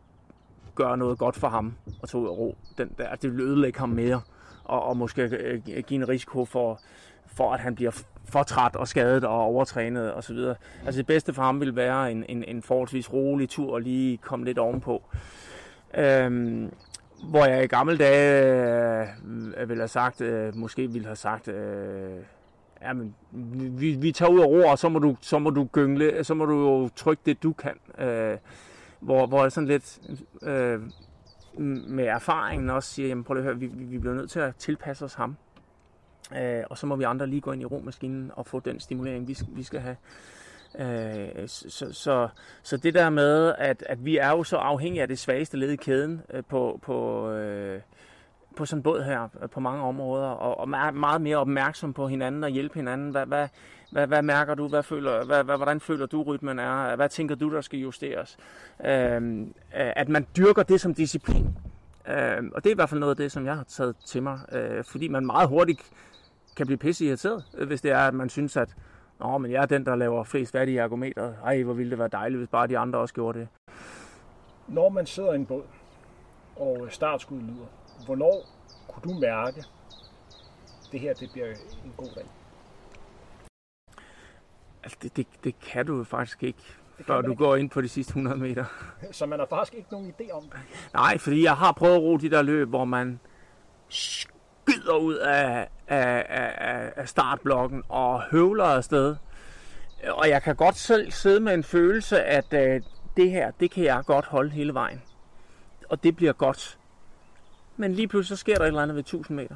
gøre 0.76 0.98
noget 0.98 1.18
godt 1.18 1.36
for 1.36 1.48
ham 1.48 1.74
at 2.04 2.10
tage 2.10 2.22
ud 2.22 2.28
af 2.28 2.32
ro. 2.32 2.58
Den, 2.78 2.90
at 2.98 3.22
det 3.22 3.32
vil 3.32 3.42
ødelægge 3.42 3.80
ham 3.80 3.90
mere, 3.90 4.22
og, 4.64 4.84
og 4.84 4.98
måske 4.98 5.22
øh, 5.22 5.62
give 5.64 6.02
en 6.02 6.10
risiko 6.10 6.46
for, 6.46 6.80
for, 7.26 7.54
at 7.54 7.60
han 7.60 7.76
bliver 7.76 8.04
for 8.26 8.44
træt 8.44 8.76
og 8.76 8.88
skadet 8.88 9.24
og 9.24 9.40
overtrænet 9.40 10.16
osv. 10.16 10.38
Altså 10.86 10.98
det 10.98 11.08
bedste 11.08 11.34
for 11.34 11.42
ham 11.42 11.60
vil 11.60 11.76
være 11.76 12.12
en, 12.12 12.26
en, 12.30 12.44
en 12.44 12.62
forholdsvis 12.62 13.14
rolig 13.14 13.50
tur 13.50 13.74
og 13.74 13.82
lige 13.82 14.18
komme 14.18 14.46
lidt 14.46 14.60
ovenpå. 14.60 15.04
Øhm, 15.98 16.72
hvor 17.30 17.46
jeg 17.46 17.64
i 17.64 17.68
gamle 17.68 17.98
dage 17.98 19.08
øh, 19.58 19.70
ville 19.70 19.82
have 19.82 19.88
sagt, 19.88 20.22
øh, 20.22 20.56
måske 20.56 20.92
ville 20.92 21.06
have 21.06 21.16
sagt, 21.16 21.48
øh, 21.48 22.20
ja, 22.82 22.94
men 22.94 23.16
vi, 23.80 23.92
vi 23.92 24.12
tager 24.12 24.30
ud 24.32 24.40
af 24.40 24.46
ro, 24.46 24.68
og 24.68 24.80
så 24.80 24.90
må 24.90 25.00
du, 25.00 25.18
så 25.22 25.40
må 25.40 25.50
du 25.50 25.64
gyngle, 25.64 26.24
så 26.24 26.34
må 26.34 26.46
du 26.46 26.54
jo 26.54 26.90
trykke 26.96 27.22
det, 27.26 27.44
du 27.44 27.54
kan. 27.54 28.06
Øh, 28.08 28.38
hvor, 29.00 29.28
hvor 29.28 29.42
jeg 29.42 29.52
sådan 29.52 29.68
lidt 29.68 30.00
øh, 30.42 30.82
med 31.88 32.06
erfaringen 32.06 32.70
også 32.70 32.94
siger, 32.94 33.08
jamen 33.08 33.24
prøv 33.24 33.38
at 33.38 33.44
høre, 33.44 33.60
vi, 33.60 33.68
vi 33.68 33.98
bliver 33.98 34.16
nødt 34.16 34.32
til 34.32 34.40
at 34.40 34.56
tilpasse 34.56 35.06
os 35.06 35.14
ham. 35.14 35.36
Øh, 36.38 36.64
og 36.70 36.78
så 36.78 36.88
må 36.88 36.96
vi 36.96 37.04
andre 37.04 37.28
lige 37.28 37.42
gå 37.42 37.52
ind 37.52 37.62
i 37.62 37.66
romaskinen 37.66 38.32
og 38.34 38.46
få 38.46 38.60
den 38.60 38.80
stimulering, 38.80 39.28
vi, 39.28 39.38
vi 39.48 39.64
skal 39.64 39.80
have. 39.80 39.98
Øh, 40.80 41.48
så, 41.48 41.94
så, 41.94 42.28
så 42.64 42.78
det 42.78 42.94
der 42.94 43.10
med, 43.10 43.54
at, 43.58 43.84
at 43.90 44.06
vi 44.06 44.18
er 44.18 44.30
jo 44.30 44.44
så 44.44 44.58
afhængige 44.58 45.02
af 45.02 45.08
det 45.08 45.20
svageste 45.20 45.58
led 45.58 45.70
i 45.70 45.76
kæden 45.76 46.22
øh, 46.34 46.44
på, 46.50 46.80
på, 46.84 47.30
øh, 47.32 47.82
på 48.56 48.66
sådan 48.66 48.80
en 48.80 48.84
båd 48.84 49.04
her 49.04 49.28
øh, 49.42 49.50
på 49.50 49.60
mange 49.60 49.84
områder, 49.84 50.28
og, 50.28 50.60
og 50.60 50.70
er 50.70 50.92
meget 50.92 51.22
mere 51.22 51.38
opmærksom 51.38 51.94
på 51.94 52.08
hinanden 52.08 52.44
og 52.44 52.50
hjælpe 52.50 52.76
hinanden. 52.76 53.10
Hvad, 53.10 53.26
hvad, 53.26 53.48
hvad, 53.92 54.08
hvad 54.08 54.22
mærker 54.22 54.56
du? 54.56 54.68
Hvad 54.68 54.84
føler, 54.84 55.26
hvad, 55.26 55.44
hvad, 55.44 55.58
hvordan 55.58 55.80
føler 55.80 56.06
du, 56.06 56.24
rytmen 56.24 56.60
er? 56.60 56.96
Hvad 56.96 57.10
tænker 57.10 57.36
du, 57.36 57.54
der 57.54 57.62
skal 57.62 57.80
justeres? 57.80 58.38
Øhm, 58.86 59.44
øh, 59.44 59.94
at 59.96 60.10
man 60.10 60.28
dyrker 60.38 60.64
det 60.64 60.82
som 60.82 60.94
disciplin. 60.94 61.58
Øh, 62.08 62.44
og 62.56 62.64
det 62.64 62.70
er 62.70 62.74
i 62.74 62.76
hvert 62.76 62.90
fald 62.90 63.00
noget 63.00 63.12
af 63.12 63.18
det, 63.18 63.32
som 63.32 63.46
jeg 63.46 63.56
har 63.56 63.64
taget 63.64 63.96
til 64.06 64.24
mig, 64.24 64.40
øh, 64.52 64.84
fordi 64.84 65.08
man 65.08 65.26
meget 65.26 65.50
hurtigt 65.50 65.92
kan 66.58 66.66
blive 66.66 66.78
pisse 66.78 67.06
irriteret, 67.06 67.44
øh, 67.58 67.68
hvis 67.68 67.82
det 67.82 67.92
er, 67.92 68.08
at 68.08 68.14
man 68.14 68.30
synes, 68.30 68.58
at 68.58 68.76
Nå, 69.20 69.38
men 69.38 69.52
jeg 69.52 69.62
er 69.62 69.66
den, 69.66 69.86
der 69.86 69.96
laver 69.96 70.24
flest 70.24 70.52
fat 70.52 70.70
i. 70.70 70.78
Ej, 70.78 71.64
hvor 71.64 71.74
ville 71.74 71.90
det 71.90 72.00
være 72.00 72.08
dejligt, 72.08 72.40
hvis 72.40 72.50
bare 72.50 72.68
de 72.68 72.78
andre 72.78 73.00
også 73.00 73.14
gjorde 73.14 73.40
det. 73.40 73.48
Når 74.68 74.90
man 74.90 75.06
sidder 75.06 75.32
i 75.32 75.36
en 75.36 75.46
båd, 75.46 75.64
og 76.56 76.88
startskuddet 76.90 77.46
lyder, 77.46 77.66
hvornår 78.06 78.46
kunne 78.88 79.14
du 79.14 79.20
mærke, 79.20 79.64
det 80.92 81.00
her 81.00 81.14
det 81.14 81.30
bliver 81.32 81.48
en 81.86 81.94
god 81.98 82.10
dag? 82.16 82.26
Altså, 84.84 84.98
det, 85.02 85.18
det, 85.18 85.28
det 85.44 85.60
kan 85.60 85.86
du 85.86 86.04
faktisk 86.04 86.44
ikke, 86.44 86.60
før 87.02 87.22
du 87.22 87.32
ikke. 87.32 87.44
går 87.44 87.56
ind 87.56 87.70
på 87.70 87.82
de 87.82 87.90
sidste 87.90 88.10
100 88.10 88.38
meter. 88.38 88.66
Så 89.12 89.26
man 89.26 89.40
har 89.40 89.46
faktisk 89.46 89.74
ikke 89.74 89.92
nogen 89.92 90.14
idé 90.20 90.32
om 90.32 90.44
det? 90.44 90.60
Nej, 90.94 91.18
fordi 91.18 91.44
jeg 91.44 91.56
har 91.56 91.72
prøvet 91.72 91.96
at 91.96 92.02
ro 92.02 92.18
de 92.18 92.30
der 92.30 92.42
løb, 92.42 92.70
hvor 92.70 92.86
man 92.86 93.20
skyder 93.90 94.96
ud 94.96 95.16
af, 95.16 95.70
af, 95.88 96.26
af, 96.30 96.94
af 96.96 97.10
startblokken 97.10 97.84
og 97.90 98.24
høvler 98.32 98.66
afsted. 98.66 99.16
Og 100.10 100.30
jeg 100.30 100.44
kan 100.44 100.56
godt 100.56 100.76
selv 100.76 101.12
sidde 101.12 101.40
med 101.40 101.54
en 101.54 101.64
følelse, 101.64 102.24
at 102.24 102.54
øh, 102.54 102.82
det 103.18 103.32
her, 103.32 103.52
det 103.52 103.72
kan 103.72 103.84
jeg 103.84 104.04
godt 104.06 104.26
holde 104.26 104.50
hele 104.50 104.74
vejen. 104.74 105.02
Og 105.90 106.04
det 106.04 106.16
bliver 106.16 106.34
godt. 106.34 106.78
Men 107.78 107.94
lige 107.94 108.08
pludselig 108.08 108.38
så 108.38 108.42
sker 108.42 108.56
der 108.56 108.62
et 108.62 108.68
eller 108.68 108.82
andet 108.82 108.96
ved 108.96 109.04
1000 109.04 109.36
meter. 109.36 109.56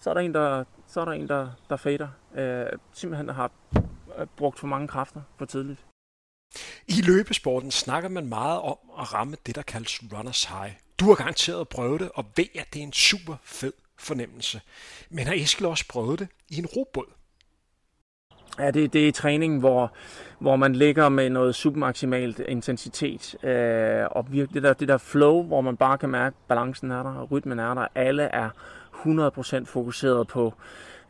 Så 0.00 0.10
er 0.10 0.14
der 0.14 0.20
en, 0.20 0.34
der, 0.34 0.64
så 0.86 1.00
er 1.00 1.04
der, 1.04 1.12
en, 1.12 1.28
der, 1.28 1.50
der 1.70 1.76
fader. 1.76 2.08
Øh, 2.34 2.78
simpelthen 2.92 3.28
har 3.28 3.50
øh, 4.18 4.26
brugt 4.36 4.58
for 4.58 4.66
mange 4.66 4.88
kræfter 4.88 5.20
for 5.38 5.44
tidligt. 5.44 5.84
I 6.86 7.00
løbesporten 7.02 7.70
snakker 7.70 8.08
man 8.08 8.26
meget 8.26 8.60
om 8.60 8.76
at 8.98 9.14
ramme 9.14 9.36
det, 9.46 9.54
der 9.54 9.62
kaldes 9.62 10.00
runners 10.12 10.44
high. 10.44 10.72
Du 11.00 11.04
har 11.04 11.14
garanteret 11.14 11.68
prøvet 11.68 12.00
det, 12.00 12.10
og 12.14 12.24
ved, 12.36 12.46
at 12.54 12.74
det 12.74 12.78
er 12.78 12.82
en 12.82 12.92
super 12.92 13.36
fed 13.42 13.72
fornemmelse. 13.98 14.60
Men 15.10 15.26
har 15.26 15.34
Eskil 15.34 15.66
også 15.66 15.84
prøvet 15.88 16.18
det 16.18 16.28
i 16.48 16.58
en 16.58 16.66
robåd? 16.66 17.17
Ja, 18.58 18.70
det, 18.70 18.92
det 18.92 19.08
er 19.08 19.12
træning, 19.12 19.58
hvor, 19.58 19.92
hvor 20.38 20.56
man 20.56 20.72
ligger 20.72 21.08
med 21.08 21.30
noget 21.30 21.54
submaksimalt 21.54 22.38
intensitet. 22.48 23.44
Øh, 23.44 24.06
og 24.10 24.26
virkelig 24.30 24.54
det 24.54 24.62
der, 24.62 24.72
det 24.72 24.88
der 24.88 24.98
flow, 24.98 25.42
hvor 25.42 25.60
man 25.60 25.76
bare 25.76 25.98
kan 25.98 26.08
mærke, 26.08 26.34
at 26.34 26.48
balancen 26.48 26.90
er 26.90 27.02
der, 27.02 27.14
og 27.14 27.30
rytmen 27.30 27.58
er 27.58 27.74
der. 27.74 27.86
Alle 27.94 28.22
er 28.22 28.50
100% 28.92 29.64
fokuseret 29.64 30.28
på 30.28 30.54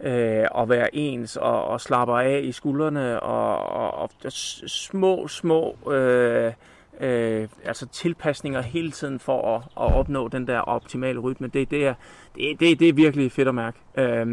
øh, 0.00 0.46
at 0.58 0.68
være 0.68 0.94
ens 0.96 1.36
og, 1.36 1.64
og 1.64 1.80
slapper 1.80 2.18
af 2.18 2.40
i 2.44 2.52
skuldrene 2.52 3.20
og, 3.20 3.58
og, 3.58 4.10
og 4.24 4.32
små, 4.32 5.28
små 5.28 5.76
øh, 5.92 6.52
øh, 7.00 7.48
altså 7.64 7.86
tilpasninger 7.86 8.62
hele 8.62 8.90
tiden 8.90 9.18
for 9.18 9.56
at, 9.56 9.62
at 9.64 9.94
opnå 9.94 10.28
den 10.28 10.46
der 10.46 10.58
optimale 10.58 11.18
rytme. 11.18 11.46
Det, 11.46 11.70
det, 11.70 11.86
er, 11.86 11.94
det, 12.36 12.60
det, 12.60 12.80
det 12.80 12.88
er 12.88 12.92
virkelig 12.92 13.32
fedt 13.32 13.48
at 13.48 13.54
mærke. 13.54 13.78
Øh, 13.96 14.26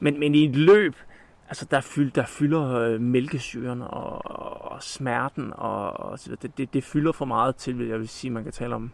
men, 0.00 0.20
men 0.20 0.34
i 0.34 0.44
et 0.44 0.56
løb, 0.56 0.94
altså 1.52 1.66
der, 1.70 1.80
fyld, 1.80 2.10
der 2.10 2.24
fylder 2.26 2.78
øh, 2.78 3.00
mælkesyren 3.00 3.82
og, 3.82 4.26
og 4.72 4.82
smerten, 4.82 5.52
og, 5.54 6.00
og 6.00 6.18
det, 6.42 6.58
det, 6.58 6.74
det 6.74 6.84
fylder 6.84 7.12
for 7.12 7.24
meget 7.24 7.56
til, 7.56 7.78
vil 7.78 7.88
jeg 7.88 7.98
vil 7.98 8.08
sige, 8.08 8.30
man 8.30 8.44
kan 8.44 8.52
tale 8.52 8.74
om 8.74 8.90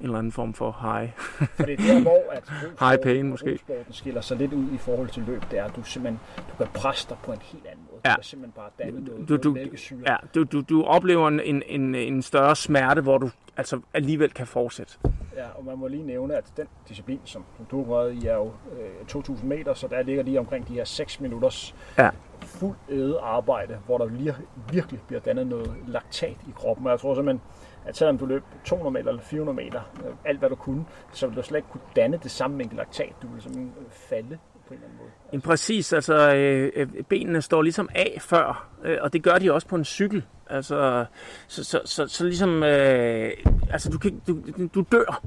en 0.00 0.06
eller 0.06 0.18
anden 0.18 0.32
form 0.32 0.54
for 0.54 0.76
high. 0.80 1.12
for 1.56 1.62
det 1.62 1.72
er 1.72 1.94
der, 1.94 2.00
hvor 2.00 2.22
at 2.32 2.52
high 2.88 3.02
pain 3.02 3.28
måske. 3.28 3.58
skiller 3.90 4.20
sig 4.20 4.36
lidt 4.36 4.52
ud 4.52 4.72
i 4.72 4.78
forhold 4.78 5.08
til 5.08 5.22
løb, 5.26 5.42
det 5.50 5.58
er, 5.58 5.64
at 5.64 5.76
du 5.76 5.82
simpelthen 5.82 6.20
du 6.50 6.56
kan 6.56 6.66
presse 6.74 7.08
dig 7.08 7.16
på 7.24 7.32
en 7.32 7.42
helt 7.42 7.66
anden 7.66 7.86
måde. 7.90 8.00
Ja. 8.04 8.10
Du 8.10 8.14
kan 8.14 8.24
simpelthen 8.24 8.52
bare 8.56 8.70
danne 8.78 9.04
noget, 9.04 9.28
du, 9.28 9.36
du, 9.36 9.50
noget 9.50 9.92
Ja, 10.06 10.16
du, 10.34 10.44
du, 10.44 10.60
du 10.60 10.82
oplever 10.82 11.28
en, 11.28 11.62
en, 11.66 11.94
en 11.94 12.22
større 12.22 12.56
smerte, 12.56 13.00
hvor 13.00 13.18
du 13.18 13.30
altså 13.56 13.80
alligevel 13.94 14.30
kan 14.30 14.46
fortsætte. 14.46 14.98
Ja, 15.36 15.46
og 15.54 15.64
man 15.64 15.78
må 15.78 15.88
lige 15.88 16.02
nævne, 16.02 16.34
at 16.34 16.44
den 16.56 16.66
disciplin, 16.88 17.20
som 17.24 17.44
du 17.70 17.94
har 17.94 18.02
i, 18.02 18.26
er 18.26 18.34
jo 18.34 18.46
øh, 18.46 19.22
2.000 19.22 19.44
meter, 19.44 19.74
så 19.74 19.88
der 19.88 20.02
ligger 20.02 20.22
lige 20.22 20.38
omkring 20.40 20.68
de 20.68 20.72
her 20.72 20.84
6 20.84 21.20
minutters 21.20 21.74
ja. 21.98 22.10
fuld 22.40 22.76
æde 22.90 23.18
arbejde, 23.22 23.78
hvor 23.86 23.98
der 23.98 24.06
lige, 24.08 24.34
virkelig 24.72 25.00
bliver 25.06 25.20
dannet 25.20 25.46
noget 25.46 25.72
laktat 25.86 26.36
i 26.48 26.50
kroppen. 26.54 26.86
Og 26.86 26.90
jeg 26.90 27.00
tror 27.00 27.14
simpelthen, 27.14 27.40
at 27.86 27.96
selvom 27.96 28.18
du 28.18 28.26
løb 28.26 28.42
200 28.64 28.92
meter 28.92 29.08
eller 29.08 29.22
400 29.22 29.56
meter, 29.56 29.80
øh, 30.06 30.12
alt 30.24 30.38
hvad 30.38 30.48
du 30.48 30.54
kunne, 30.54 30.84
så 31.12 31.26
ville 31.26 31.42
du 31.42 31.46
slet 31.46 31.58
ikke 31.58 31.68
kunne 31.68 31.80
danne 31.96 32.18
det 32.22 32.30
samme 32.30 32.56
mængde 32.56 32.76
laktat. 32.76 33.12
Du 33.22 33.26
ville 33.26 33.42
simpelthen 33.42 33.72
øh, 33.80 33.86
falde 33.90 34.38
på 34.68 34.74
en 34.74 34.80
eller 34.80 34.86
anden 34.86 34.98
måde. 34.98 35.10
Altså. 35.32 35.48
Præcis, 35.48 35.92
altså 35.92 36.34
øh, 36.34 36.72
øh, 36.76 36.88
benene 37.08 37.42
står 37.42 37.62
ligesom 37.62 37.88
af 37.94 38.18
før, 38.20 38.68
øh, 38.84 38.98
og 39.00 39.12
det 39.12 39.22
gør 39.22 39.38
de 39.38 39.52
også 39.52 39.68
på 39.68 39.76
en 39.76 39.84
cykel. 39.84 40.24
Altså, 40.50 41.04
så, 41.46 41.64
så, 41.64 41.80
så, 41.84 42.06
så 42.06 42.24
ligesom, 42.24 42.62
øh, 42.62 43.30
altså 43.70 43.90
du, 43.90 43.98
kan, 43.98 44.22
du, 44.26 44.38
du 44.74 44.84
dør. 44.92 45.22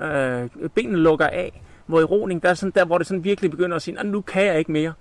Øh, 0.00 0.68
benene 0.74 0.98
lukker 0.98 1.26
af. 1.26 1.62
Hvor 1.86 2.00
i 2.00 2.04
roning, 2.04 2.42
der 2.42 2.48
er 2.48 2.54
sådan 2.54 2.72
der, 2.74 2.84
hvor 2.84 2.98
det 2.98 3.06
sådan 3.06 3.24
virkelig 3.24 3.50
begynder 3.50 3.76
at 3.76 3.82
sige, 3.82 4.04
nu 4.04 4.20
kan 4.20 4.46
jeg 4.46 4.58
ikke 4.58 4.72
mere. 4.72 4.92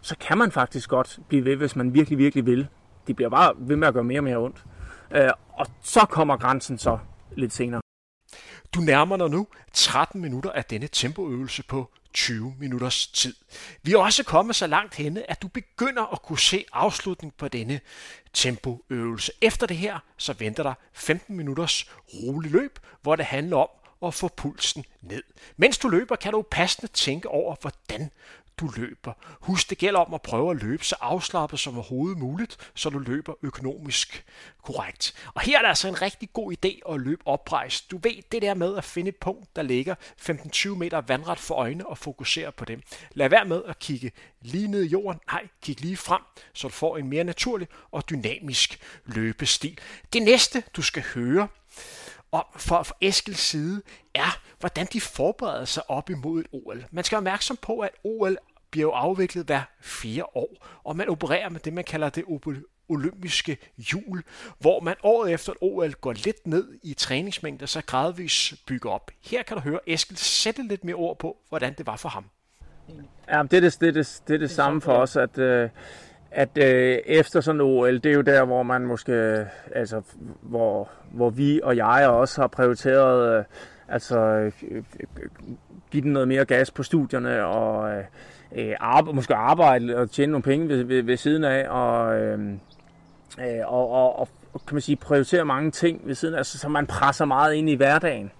Så 0.00 0.16
kan 0.20 0.38
man 0.38 0.50
faktisk 0.50 0.90
godt 0.90 1.18
blive 1.28 1.44
ved, 1.44 1.56
hvis 1.56 1.76
man 1.76 1.94
virkelig, 1.94 2.18
virkelig 2.18 2.46
vil. 2.46 2.68
Det 3.06 3.16
bliver 3.16 3.28
bare 3.28 3.52
ved 3.58 3.76
med 3.76 3.88
at 3.88 3.94
gøre 3.94 4.04
mere 4.04 4.20
og 4.20 4.24
mere 4.24 4.36
ondt. 4.36 4.64
Øh, 5.10 5.30
og 5.52 5.66
så 5.82 6.00
kommer 6.00 6.36
grænsen 6.36 6.78
så 6.78 6.98
lidt 7.36 7.52
senere. 7.52 7.80
Du 8.74 8.80
nærmer 8.80 9.16
dig 9.16 9.30
nu 9.30 9.46
13 9.72 10.20
minutter 10.20 10.52
af 10.52 10.64
denne 10.64 10.88
tempoøvelse 10.88 11.62
på 11.62 11.90
20 12.14 12.54
minutters 12.58 13.06
tid. 13.06 13.34
Vi 13.82 13.92
er 13.92 13.98
også 13.98 14.24
kommet 14.24 14.56
så 14.56 14.66
langt 14.66 14.94
henne, 14.94 15.30
at 15.30 15.42
du 15.42 15.48
begynder 15.48 16.12
at 16.12 16.22
kunne 16.22 16.38
se 16.38 16.64
afslutning 16.72 17.34
på 17.34 17.48
denne 17.48 17.80
tempoøvelse. 18.32 19.32
Efter 19.40 19.66
det 19.66 19.76
her, 19.76 19.98
så 20.16 20.32
venter 20.32 20.62
der 20.62 20.74
15 20.92 21.36
minutters 21.36 21.90
rolig 22.14 22.50
løb, 22.50 22.78
hvor 23.02 23.16
det 23.16 23.24
handler 23.24 23.56
om 23.56 23.68
at 24.02 24.14
få 24.14 24.28
pulsen 24.28 24.84
ned. 25.02 25.22
Mens 25.56 25.78
du 25.78 25.88
løber, 25.88 26.16
kan 26.16 26.32
du 26.32 26.42
passende 26.50 26.92
tænke 26.92 27.28
over, 27.28 27.56
hvordan 27.60 28.10
du 28.60 28.70
løber. 28.76 29.12
Husk, 29.40 29.70
det 29.70 29.78
gælder 29.78 30.00
om 30.00 30.14
at 30.14 30.22
prøve 30.22 30.50
at 30.50 30.62
løbe 30.62 30.84
så 30.84 30.96
afslappet 31.00 31.60
som 31.60 31.74
overhovedet 31.74 32.18
muligt, 32.18 32.70
så 32.74 32.90
du 32.90 32.98
løber 32.98 33.32
økonomisk 33.42 34.24
korrekt. 34.62 35.14
Og 35.34 35.40
her 35.40 35.58
er 35.58 35.62
der 35.62 35.68
altså 35.68 35.88
en 35.88 36.02
rigtig 36.02 36.28
god 36.32 36.52
idé 36.52 36.92
at 36.92 37.00
løbe 37.00 37.26
oprejst. 37.26 37.90
Du 37.90 37.98
ved 38.02 38.22
det 38.32 38.42
der 38.42 38.54
med 38.54 38.76
at 38.76 38.84
finde 38.84 39.08
et 39.08 39.16
punkt, 39.16 39.56
der 39.56 39.62
ligger 39.62 39.94
15-20 40.20 40.68
meter 40.68 41.00
vandret 41.00 41.38
for 41.38 41.54
øjnene 41.54 41.86
og 41.86 41.98
fokusere 41.98 42.52
på 42.52 42.64
dem. 42.64 42.82
Lad 43.12 43.28
være 43.28 43.44
med 43.44 43.62
at 43.66 43.78
kigge 43.78 44.12
lige 44.40 44.68
ned 44.68 44.82
i 44.82 44.88
jorden. 44.88 45.20
Nej, 45.32 45.48
kig 45.62 45.80
lige 45.80 45.96
frem, 45.96 46.22
så 46.52 46.68
du 46.68 46.72
får 46.72 46.96
en 46.96 47.08
mere 47.08 47.24
naturlig 47.24 47.68
og 47.90 48.10
dynamisk 48.10 48.80
løbestil. 49.06 49.78
Det 50.12 50.22
næste, 50.22 50.62
du 50.76 50.82
skal 50.82 51.02
høre, 51.14 51.48
om 52.32 52.44
for, 52.56 52.82
for 52.82 52.96
Eskils 53.00 53.40
side, 53.40 53.82
er, 54.14 54.40
hvordan 54.60 54.86
de 54.92 55.00
forbereder 55.00 55.64
sig 55.64 55.90
op 55.90 56.10
imod 56.10 56.40
et 56.40 56.46
OL. 56.52 56.84
Man 56.90 57.04
skal 57.04 57.16
være 57.16 57.20
opmærksom 57.20 57.56
på, 57.62 57.78
at 57.80 57.90
OL 58.04 58.36
bliver 58.70 58.86
jo 58.86 58.90
afviklet 58.90 59.46
hver 59.46 59.62
fire 59.80 60.24
år, 60.36 60.66
og 60.84 60.96
man 60.96 61.08
opererer 61.08 61.48
med 61.48 61.60
det, 61.60 61.72
man 61.72 61.84
kalder 61.84 62.08
det 62.08 62.24
olympiske 62.88 63.58
jul, 63.78 64.22
hvor 64.58 64.80
man 64.80 64.94
året 65.02 65.32
efter 65.32 65.52
et 65.52 65.58
OL 65.60 65.92
går 65.92 66.12
lidt 66.12 66.46
ned 66.46 66.78
i 66.82 66.94
træningsmængder, 66.94 67.66
så 67.66 67.82
gradvist 67.86 68.66
bygger 68.66 68.90
op. 68.90 69.10
Her 69.24 69.42
kan 69.42 69.56
du 69.56 69.62
høre 69.62 69.80
Eskil 69.86 70.16
sætte 70.16 70.62
lidt 70.62 70.84
mere 70.84 70.94
ord 70.94 71.18
på, 71.18 71.36
hvordan 71.48 71.74
det 71.78 71.86
var 71.86 71.96
for 71.96 72.08
ham. 72.08 72.24
Ja, 73.28 73.42
det 73.42 73.52
er 73.56 73.60
det, 73.60 73.80
det, 73.80 73.88
er 73.88 73.92
det, 73.92 74.22
det, 74.28 74.34
er 74.34 74.38
det 74.38 74.50
samme 74.50 74.80
for 74.80 74.92
os, 74.92 75.16
at, 75.16 75.38
øh, 75.38 75.70
at 76.30 76.58
øh, 76.58 76.98
efter 77.06 77.40
sådan 77.40 77.60
OL, 77.60 77.94
det 77.94 78.06
er 78.06 78.14
jo 78.14 78.20
der, 78.20 78.44
hvor 78.44 78.62
man 78.62 78.86
måske, 78.86 79.46
altså, 79.72 80.02
hvor, 80.40 80.88
hvor 81.12 81.30
vi 81.30 81.60
og 81.62 81.76
jeg 81.76 82.08
også 82.08 82.40
har 82.40 82.48
prioriteret, 82.48 83.38
øh, 83.38 83.44
altså, 83.88 84.18
øh, 84.18 84.52
give 85.90 86.02
den 86.02 86.12
noget 86.12 86.28
mere 86.28 86.44
gas 86.44 86.70
på 86.70 86.82
studierne, 86.82 87.44
og 87.44 87.90
øh, 87.90 88.04
øh 88.56 88.74
arbejde, 88.80 89.16
måske 89.16 89.34
arbejde 89.34 89.96
og 89.96 90.10
tjene 90.10 90.32
nogle 90.32 90.42
penge 90.42 90.68
ved, 90.68 90.84
ved, 90.84 91.02
ved 91.02 91.16
siden 91.16 91.44
af, 91.44 91.68
og, 91.68 92.20
øh, 92.20 92.38
øh, 93.40 93.60
og, 93.66 93.90
og, 93.90 94.18
og 94.52 94.66
kan 94.66 94.74
man 94.74 94.82
sige, 94.82 94.96
prioritere 94.96 95.44
mange 95.44 95.70
ting 95.70 96.00
ved 96.04 96.14
siden 96.14 96.34
af, 96.34 96.38
altså, 96.38 96.58
så 96.58 96.68
man 96.68 96.86
presser 96.86 97.24
meget 97.24 97.54
ind 97.54 97.70
i 97.70 97.74
hverdagen. 97.74 98.30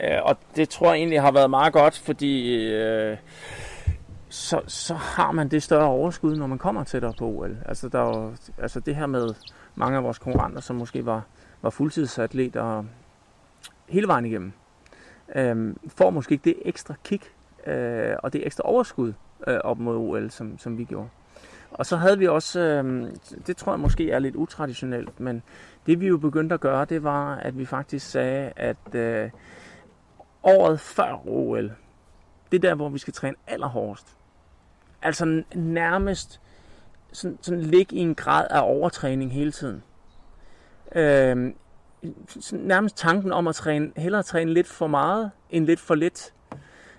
Øh, 0.00 0.18
og 0.22 0.36
det 0.56 0.68
tror 0.68 0.86
jeg 0.86 0.96
egentlig 0.96 1.20
har 1.20 1.32
været 1.32 1.50
meget 1.50 1.72
godt, 1.72 1.98
fordi 1.98 2.64
øh, 2.72 3.16
så, 4.32 4.60
så 4.66 4.94
har 4.94 5.32
man 5.32 5.48
det 5.48 5.62
større 5.62 5.88
overskud, 5.88 6.36
når 6.36 6.46
man 6.46 6.58
kommer 6.58 6.84
tættere 6.84 7.12
på 7.18 7.26
OL. 7.26 7.56
Altså, 7.66 7.88
der 7.88 7.98
var, 7.98 8.32
altså 8.58 8.80
det 8.80 8.96
her 8.96 9.06
med 9.06 9.34
mange 9.74 9.96
af 9.96 10.04
vores 10.04 10.18
konkurrenter, 10.18 10.60
som 10.60 10.76
måske 10.76 11.06
var, 11.06 11.22
var 11.62 11.70
fuldtidsatleter 11.70 12.84
hele 13.88 14.06
vejen 14.06 14.26
igennem, 14.26 14.52
øh, 15.34 15.74
får 15.88 16.10
måske 16.10 16.32
ikke 16.32 16.44
det 16.44 16.54
ekstra 16.64 16.94
kick 17.04 17.32
øh, 17.66 18.14
og 18.22 18.32
det 18.32 18.46
ekstra 18.46 18.62
overskud 18.64 19.12
øh, 19.46 19.58
op 19.64 19.78
mod 19.78 19.96
OL, 19.96 20.30
som, 20.30 20.58
som 20.58 20.78
vi 20.78 20.84
gjorde. 20.84 21.08
Og 21.70 21.86
så 21.86 21.96
havde 21.96 22.18
vi 22.18 22.28
også, 22.28 22.60
øh, 22.60 23.06
det 23.46 23.56
tror 23.56 23.72
jeg 23.72 23.80
måske 23.80 24.10
er 24.10 24.18
lidt 24.18 24.36
utraditionelt, 24.36 25.20
men 25.20 25.42
det 25.86 26.00
vi 26.00 26.06
jo 26.06 26.16
begyndte 26.16 26.54
at 26.54 26.60
gøre, 26.60 26.84
det 26.84 27.02
var, 27.02 27.34
at 27.34 27.58
vi 27.58 27.64
faktisk 27.64 28.10
sagde, 28.10 28.52
at 28.56 28.94
øh, 28.94 29.30
året 30.42 30.80
før 30.80 31.22
OL, 31.26 31.72
det 32.52 32.64
er 32.64 32.68
der, 32.68 32.74
hvor 32.74 32.88
vi 32.88 32.98
skal 32.98 33.12
træne 33.12 33.36
allerhårdest. 33.46 34.16
Altså 35.02 35.42
nærmest 35.54 36.40
sådan, 37.12 37.38
sådan 37.40 37.60
ligge 37.60 37.96
i 37.96 37.98
en 37.98 38.14
grad 38.14 38.46
af 38.50 38.60
overtræning 38.62 39.32
hele 39.32 39.52
tiden. 39.52 39.82
Øh, 40.94 41.52
nærmest 42.52 42.96
tanken 42.96 43.32
om 43.32 43.48
at 43.48 43.54
træne, 43.54 43.92
hellere 43.96 44.22
træne 44.22 44.52
lidt 44.52 44.66
for 44.66 44.86
meget, 44.86 45.30
end 45.50 45.66
lidt 45.66 45.80
for 45.80 45.94
lidt. 45.94 46.34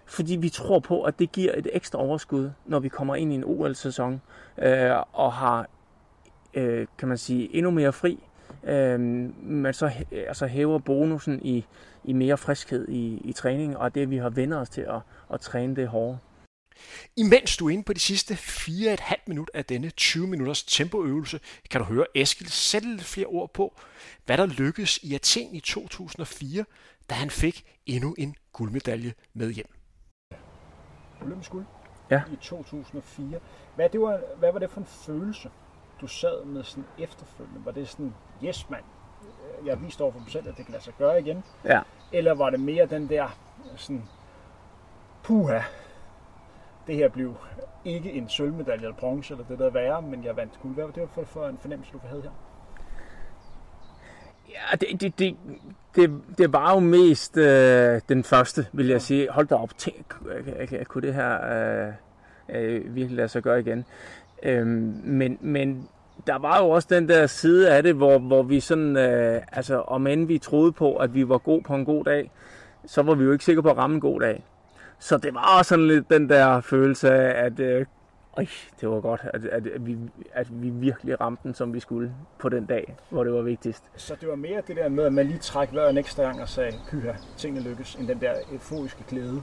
Fordi 0.06 0.36
vi 0.36 0.50
tror 0.50 0.80
på, 0.80 1.04
at 1.04 1.20
det 1.20 1.32
giver 1.32 1.52
et 1.58 1.68
ekstra 1.74 2.00
overskud, 2.00 2.52
når 2.66 2.80
vi 2.80 2.90
kommer 2.90 3.16
ind 3.16 3.32
i 3.32 3.36
en 3.36 3.44
OL-sæson 3.44 4.22
øh, 4.58 4.92
og 5.14 5.34
har, 5.34 5.68
øh, 6.54 6.88
kan 6.98 7.08
man 7.08 7.18
sige, 7.18 7.56
endnu 7.56 7.72
mere 7.72 7.94
fri. 7.94 8.24
Øh, 8.64 9.00
man 9.44 9.74
så 9.74 9.92
altså 10.28 10.48
hæver 10.48 10.80
bonusen 10.80 11.40
i, 11.42 11.66
i 12.04 12.14
mere 12.14 12.38
friskhed 12.38 12.88
i, 12.90 13.22
i 13.24 13.34
træningen, 13.34 13.78
og 13.78 13.96
det 13.96 14.10
vi 14.10 14.18
har 14.18 14.30
vendt 14.30 14.54
os 14.54 14.70
til 14.70 14.82
at, 14.82 15.00
at 15.34 15.40
træne 15.40 15.76
det 15.76 15.88
hårdere. 15.88 16.18
Imens 17.18 17.58
du 17.58 17.68
er 17.68 17.70
inde 17.70 17.84
på 17.84 17.94
de 17.94 18.00
sidste 18.00 18.34
4,5 18.34 19.16
minutter 19.28 19.52
af 19.54 19.66
denne 19.66 19.90
20 19.90 20.28
minutters 20.28 20.64
tempoøvelse, 20.64 21.40
kan 21.70 21.82
du 21.82 21.86
høre 21.86 22.06
Eskil 22.16 22.50
sætte 22.50 22.88
lidt 22.90 23.04
flere 23.04 23.28
ord 23.28 23.54
på, 23.54 23.80
hvad 24.26 24.38
der 24.38 24.46
lykkedes 24.46 24.98
i 24.98 25.16
Athen 25.16 25.56
i 25.56 25.60
2004, 25.60 26.66
da 27.10 27.16
han 27.16 27.30
fik 27.30 27.66
endnu 27.86 28.16
en 28.18 28.36
guldmedalje 28.54 29.14
med 29.34 29.52
hjem. 29.52 29.68
Olympisk 31.22 31.52
guld 31.52 31.66
ja. 32.12 32.22
i 32.34 32.36
2004. 32.42 33.40
Hvad, 33.76 33.90
det 33.90 34.02
var, 34.02 34.22
hvad 34.38 34.52
var 34.52 34.60
det 34.60 34.72
for 34.72 34.80
en 34.80 34.86
følelse, 34.86 35.50
du 36.02 36.08
sad 36.08 36.46
med 36.46 36.64
sådan 36.64 36.86
efterfølgende? 37.00 37.66
Var 37.66 37.72
det 37.72 37.90
sådan, 37.90 38.14
yes 38.44 38.70
mand, 38.70 38.84
jeg 39.66 39.82
viste 39.82 40.02
over 40.02 40.12
for 40.12 40.20
mig 40.20 40.32
selv, 40.32 40.48
at 40.48 40.58
det 40.58 40.66
kan 40.66 40.72
lade 40.72 40.84
sig 40.84 40.94
gøre 40.98 41.20
igen? 41.20 41.44
Ja. 41.64 41.82
Eller 42.12 42.34
var 42.34 42.50
det 42.50 42.60
mere 42.60 42.86
den 42.86 43.10
der 43.10 43.38
sådan, 43.76 44.04
puha, 45.24 45.60
det 46.88 46.96
her 46.96 47.10
blev 47.10 47.36
ikke 47.86 48.12
en 48.12 48.30
sølvmedalje 48.30 48.84
eller 48.84 48.96
bronze 48.96 49.34
eller 49.34 49.46
det 49.46 49.60
der 49.60 49.70
værre, 49.70 50.02
men 50.02 50.24
jeg 50.24 50.38
vandt 50.38 50.60
guld. 50.62 50.74
Hvad 50.74 50.84
var 50.84 50.92
det 50.92 51.10
for, 51.14 51.24
for 51.24 51.48
en 51.48 51.58
fornemmelse, 51.62 51.92
du 51.94 52.00
havde 52.08 52.22
her? 52.22 52.30
Ja, 54.50 54.76
det, 54.76 55.02
det, 55.02 55.20
det, 55.20 55.38
det, 55.96 56.22
det 56.38 56.54
var 56.54 56.74
jo 56.74 56.80
mest 56.80 57.38
øh, 57.38 58.02
den 58.10 58.24
første, 58.24 58.66
vil 58.74 58.88
jeg 58.88 59.02
sige. 59.02 59.30
Hold 59.32 59.48
da 59.48 59.56
op, 59.56 59.78
tænk, 59.78 60.16
kunne 60.88 61.02
det 61.02 61.14
her 61.14 61.38
øh, 61.54 61.94
øh, 62.50 62.96
virkelig 62.96 63.18
lade 63.18 63.28
sig 63.28 63.44
gøre 63.44 63.60
igen? 63.60 63.86
Øh, 64.44 64.68
men, 64.68 65.38
men 65.42 65.88
der 66.28 66.40
var 66.40 66.60
jo 66.60 66.70
også 66.70 66.88
den 66.92 67.10
der 67.10 67.28
side 67.28 67.72
af 67.72 67.84
det, 67.84 67.96
hvor, 67.96 68.20
hvor 68.20 68.44
vi 68.44 68.60
sådan, 68.60 68.98
øh, 68.98 69.42
altså 69.52 69.82
om 69.82 70.08
end 70.08 70.28
vi 70.28 70.38
troede 70.38 70.72
på, 70.72 70.96
at 70.96 71.14
vi 71.14 71.30
var 71.30 71.38
god 71.38 71.62
på 71.62 71.76
en 71.76 71.86
god 71.86 72.04
dag, 72.04 72.32
så 72.86 73.02
var 73.02 73.16
vi 73.16 73.24
jo 73.24 73.32
ikke 73.32 73.46
sikre 73.46 73.64
på 73.64 73.70
at 73.70 73.78
ramme 73.78 73.94
en 73.94 74.02
god 74.02 74.20
dag. 74.20 74.44
Så 75.04 75.18
det 75.18 75.34
var 75.34 75.58
også 75.58 75.70
sådan 75.70 75.88
lidt 75.88 76.10
den 76.10 76.30
der 76.30 76.62
følelse 76.62 77.12
af, 77.12 77.46
at 77.46 77.60
øh, 77.60 77.86
øj, 78.38 78.46
det 78.82 78.90
var 78.90 79.00
godt, 79.00 79.22
at, 79.24 79.46
at, 79.46 79.68
at, 79.68 79.86
vi, 79.86 79.98
at 80.34 80.48
vi 80.64 80.70
virkelig 80.70 81.22
ramte 81.22 81.44
den, 81.44 81.54
som 81.54 81.74
vi 81.74 81.80
skulle 81.80 82.14
på 82.40 82.50
den 82.50 82.66
dag, 82.66 82.96
hvor 83.10 83.24
det 83.24 83.34
var 83.34 83.42
vigtigst. 83.42 83.84
Så 83.96 84.16
det 84.22 84.30
var 84.30 84.36
mere 84.36 84.62
det 84.68 84.76
der 84.76 84.90
med, 84.90 85.04
at 85.04 85.14
man 85.14 85.28
lige 85.28 85.40
træk 85.40 85.74
vejret 85.74 85.90
en 85.90 85.98
ekstra 85.98 86.24
gang 86.24 86.42
og 86.42 86.50
sagde, 86.50 86.72
pyha, 86.90 87.12
tingene 87.38 87.70
lykkes, 87.70 87.96
end 87.96 88.08
den 88.08 88.22
der 88.22 88.34
euforiske 88.52 89.04
glæde? 89.10 89.42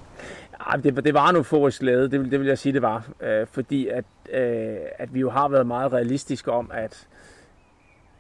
Ja, 0.73 0.77
det, 0.81 1.05
det 1.05 1.15
var 1.15 1.29
en 1.31 1.37
euforisk 1.37 1.81
glæde, 1.81 2.11
det, 2.11 2.31
det 2.31 2.41
vil 2.41 2.49
jeg 2.49 2.59
sige, 2.59 2.73
det 2.73 2.83
var. 2.83 3.09
Øh, 3.21 3.47
fordi 3.47 3.89
at, 3.89 4.05
øh, 4.33 4.77
at 4.99 5.15
vi 5.15 5.21
jo 5.21 5.31
har 5.31 5.49
været 5.49 5.67
meget 5.67 5.93
realistiske 5.93 6.53
om, 6.53 6.71
at, 6.75 7.09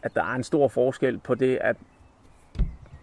at 0.03 0.15
der 0.15 0.23
er 0.23 0.35
en 0.35 0.45
stor 0.45 0.69
forskel 0.69 1.19
på 1.19 1.35
det, 1.35 1.59
at 1.61 1.77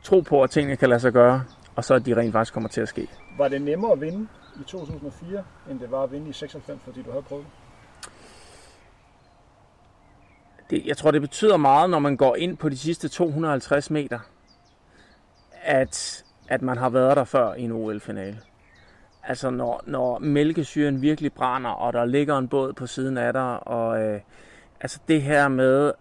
tro 0.03 0.19
på, 0.19 0.43
at 0.43 0.49
tingene 0.49 0.75
kan 0.75 0.89
lade 0.89 0.99
sig 0.99 1.13
gøre, 1.13 1.43
og 1.77 1.83
så 1.83 1.93
at 1.93 2.05
de 2.05 2.15
rent 2.15 2.31
faktisk 2.31 2.53
kommer 2.53 2.69
til 2.69 2.81
at 2.81 2.87
ske. 2.87 3.07
Var 3.37 3.47
det 3.47 3.61
nemmere 3.61 3.91
at 3.91 4.01
vinde 4.01 4.27
i 4.61 4.63
2004, 4.63 5.43
end 5.69 5.79
det 5.79 5.91
var 5.91 6.03
at 6.03 6.11
vinde 6.11 6.29
i 6.29 6.33
96, 6.33 6.81
fordi 6.83 7.01
du 7.01 7.11
havde 7.11 7.23
prøvet 7.23 7.45
det? 10.69 10.85
Jeg 10.85 10.97
tror, 10.97 11.11
det 11.11 11.21
betyder 11.21 11.57
meget, 11.57 11.89
når 11.89 11.99
man 11.99 12.17
går 12.17 12.35
ind 12.35 12.57
på 12.57 12.69
de 12.69 12.77
sidste 12.77 13.07
250 13.09 13.89
meter, 13.89 14.19
at, 15.63 16.25
at 16.47 16.61
man 16.61 16.77
har 16.77 16.89
været 16.89 17.17
der 17.17 17.23
før 17.23 17.53
i 17.53 17.61
en 17.61 17.71
OL-finale. 17.71 18.39
Altså 19.23 19.49
når, 19.49 19.83
når 19.85 20.19
mælkesyren 20.19 21.01
virkelig 21.01 21.33
brænder, 21.33 21.69
og 21.69 21.93
der 21.93 22.05
ligger 22.05 22.37
en 22.37 22.47
båd 22.47 22.73
på 22.73 22.87
siden 22.87 23.17
af 23.17 23.33
dig, 23.33 23.67
og 23.67 24.01
øh, 24.01 24.21
altså 24.81 24.99
det 25.07 25.21
her 25.21 25.47
med, 25.47 25.91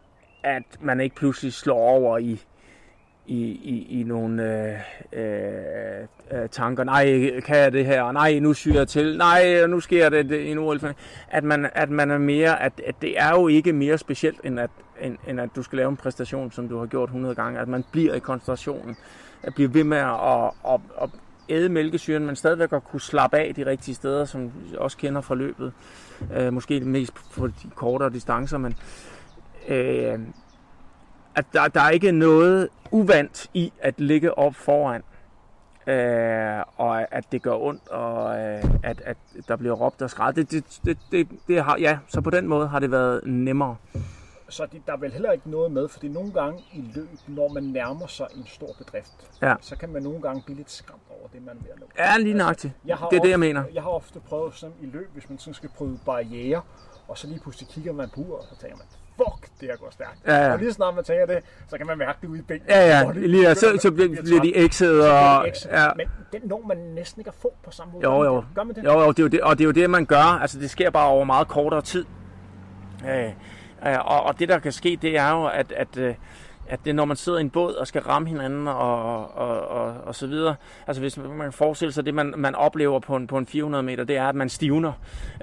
at 0.42 0.62
man 0.80 1.00
ikke 1.00 1.16
pludselig 1.16 1.52
slår 1.52 1.78
over 1.78 2.18
i, 2.18 2.44
i, 3.26 3.42
i, 3.44 4.00
i 4.00 4.02
nogle 4.02 4.42
øh, 4.42 4.74
øh, 5.12 6.42
øh, 6.42 6.48
tanker. 6.48 6.84
Nej, 6.84 7.40
kan 7.40 7.56
jeg 7.56 7.72
det 7.72 7.86
her? 7.86 8.12
Nej, 8.12 8.38
nu 8.38 8.54
syger 8.54 8.78
jeg 8.78 8.88
til. 8.88 9.18
Nej, 9.18 9.66
nu 9.66 9.80
sker 9.80 10.08
det, 10.08 10.28
det 10.28 10.40
i 10.40 10.50
en 10.50 10.58
OL. 10.58 10.80
At 11.28 11.44
man, 11.44 11.70
at 11.72 11.90
man 11.90 12.10
er 12.10 12.18
mere, 12.18 12.62
at, 12.62 12.72
at 12.86 12.94
det 13.02 13.20
er 13.20 13.30
jo 13.30 13.48
ikke 13.48 13.72
mere 13.72 13.98
specielt, 13.98 14.40
end 14.44 14.60
at, 14.60 14.70
end, 15.00 15.16
end 15.28 15.40
at 15.40 15.50
du 15.56 15.62
skal 15.62 15.76
lave 15.76 15.88
en 15.88 15.96
præstation, 15.96 16.52
som 16.52 16.68
du 16.68 16.78
har 16.78 16.86
gjort 16.86 17.08
100 17.08 17.34
gange. 17.34 17.60
At 17.60 17.68
man 17.68 17.84
bliver 17.92 18.14
i 18.14 18.18
koncentrationen. 18.18 18.96
At 19.42 19.54
blive 19.54 19.74
ved 19.74 19.84
med 19.84 19.98
at, 19.98 20.20
at, 20.34 20.50
at, 20.68 20.80
at 21.02 21.10
æde 21.48 21.68
mælkesyren, 21.68 22.26
men 22.26 22.36
stadigvæk 22.36 22.72
at 22.72 22.84
kunne 22.84 23.00
slappe 23.00 23.36
af 23.36 23.54
de 23.54 23.66
rigtige 23.66 23.94
steder, 23.94 24.24
som 24.24 24.52
også 24.78 24.96
kender 24.96 25.20
fra 25.20 25.34
løbet. 25.34 25.72
Øh, 26.34 26.52
måske 26.52 26.80
mest 26.80 27.12
på 27.34 27.46
de 27.46 27.52
kortere 27.74 28.10
distancer, 28.10 28.58
men 28.58 28.74
øh, 29.68 30.18
at 31.36 31.46
der, 31.52 31.68
der 31.68 31.80
er 31.80 31.90
ikke 31.90 32.12
noget 32.12 32.68
uvandt 32.90 33.50
i 33.54 33.72
at 33.80 33.94
ligge 34.00 34.38
op 34.38 34.54
foran, 34.54 35.02
øh, 35.86 36.62
og 36.76 37.14
at 37.14 37.24
det 37.32 37.42
gør 37.42 37.54
ondt, 37.54 37.88
og 37.88 38.38
øh, 38.40 38.64
at, 38.82 39.00
at 39.04 39.16
der 39.48 39.56
bliver 39.56 39.74
råbt 39.74 40.02
og 40.02 40.10
skræd. 40.10 40.32
Det, 40.32 40.50
det, 40.50 40.80
det, 40.84 40.98
det, 41.12 41.28
det 41.48 41.64
har, 41.64 41.76
ja, 41.78 41.98
så 42.08 42.20
på 42.20 42.30
den 42.30 42.46
måde 42.46 42.68
har 42.68 42.78
det 42.78 42.90
været 42.90 43.20
nemmere. 43.26 43.76
Så 44.48 44.66
det, 44.72 44.82
der 44.86 44.92
er 44.92 44.96
vel 44.96 45.12
heller 45.12 45.32
ikke 45.32 45.50
noget 45.50 45.72
med, 45.72 45.88
fordi 45.88 46.08
nogle 46.08 46.32
gange 46.32 46.64
i 46.72 46.84
løb, 46.94 47.08
når 47.26 47.48
man 47.48 47.62
nærmer 47.62 48.06
sig 48.06 48.26
en 48.36 48.46
stor 48.46 48.74
bedrift, 48.78 49.12
ja. 49.42 49.54
så 49.60 49.76
kan 49.76 49.88
man 49.88 50.02
nogle 50.02 50.22
gange 50.22 50.42
blive 50.42 50.56
lidt 50.56 50.70
skræmt 50.70 51.02
over 51.10 51.28
det, 51.28 51.42
man 51.42 51.56
er 51.56 51.62
ved 51.62 51.70
at 51.70 51.80
nå. 51.80 51.86
Ja, 51.98 52.16
lige 52.18 52.34
nøjagtigt. 52.34 52.74
Altså, 52.74 52.86
det 52.86 52.90
er 52.90 53.04
ofte, 53.06 53.18
det, 53.18 53.30
jeg 53.30 53.40
mener. 53.40 53.64
Jeg 53.74 53.82
har 53.82 53.90
ofte 53.90 54.20
prøvet 54.20 54.54
sådan 54.54 54.74
i 54.80 54.86
løb, 54.86 55.10
hvis 55.12 55.28
man 55.28 55.38
sådan 55.38 55.54
skal 55.54 55.68
prøve 55.68 55.98
barriere, 56.06 56.62
og 57.08 57.18
så 57.18 57.26
lige 57.26 57.40
pludselig 57.40 57.68
kigger 57.68 57.92
man 57.92 58.08
på 58.08 58.20
uret, 58.20 58.40
og 58.40 58.46
så 58.50 58.60
tænker 58.60 58.76
man, 58.76 58.86
fuck, 59.16 59.48
det 59.60 59.68
her 59.68 59.76
går 59.76 59.88
stærkt. 59.90 60.18
Ja, 60.26 60.46
ja. 60.46 60.52
Og 60.52 60.58
lige 60.58 60.72
snart 60.72 60.94
man 60.94 61.04
tænker 61.04 61.26
det, 61.26 61.38
så 61.68 61.78
kan 61.78 61.86
man 61.86 61.98
mærke 61.98 62.18
det 62.22 62.28
ude 62.28 62.38
i 62.38 62.42
benene. 62.42 62.64
Ja, 62.68 62.98
ja, 62.98 63.10
lige, 63.14 63.48
ja 63.48 63.54
så, 63.54 63.78
så 63.80 63.90
bliver, 63.90 64.40
de 64.42 64.56
ekset. 64.56 65.00
Og, 65.00 65.46
ja. 65.70 65.88
Men 65.96 66.06
den 66.32 66.40
når 66.44 66.64
man 66.68 66.76
næsten 66.76 67.20
ikke 67.20 67.28
at 67.28 67.34
få 67.34 67.52
på 67.64 67.70
samme 67.70 67.92
måde. 67.92 68.04
Jo, 68.04 68.24
jo. 68.24 68.44
Gør 68.54 68.62
man 68.62 68.74
det? 68.74 68.84
Jo, 68.84 69.00
jo, 69.00 69.08
det 69.08 69.18
er 69.18 69.22
jo 69.22 69.28
det, 69.28 69.40
og 69.40 69.58
det 69.58 69.64
er 69.64 69.66
jo 69.66 69.72
det, 69.72 69.90
man 69.90 70.06
gør. 70.06 70.38
Altså, 70.40 70.58
det 70.58 70.70
sker 70.70 70.90
bare 70.90 71.08
over 71.08 71.24
meget 71.24 71.48
kortere 71.48 71.82
tid. 71.82 72.04
Øh, 73.08 73.32
og, 74.04 74.22
og 74.22 74.38
det, 74.38 74.48
der 74.48 74.58
kan 74.58 74.72
ske, 74.72 74.98
det 75.02 75.18
er 75.18 75.30
jo, 75.30 75.46
at, 75.46 75.72
at 75.72 75.96
øh, 75.96 76.14
at 76.68 76.80
det 76.84 76.94
når 76.94 77.04
man 77.04 77.16
sidder 77.16 77.38
i 77.38 77.40
en 77.40 77.50
båd 77.50 77.74
og 77.74 77.86
skal 77.86 78.02
ramme 78.02 78.28
hinanden 78.28 78.68
og, 78.68 79.36
og, 79.36 79.68
og, 79.68 79.94
og 80.04 80.14
så 80.14 80.26
videre. 80.26 80.54
Altså 80.86 81.02
hvis 81.02 81.18
man 81.18 81.52
forestiller 81.52 81.92
sig 81.92 82.06
det, 82.06 82.14
man, 82.14 82.34
man 82.36 82.54
oplever 82.54 83.00
på 83.00 83.16
en, 83.16 83.26
på 83.26 83.38
en 83.38 83.46
400 83.46 83.82
meter, 83.82 84.04
det 84.04 84.16
er, 84.16 84.28
at 84.28 84.34
man 84.34 84.48
stivner. 84.48 84.92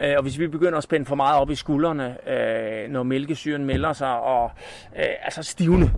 Øh, 0.04 0.14
og 0.18 0.22
hvis 0.22 0.40
vi 0.40 0.48
begynder 0.48 0.78
at 0.78 0.84
spænde 0.84 1.06
for 1.06 1.16
meget 1.16 1.42
op 1.42 1.50
i 1.50 1.56
skuldrene, 1.56 2.30
øh, 2.30 2.90
når 2.90 3.04
mælkesyren 3.04 3.66
melder 3.66 3.94
sig, 3.94 4.20
og 4.20 4.52
øh, 4.96 5.06
altså 5.22 5.44
stivne, 5.44 5.92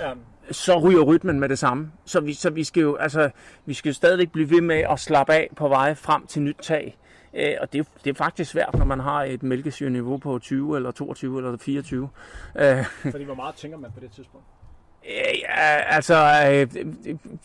ja. 0.00 0.12
så 0.50 0.78
ryger 0.78 1.02
rytmen 1.02 1.40
med 1.40 1.48
det 1.48 1.58
samme. 1.58 1.92
Så 2.04 2.20
vi, 2.20 2.34
så 2.34 2.50
vi 2.50 2.64
skal 2.64 2.80
jo 2.80 2.96
altså, 2.96 3.30
vi 3.64 3.74
skal 3.74 3.88
jo 3.88 3.94
stadigvæk 3.94 4.32
blive 4.32 4.50
ved 4.50 4.60
med 4.60 4.84
at 4.90 5.00
slappe 5.00 5.32
af 5.32 5.50
på 5.56 5.68
vej 5.68 5.94
frem 5.94 6.26
til 6.26 6.42
nyt 6.42 6.56
tag. 6.62 6.98
Øh, 7.34 7.54
og 7.60 7.72
det 7.72 7.86
det 8.04 8.10
er 8.10 8.14
faktisk 8.14 8.50
svært, 8.50 8.74
når 8.78 8.84
man 8.84 9.00
har 9.00 9.24
et 9.24 9.42
mælkesyreniveau 9.42 10.16
på 10.16 10.38
20 10.38 10.76
eller 10.76 10.90
22 10.90 11.38
eller 11.38 11.56
24. 11.56 12.08
Øh. 12.58 12.84
Fordi 13.10 13.24
hvor 13.24 13.34
meget 13.34 13.54
tænker 13.54 13.78
man 13.78 13.90
på 13.92 14.00
det 14.00 14.10
tidspunkt? 14.10 14.46
Ja, 15.04 15.94
altså, 15.94 16.14
øh, 16.46 16.84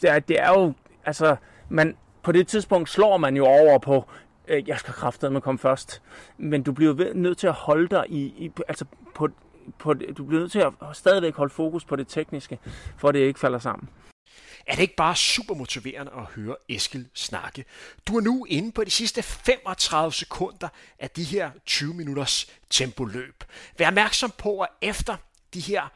det, 0.02 0.28
det 0.28 0.40
er 0.40 0.50
jo, 0.50 0.74
altså, 1.06 1.36
man, 1.70 1.98
på 2.24 2.32
det 2.32 2.48
tidspunkt 2.48 2.90
slår 2.90 3.18
man 3.18 3.38
jo 3.38 3.46
over 3.46 3.78
på, 3.78 4.06
øh, 4.48 4.68
jeg 4.68 4.80
skal 4.80 4.94
kraftedeme 4.94 5.42
komme 5.42 5.60
først, 5.60 6.02
men 6.38 6.64
du 6.64 6.72
bliver 6.72 7.14
nødt 7.14 7.38
til 7.38 7.48
at 7.48 7.54
holde 7.54 7.88
dig 7.88 8.06
i, 8.10 8.22
i 8.22 8.52
altså, 8.68 8.86
på, 9.16 9.30
på, 9.80 9.94
du 9.94 10.24
bliver 10.24 10.42
nødt 10.42 10.52
til 10.52 10.60
at 10.60 10.74
stadigvæk 10.94 11.36
holde 11.36 11.54
fokus 11.54 11.86
på 11.86 11.96
det 11.96 12.08
tekniske, 12.08 12.60
for 12.98 13.10
at 13.10 13.14
det 13.14 13.20
ikke 13.20 13.40
falder 13.40 13.60
sammen. 13.60 13.90
Er 14.68 14.76
det 14.76 14.82
ikke 14.82 14.96
bare 14.96 15.16
super 15.16 15.56
motiverende 15.56 16.12
at 16.18 16.24
høre 16.24 16.56
Eskil 16.70 17.08
snakke? 17.14 17.66
Du 18.08 18.18
er 18.18 18.22
nu 18.22 18.46
inde 18.46 18.72
på 18.72 18.84
de 18.84 18.92
sidste 18.92 19.24
35 19.24 20.14
sekunder 20.14 20.68
af 21.00 21.10
de 21.10 21.24
her 21.24 21.52
20 21.66 21.94
minutters 21.94 22.52
tempoløb. 22.70 23.44
Vær 23.78 23.88
opmærksom 23.88 24.32
på, 24.38 24.60
at 24.60 24.70
efter 24.82 25.16
de 25.54 25.60
her 25.60 25.92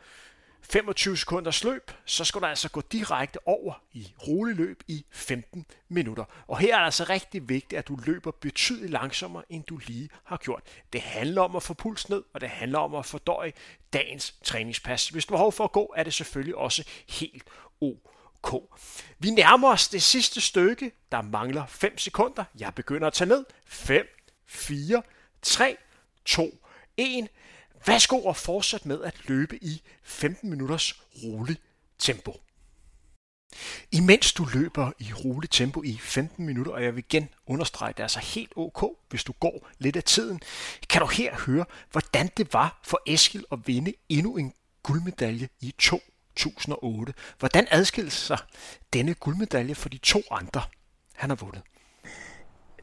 25 0.70 1.18
sekunders 1.18 1.63
løb, 1.63 1.91
så 2.05 2.26
skal 2.26 2.41
du 2.41 2.45
altså 2.45 2.70
gå 2.70 2.82
direkte 2.82 3.47
over 3.47 3.82
i 3.93 4.13
rolig 4.28 4.55
løb 4.55 4.84
i 4.88 5.05
15 5.11 5.65
minutter. 5.89 6.26
Og 6.47 6.57
her 6.57 6.76
er 6.76 6.80
det 6.80 6.86
altså 6.86 7.03
rigtig 7.03 7.49
vigtigt, 7.49 7.80
at 7.80 7.88
du 7.88 7.97
løber 8.05 8.32
betydeligt 8.32 8.91
langsommere, 8.91 9.43
end 9.49 9.63
du 9.63 9.80
lige 9.88 10.09
har 10.24 10.38
gjort. 10.38 10.63
Det 10.93 11.01
handler 11.01 11.41
om 11.41 11.55
at 11.55 11.63
få 11.63 11.74
puls 11.74 12.09
ned, 12.09 12.24
og 12.34 12.41
det 12.41 12.49
handler 12.49 12.80
om 12.80 12.95
at 12.95 13.05
fordøje 13.05 13.53
dagens 13.93 14.36
træningspas. 14.43 15.09
Hvis 15.09 15.26
du 15.26 15.34
har 15.34 15.38
behov 15.38 15.51
for 15.51 15.63
at 15.63 15.72
gå, 15.72 15.93
er 15.95 16.03
det 16.03 16.13
selvfølgelig 16.13 16.55
også 16.55 16.84
helt 17.09 17.43
ok. 17.82 18.63
Vi 19.20 19.30
nærmer 19.30 19.70
os 19.72 19.88
det 19.88 20.03
sidste 20.03 20.41
stykke. 20.41 20.91
Der 21.11 21.22
mangler 21.22 21.65
5 21.65 21.97
sekunder. 21.97 22.43
Jeg 22.59 22.76
begynder 22.76 23.07
at 23.07 23.13
tage 23.13 23.28
ned. 23.28 23.45
5, 23.65 24.07
4, 24.45 25.01
3, 25.41 25.78
2, 26.26 26.51
1. 26.97 27.28
Værsgo 27.88 28.24
og 28.24 28.36
fortsæt 28.36 28.86
med 28.86 29.04
at 29.04 29.16
løbe 29.28 29.64
i 29.64 29.82
15 30.04 30.50
minutters 30.50 31.02
rolig 31.24 31.58
tempo. 32.00 32.34
Imens 33.92 34.34
du 34.34 34.48
løber 34.54 34.92
i 35.00 35.14
roligt 35.14 35.54
tempo 35.54 35.84
i 35.84 35.98
15 36.02 36.46
minutter, 36.46 36.72
og 36.72 36.84
jeg 36.84 36.96
vil 36.96 37.04
igen 37.10 37.30
understrege, 37.48 37.94
det 37.94 38.00
er 38.00 38.04
altså 38.04 38.20
helt 38.20 38.54
ok, 38.56 38.86
hvis 39.10 39.24
du 39.24 39.34
går 39.40 39.70
lidt 39.78 39.96
af 39.96 40.04
tiden, 40.04 40.42
kan 40.90 41.02
du 41.02 41.08
her 41.08 41.36
høre, 41.46 41.66
hvordan 41.92 42.30
det 42.38 42.54
var 42.54 42.80
for 42.84 43.02
Eskil 43.06 43.46
at 43.52 43.60
vinde 43.66 43.94
endnu 44.10 44.38
en 44.38 44.54
guldmedalje 44.84 45.50
i 45.62 45.74
2008. 45.78 47.14
Hvordan 47.40 47.68
adskilte 47.72 48.12
sig 48.12 48.38
denne 48.94 49.14
guldmedalje 49.14 49.76
for 49.76 49.90
de 49.90 49.98
to 49.98 50.22
andre, 50.32 50.62
han 51.16 51.30
har 51.30 51.36
vundet? 51.36 51.62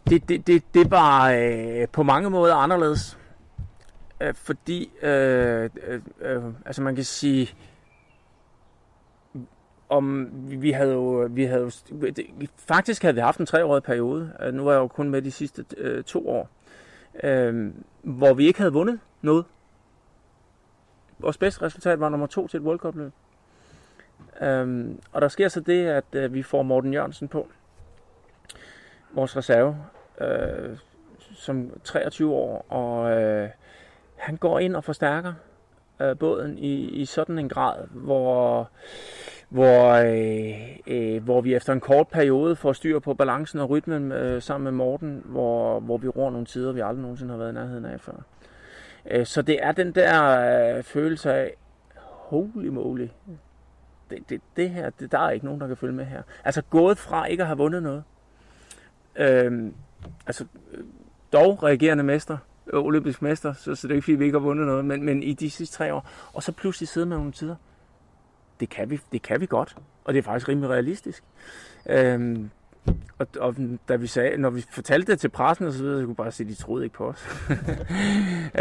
Det, 0.09 0.29
det, 0.29 0.47
det, 0.47 0.75
det 0.75 0.91
var 0.91 1.31
øh, 1.31 1.89
på 1.89 2.03
mange 2.03 2.31
måder 2.31 2.55
anderledes 2.55 3.19
øh, 4.21 4.35
fordi 4.35 4.91
øh, 5.03 5.71
øh, 5.87 6.01
øh, 6.21 6.43
altså 6.67 6.83
man 6.83 6.95
kan 6.95 7.05
sige 7.05 7.55
om 9.89 10.31
vi 10.61 10.71
havde 10.71 10.93
jo, 10.93 11.29
vi 11.31 11.45
havde 11.45 11.63
jo, 11.63 11.71
faktisk 12.57 13.03
havde 13.03 13.15
vi 13.15 13.21
haft 13.21 13.41
en 13.41 13.47
treårig 13.47 13.83
periode, 13.83 14.33
øh, 14.41 14.55
nu 14.55 14.69
er 14.69 14.73
jeg 14.73 14.79
jo 14.79 14.87
kun 14.87 15.11
med 15.11 15.23
de 15.23 15.31
sidste 15.31 15.65
øh, 15.77 16.05
to 16.05 16.29
år, 16.29 16.49
øh, 17.23 17.73
hvor 18.03 18.35
vi 18.35 18.47
ikke 18.47 18.59
havde 18.59 18.73
vundet 18.73 19.01
noget. 19.23 19.45
Vores 21.19 21.39
bedste 21.39 21.63
resultat 21.63 22.01
var 22.01 22.09
nummer 22.09 22.27
to 22.27 22.49
til 22.49 22.61
et 22.61 22.67
World 22.67 22.79
Cup 22.79 22.97
løb. 22.97 23.13
Øh, 24.41 24.91
og 25.13 25.21
der 25.21 25.29
sker 25.29 25.49
så 25.49 25.61
det, 25.61 25.87
at 25.87 26.05
øh, 26.13 26.35
vi 26.35 26.43
får 26.43 26.63
Morten 26.63 26.93
Jørgensen 26.93 27.29
på, 27.29 27.49
vores 29.15 29.37
reserve, 29.37 29.77
øh, 30.21 30.79
som 31.35 31.71
23 31.85 32.33
år, 32.33 32.67
og 32.69 33.23
øh, 33.23 33.49
han 34.25 34.37
går 34.37 34.59
ind 34.59 34.77
og 34.77 34.85
forstærker 34.85 35.33
øh, 36.01 36.19
båden 36.19 36.59
i, 36.59 36.75
i 36.75 37.05
sådan 37.05 37.39
en 37.39 37.49
grad, 37.49 37.87
hvor, 37.91 38.71
hvor, 39.49 39.91
øh, 39.93 40.79
øh, 40.87 41.25
hvor 41.25 41.41
vi 41.41 41.55
efter 41.55 41.73
en 41.73 41.81
kort 41.81 42.09
periode 42.09 42.57
får 42.57 42.73
styr 42.73 42.99
på 42.99 43.15
balancen 43.15 43.59
og 43.61 43.71
rytmen 43.71 44.13
øh, 44.13 44.43
sammen 44.43 44.65
med 44.65 44.73
Morten, 44.73 45.23
hvor, 45.25 45.81
hvor 45.81 45.99
vi 45.99 46.09
ror 46.09 46.31
nogle 46.31 46.47
tider, 46.47 46.73
vi 46.73 46.81
aldrig 46.81 47.03
nogensinde 47.03 47.31
har 47.31 47.39
været 47.39 47.51
i 47.51 47.55
nærheden 47.55 47.85
af 47.85 48.01
før. 48.01 48.25
Øh, 49.11 49.27
så 49.27 49.43
det 49.43 49.59
er 49.63 49.73
den 49.73 49.93
der 49.93 50.41
øh, 50.77 50.83
følelse 50.83 51.33
af, 51.33 51.55
holy 51.95 52.69
moly, 52.69 53.09
det, 54.11 54.19
det, 54.29 54.41
det 54.57 54.71
her, 54.71 54.91
det, 54.91 55.13
der 55.13 55.19
er 55.19 55.31
ikke 55.31 55.47
nogen, 55.47 55.61
der 55.61 55.67
kan 55.67 55.77
følge 55.77 55.95
med 55.95 56.05
her. 56.05 56.23
Altså 56.45 56.63
gået 56.63 56.99
fra 56.99 57.27
ikke 57.27 57.43
at 57.43 57.47
have 57.47 57.59
vundet 57.59 57.83
noget. 57.83 58.03
Øhm, 59.17 59.75
altså, 60.27 60.45
øh, 60.45 60.79
altså 60.79 60.85
dog 61.33 61.63
reagerende 61.63 62.05
mester, 62.05 62.39
Øh, 62.75 62.85
olympisk 62.85 63.23
mester, 63.23 63.53
så, 63.53 63.75
så 63.75 63.87
det 63.87 63.93
er 63.93 63.97
ikke 63.97 64.05
fordi, 64.05 64.17
vi 64.17 64.25
ikke 64.25 64.39
har 64.39 64.45
vundet 64.45 64.67
noget, 64.67 64.85
men, 64.85 65.05
men 65.05 65.23
i 65.23 65.33
de 65.33 65.51
sidste 65.51 65.77
tre 65.77 65.95
år, 65.95 66.09
og 66.33 66.43
så 66.43 66.53
pludselig 66.53 66.89
sidde 66.89 67.07
med 67.07 67.17
nogle 67.17 67.33
tider, 67.33 67.57
det 68.61 68.69
kan 68.69 68.91
vi, 68.91 69.01
det 69.13 69.23
kan 69.23 69.41
vi 69.41 69.47
godt, 69.47 69.77
og 70.05 70.15
det 70.15 70.19
er 70.19 70.23
faktisk 70.23 70.49
rimelig 70.49 70.71
realistisk. 70.71 71.25
Øhm, 71.87 72.51
og, 73.19 73.27
og 73.41 73.55
da 73.89 73.97
vi 73.97 74.07
sagde, 74.07 74.37
når 74.37 74.51
vi 74.51 74.65
fortalte 74.71 75.13
det 75.13 75.21
til 75.21 75.29
pressen 75.29 75.67
og 75.67 75.73
så 75.73 75.83
videre, 75.83 76.01
så 76.01 76.07
kunne 76.07 76.15
bare 76.15 76.33
sige, 76.33 76.47
at 76.47 76.57
de 76.57 76.63
troede 76.63 76.85
ikke 76.85 76.97
på 76.97 77.09
os. 77.09 77.27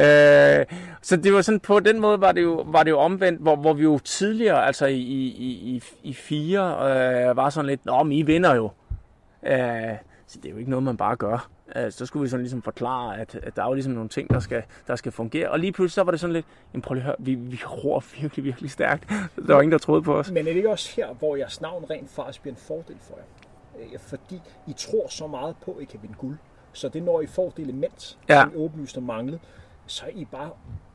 øh, 0.04 0.66
så 1.02 1.16
det 1.24 1.34
var 1.34 1.42
sådan, 1.42 1.60
på 1.60 1.80
den 1.80 2.00
måde 2.00 2.22
var 2.22 2.32
det 2.32 2.42
jo, 2.42 2.66
var 2.68 2.84
det 2.84 2.92
jo 2.92 3.00
omvendt, 3.00 3.42
hvor, 3.42 3.56
hvor 3.56 3.74
vi 3.74 3.84
jo 3.84 4.00
tidligere, 4.00 4.66
altså 4.66 4.86
i, 4.86 5.00
i, 5.00 5.76
i, 5.76 5.84
i 6.04 6.14
fire, 6.14 6.62
øh, 6.62 7.38
var 7.38 7.50
sådan 7.50 7.70
lidt, 7.70 7.86
nå, 7.86 8.04
men 8.04 8.12
I 8.12 8.22
vinder 8.22 8.56
jo. 8.56 8.72
Øh, 9.46 9.98
så 10.28 10.40
det 10.40 10.46
er 10.46 10.52
jo 10.52 10.58
ikke 10.58 10.70
noget, 10.70 10.84
man 10.84 10.98
bare 10.98 11.16
gør. 11.16 11.50
Øh, 11.76 11.92
så 11.92 12.06
skulle 12.06 12.22
vi 12.22 12.30
sådan 12.30 12.44
ligesom 12.44 12.62
forklare, 12.62 13.20
at, 13.20 13.36
at 13.44 13.56
der 13.56 13.64
er 13.64 13.68
jo 13.68 13.74
ligesom 13.74 13.94
nogle 13.94 14.10
ting, 14.10 14.30
der 14.30 14.40
skal, 14.40 14.64
der 14.88 14.96
skal 14.96 15.12
fungere. 15.12 15.50
Og 15.50 15.60
lige 15.60 15.72
pludselig 15.72 15.94
så 15.94 16.04
var 16.04 16.12
det 16.12 16.20
sådan 16.20 16.34
lidt, 16.34 16.46
jamen 16.74 16.82
prøv 16.82 16.94
lige 16.94 17.02
at 17.02 17.06
høre, 17.06 17.16
vi, 17.20 17.36
vi 17.36 17.60
ror 17.66 18.04
virkelig, 18.22 18.46
virkelig 18.46 18.72
stærkt. 18.72 19.10
Der 19.48 19.54
var 19.54 19.62
ingen, 19.62 19.72
der 19.72 19.78
troede 19.78 20.02
på 20.02 20.18
os. 20.18 20.32
Men 20.32 20.38
er 20.38 20.52
det 20.52 20.58
ikke 20.58 20.70
også 20.70 20.96
her, 20.96 21.14
hvor 21.14 21.36
jeres 21.36 21.62
navn 21.62 21.86
rent 21.90 22.10
faktisk 22.10 22.42
bliver 22.42 22.56
en 22.56 22.62
fordel 22.62 22.98
for 23.02 23.16
jer? 23.18 23.86
Øh, 23.94 24.00
fordi 24.00 24.42
I 24.68 24.74
tror 24.74 25.08
så 25.10 25.28
meget 25.28 25.56
på, 25.66 25.72
at 25.72 25.82
I 25.82 25.86
kan 25.86 26.00
vinde 26.02 26.16
guld. 26.18 26.38
Så 26.74 26.90
det 26.90 27.04
når 27.04 27.22
I 27.22 27.28
får 27.28 27.54
det 27.58 27.64
element, 27.64 28.18
ja. 28.30 28.42
som 28.42 28.52
I 28.54 28.56
åbenlyst 28.56 28.96
har 28.96 29.02
manglet, 29.02 29.40
så 29.88 30.06
er 30.06 30.10
I 30.10 30.26
bare 30.26 30.50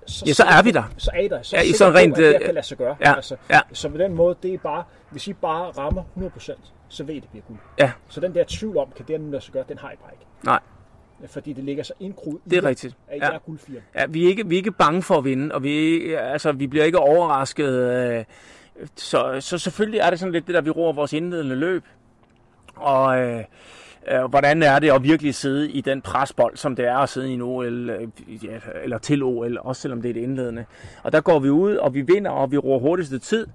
så, 0.07 0.25
ja, 0.27 0.33
så 0.33 0.45
er 0.45 0.63
vi 0.63 0.71
der. 0.71 0.83
Så 0.97 1.11
er 1.15 1.21
I 1.21 1.29
der. 1.29 1.43
Så 1.43 1.57
ja, 1.57 1.63
I 1.63 1.73
sådan 1.73 1.95
rent, 1.95 2.15
på, 2.15 2.21
at 2.21 2.35
det 2.35 2.45
kan 2.45 2.55
lade 2.55 2.67
sig 2.67 2.79
gøre. 2.79 2.97
Ja, 3.01 3.15
altså, 3.15 3.37
ja. 3.51 3.61
Så 3.73 3.89
på 3.89 3.99
den 3.99 4.15
måde, 4.15 4.37
det 4.43 4.55
er 4.55 4.59
bare, 4.59 4.85
hvis 5.11 5.29
I 5.29 5.33
bare 5.33 5.71
rammer 5.71 6.03
100%, 6.17 6.59
så 6.89 7.05
ved 7.05 7.15
I, 7.15 7.21
det 7.21 7.29
bliver 7.29 7.45
guld. 7.49 7.59
Ja. 7.79 7.93
Så 8.09 8.21
den 8.21 8.35
der 8.35 8.45
tvivl 8.49 8.77
om, 8.77 8.89
kan 8.97 9.05
det 9.09 9.21
lade 9.21 9.43
sig 9.43 9.53
gøre, 9.53 9.65
den 9.69 9.79
har 9.79 9.91
I 9.91 9.97
bare 10.03 10.13
ikke. 10.13 10.25
Nej. 10.45 10.61
Fordi 11.27 11.53
det 11.53 11.65
ligger 11.65 11.83
så 11.83 11.93
indkrudt 12.01 12.45
det 12.51 12.59
er 12.59 12.65
rigtigt. 12.65 12.97
at 13.09 13.17
I 13.17 13.21
ja. 13.23 13.31
er 13.31 13.39
guldfirma. 13.39 13.81
Ja, 13.95 14.07
vi 14.07 14.25
er, 14.25 14.29
ikke, 14.29 14.47
vi 14.47 14.55
er 14.55 14.59
ikke 14.59 14.73
bange 14.73 15.03
for 15.03 15.19
at 15.19 15.25
vinde, 15.25 15.55
og 15.55 15.63
vi, 15.63 16.13
altså, 16.15 16.53
vi 16.53 16.67
bliver 16.67 16.85
ikke 16.85 16.99
overrasket. 16.99 17.69
Øh, 17.69 18.25
så, 18.97 19.37
så 19.41 19.59
selvfølgelig 19.59 20.01
er 20.01 20.11
det 20.11 20.19
sådan 20.19 20.33
lidt 20.33 20.47
det, 20.47 20.55
der 20.55 20.61
vi 20.61 20.71
roer 20.71 20.93
vores 20.93 21.13
indledende 21.13 21.57
løb. 21.57 21.85
Og 22.77 23.21
øh, 23.21 23.45
øh, 24.13 24.25
hvordan 24.25 24.63
er 24.63 24.79
det 24.79 24.91
at 24.91 25.03
virkelig 25.03 25.35
sidde 25.35 25.71
i 25.71 25.81
den 25.81 26.03
presbold, 26.03 26.57
som 26.57 26.77
det 26.77 26.85
er 26.85 26.97
at 26.97 27.09
sidde 27.09 27.31
i 27.31 27.35
en 27.35 27.43
OL, 27.43 27.91
øh, 27.91 28.09
eller 28.83 28.99
til 28.99 29.23
OL, 29.23 29.59
også 29.61 29.83
selvom 29.83 30.03
det 30.03 30.09
er 30.09 30.15
det 30.15 30.21
indledende. 30.21 30.65
Og 31.03 31.13
der 31.13 31.21
går 31.21 31.39
vi 31.39 31.51
ud, 31.51 31.77
og 31.77 31.95
vi 31.95 32.01
vinder, 32.01 32.31
og 32.31 32.53
vi 32.53 32.59
roer 32.59 32.79
hurtigste 32.79 33.19
tid. 33.19 33.47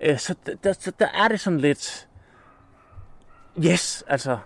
Øh, 0.00 0.18
så 0.18 0.34
der, 0.46 0.54
der, 0.64 0.90
der 0.98 1.08
er 1.24 1.28
det 1.28 1.40
sådan 1.40 1.60
lidt, 1.60 2.08
yes, 3.64 4.04
altså, 4.08 4.38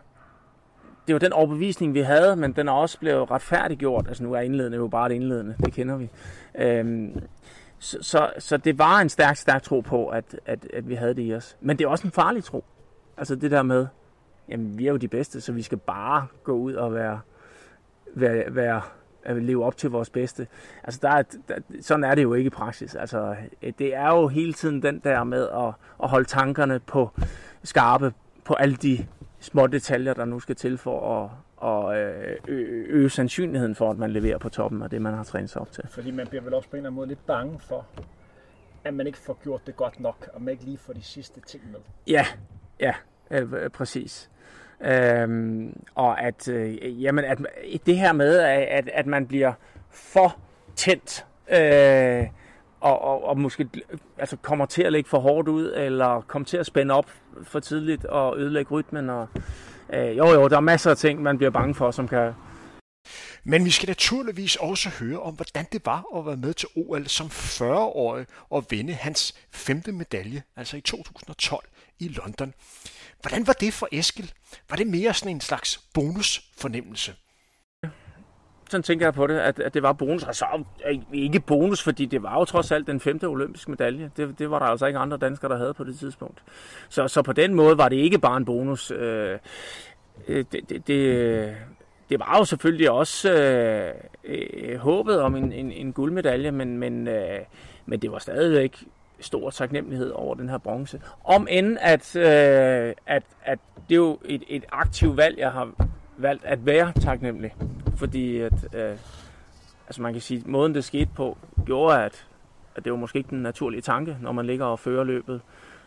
det 1.07 1.13
var 1.13 1.19
den 1.19 1.33
overbevisning, 1.33 1.95
vi 1.95 2.01
havde, 2.01 2.37
men 2.37 2.53
den 2.53 2.69
er 2.69 2.73
også 2.73 2.99
blevet 2.99 3.31
retfærdiggjort. 3.31 4.09
Altså 4.09 4.23
nu 4.25 4.33
er 4.33 4.41
indledende 4.41 4.77
jo 4.77 4.89
bare 4.89 5.09
det 5.09 5.15
indledende, 5.15 5.55
det 5.65 5.73
kender 5.73 5.97
vi. 5.97 6.09
Øhm, 6.55 7.23
så, 7.79 7.99
så, 8.01 8.31
så 8.39 8.57
det 8.57 8.79
var 8.79 9.01
en 9.01 9.09
stærk, 9.09 9.37
stærk 9.37 9.63
tro 9.63 9.81
på, 9.81 10.09
at, 10.09 10.25
at, 10.47 10.67
at 10.73 10.89
vi 10.89 10.95
havde 10.95 11.15
det 11.15 11.23
i 11.23 11.35
os. 11.35 11.57
Men 11.61 11.79
det 11.79 11.85
er 11.85 11.89
også 11.89 12.07
en 12.07 12.13
farlig 12.13 12.45
tro. 12.45 12.65
Altså 13.17 13.35
det 13.35 13.51
der 13.51 13.63
med, 13.63 13.87
jamen 14.49 14.79
vi 14.79 14.87
er 14.87 14.91
jo 14.91 14.97
de 14.97 15.09
bedste, 15.09 15.41
så 15.41 15.53
vi 15.53 15.63
skal 15.63 15.79
bare 15.79 16.27
gå 16.45 16.53
ud 16.53 16.75
og 16.75 16.95
være, 16.95 17.21
være, 18.15 18.55
være 18.55 18.83
at 19.23 19.43
leve 19.43 19.65
op 19.65 19.77
til 19.77 19.91
vores 19.91 20.11
bedste. 20.11 20.47
Altså 20.85 21.01
der 21.03 21.09
er, 21.09 21.23
der, 21.49 21.55
sådan 21.81 22.05
er 22.05 22.15
det 22.15 22.23
jo 22.23 22.35
ikke 22.35 22.47
i 22.47 22.51
praksis. 22.51 22.95
Altså 22.95 23.37
det 23.79 23.95
er 23.95 24.09
jo 24.09 24.29
hele 24.29 24.53
tiden 24.53 24.83
den 24.83 25.01
der 25.05 25.25
med 25.25 25.49
at, 25.49 25.75
at 26.03 26.09
holde 26.09 26.29
tankerne 26.29 26.81
på 26.81 27.11
skarpe 27.63 28.13
på 28.45 28.55
alle 28.55 28.77
de 28.77 29.07
små 29.41 29.67
detaljer, 29.67 30.15
der 30.15 30.25
nu 30.25 30.41
skal 30.41 30.57
til 30.57 30.79
for 30.79 31.23
at, 31.23 31.31
og 31.57 31.97
øh, 31.97 32.37
øge, 32.49 32.87
øge 32.87 33.11
sandsynligheden 33.11 33.75
for, 33.75 33.91
at 33.91 33.99
man 33.99 34.11
leverer 34.11 34.39
på 34.39 34.49
toppen 34.49 34.83
af 34.83 34.91
det, 34.91 35.03
man 35.03 35.15
har 35.15 35.25
trænet 35.25 35.51
sig 35.51 35.61
op 35.61 35.73
til. 35.73 35.85
Fordi 35.89 36.11
man 36.11 36.27
bliver 36.27 36.43
vel 36.43 36.55
også 36.55 36.69
på 36.69 36.77
en 36.77 36.79
eller 36.79 36.89
anden 36.91 36.97
måde 36.97 37.09
lidt 37.09 37.27
bange 37.27 37.61
for, 37.61 37.87
at 38.85 38.95
man 38.95 39.07
ikke 39.07 39.19
får 39.19 39.39
gjort 39.43 39.67
det 39.67 39.77
godt 39.77 40.01
nok, 40.01 40.29
og 40.33 40.43
man 40.43 40.53
ikke 40.53 40.65
lige 40.65 40.79
får 40.79 40.93
de 40.93 41.03
sidste 41.03 41.41
ting 41.41 41.63
med. 41.71 41.81
Ja, 42.07 42.27
ja, 42.81 42.95
øh, 43.31 43.71
præcis. 43.71 44.31
Øhm, 44.85 45.77
og 45.95 46.23
at, 46.23 46.49
øh, 46.49 47.03
jamen, 47.03 47.25
at 47.25 47.39
det 47.87 47.97
her 47.97 48.13
med, 48.13 48.39
at, 48.39 48.89
at 48.95 49.07
man 49.07 49.27
bliver 49.27 49.53
for 49.91 50.37
tændt, 50.77 51.27
øh, 51.53 52.27
og, 52.81 53.03
og, 53.03 53.25
og 53.25 53.39
måske 53.39 53.69
altså 54.19 54.37
kommer 54.43 54.67
til 54.67 54.83
at 54.83 54.93
lægge 54.93 55.09
for 55.09 55.19
hårdt 55.19 55.49
ud, 55.49 55.73
eller 55.77 56.21
kommer 56.21 56.47
til 56.47 56.57
at 56.57 56.67
spænde 56.67 56.95
op 56.95 57.11
for 57.43 57.61
tidligt 57.61 58.05
og 58.05 58.39
ødelægge 58.39 58.71
rytmen. 58.71 59.11
Og, 59.11 59.29
øh, 59.93 60.19
jo, 60.19 60.27
jo, 60.27 60.49
der 60.49 60.57
er 60.57 60.61
masser 60.61 60.91
af 60.91 60.97
ting, 60.97 61.23
man 61.23 61.39
bliver 61.39 61.51
bange 61.51 61.75
for, 61.75 61.91
som 61.91 62.09
kan... 62.09 62.33
Men 63.45 63.65
vi 63.65 63.71
skal 63.71 63.89
naturligvis 63.89 64.57
også 64.57 64.89
høre 64.89 65.21
om, 65.21 65.35
hvordan 65.35 65.67
det 65.73 65.87
var 65.87 66.19
at 66.19 66.27
være 66.27 66.37
med 66.37 66.55
til 66.55 66.69
OL 66.77 67.09
som 67.09 67.27
40-årig 67.27 68.27
og 68.51 68.67
vinde 68.71 68.93
hans 68.93 69.35
femte 69.51 69.93
medalje, 69.93 70.43
altså 70.57 70.77
i 70.77 70.81
2012 70.81 71.69
i 71.99 72.09
London. 72.09 72.55
Hvordan 73.21 73.47
var 73.47 73.53
det 73.53 73.75
for 73.75 73.89
Eskil? 73.93 74.33
Var 74.71 74.77
det 74.77 74.87
mere 74.87 75.15
sådan 75.15 75.37
en 75.37 75.41
slags 75.41 75.81
bonusfornemmelse? 75.95 77.15
sådan 78.73 78.83
tænker 78.83 79.07
jeg 79.07 79.15
på 79.15 79.27
det, 79.27 79.39
at, 79.39 79.59
at 79.59 79.75
det 79.75 79.83
var 79.83 79.93
bonus. 79.93 80.25
Altså 80.25 80.65
ikke 81.13 81.41
bonus, 81.41 81.83
fordi 81.83 82.07
det 82.07 82.23
var 82.23 82.39
jo 82.39 82.45
trods 82.45 82.73
alt 82.73 82.87
den 82.87 83.01
femte 83.01 83.25
olympiske 83.25 83.71
medalje. 83.71 84.11
Det, 84.17 84.39
det 84.39 84.51
var 84.51 84.59
der 84.59 84.67
altså 84.67 84.87
ikke 84.87 84.99
andre 84.99 85.17
danskere, 85.17 85.51
der 85.53 85.59
havde 85.59 85.75
på 85.75 85.85
det 85.85 85.99
tidspunkt. 85.99 86.43
Så, 86.89 87.09
så 87.09 87.23
på 87.23 87.33
den 87.33 87.55
måde 87.55 87.79
var 87.79 87.89
det 87.89 87.97
ikke 87.97 88.19
bare 88.19 88.37
en 88.37 88.45
bonus. 88.45 88.91
Øh, 88.91 89.39
øh 90.29 90.45
det, 90.53 90.69
det, 90.69 90.87
det, 90.87 91.57
det 92.13 92.21
var 92.21 92.39
jo 92.39 92.45
selvfølgelig 92.45 92.91
også 92.91 93.33
øh, 93.33 93.95
øh, 94.25 94.79
håbet 94.79 95.21
om 95.21 95.37
en, 95.37 95.53
en, 95.53 95.73
en 95.73 95.93
guldmedalje, 95.93 96.51
men, 96.51 96.79
men, 96.79 97.09
øh, 97.09 97.41
men 97.87 98.03
det 98.03 98.13
var 98.13 98.19
stadigvæk 98.19 98.85
stor 99.21 99.51
taknemmelighed 99.51 100.11
over 100.11 100.35
den 100.35 100.49
her 100.49 100.59
bronze. 100.59 101.01
Om 101.25 101.47
end 101.51 101.79
at, 101.81 102.17
øh, 102.17 102.95
at, 103.07 103.23
at 103.45 103.59
det 103.89 103.95
er 103.95 103.97
jo 103.97 104.19
et, 104.25 104.43
et 104.49 104.65
aktivt 104.73 105.17
valg, 105.17 105.39
jeg 105.39 105.53
har 105.53 105.71
valgt 106.17 106.45
at 106.45 106.67
være 106.67 106.93
taknemmelig. 106.93 107.55
Fordi 107.97 108.41
at, 108.41 108.75
øh, 108.75 108.97
altså 109.87 110.03
man 110.03 110.13
kan 110.13 110.23
sige, 110.23 110.41
at 110.41 110.47
måden 110.47 110.75
det 110.75 110.85
skete 110.85 111.11
på, 111.15 111.39
gjorde, 111.67 112.05
at, 112.05 112.27
at 112.77 112.85
det 112.85 112.93
var 112.93 112.99
måske 112.99 113.19
ikke 113.19 113.31
den 113.31 113.43
naturlige 113.43 113.83
tanke, 113.83 114.17
når 114.21 114.33
man 114.33 114.47
ligger 114.47 114.67
og 114.67 114.79
fører 114.79 115.05
løbet 115.05 115.41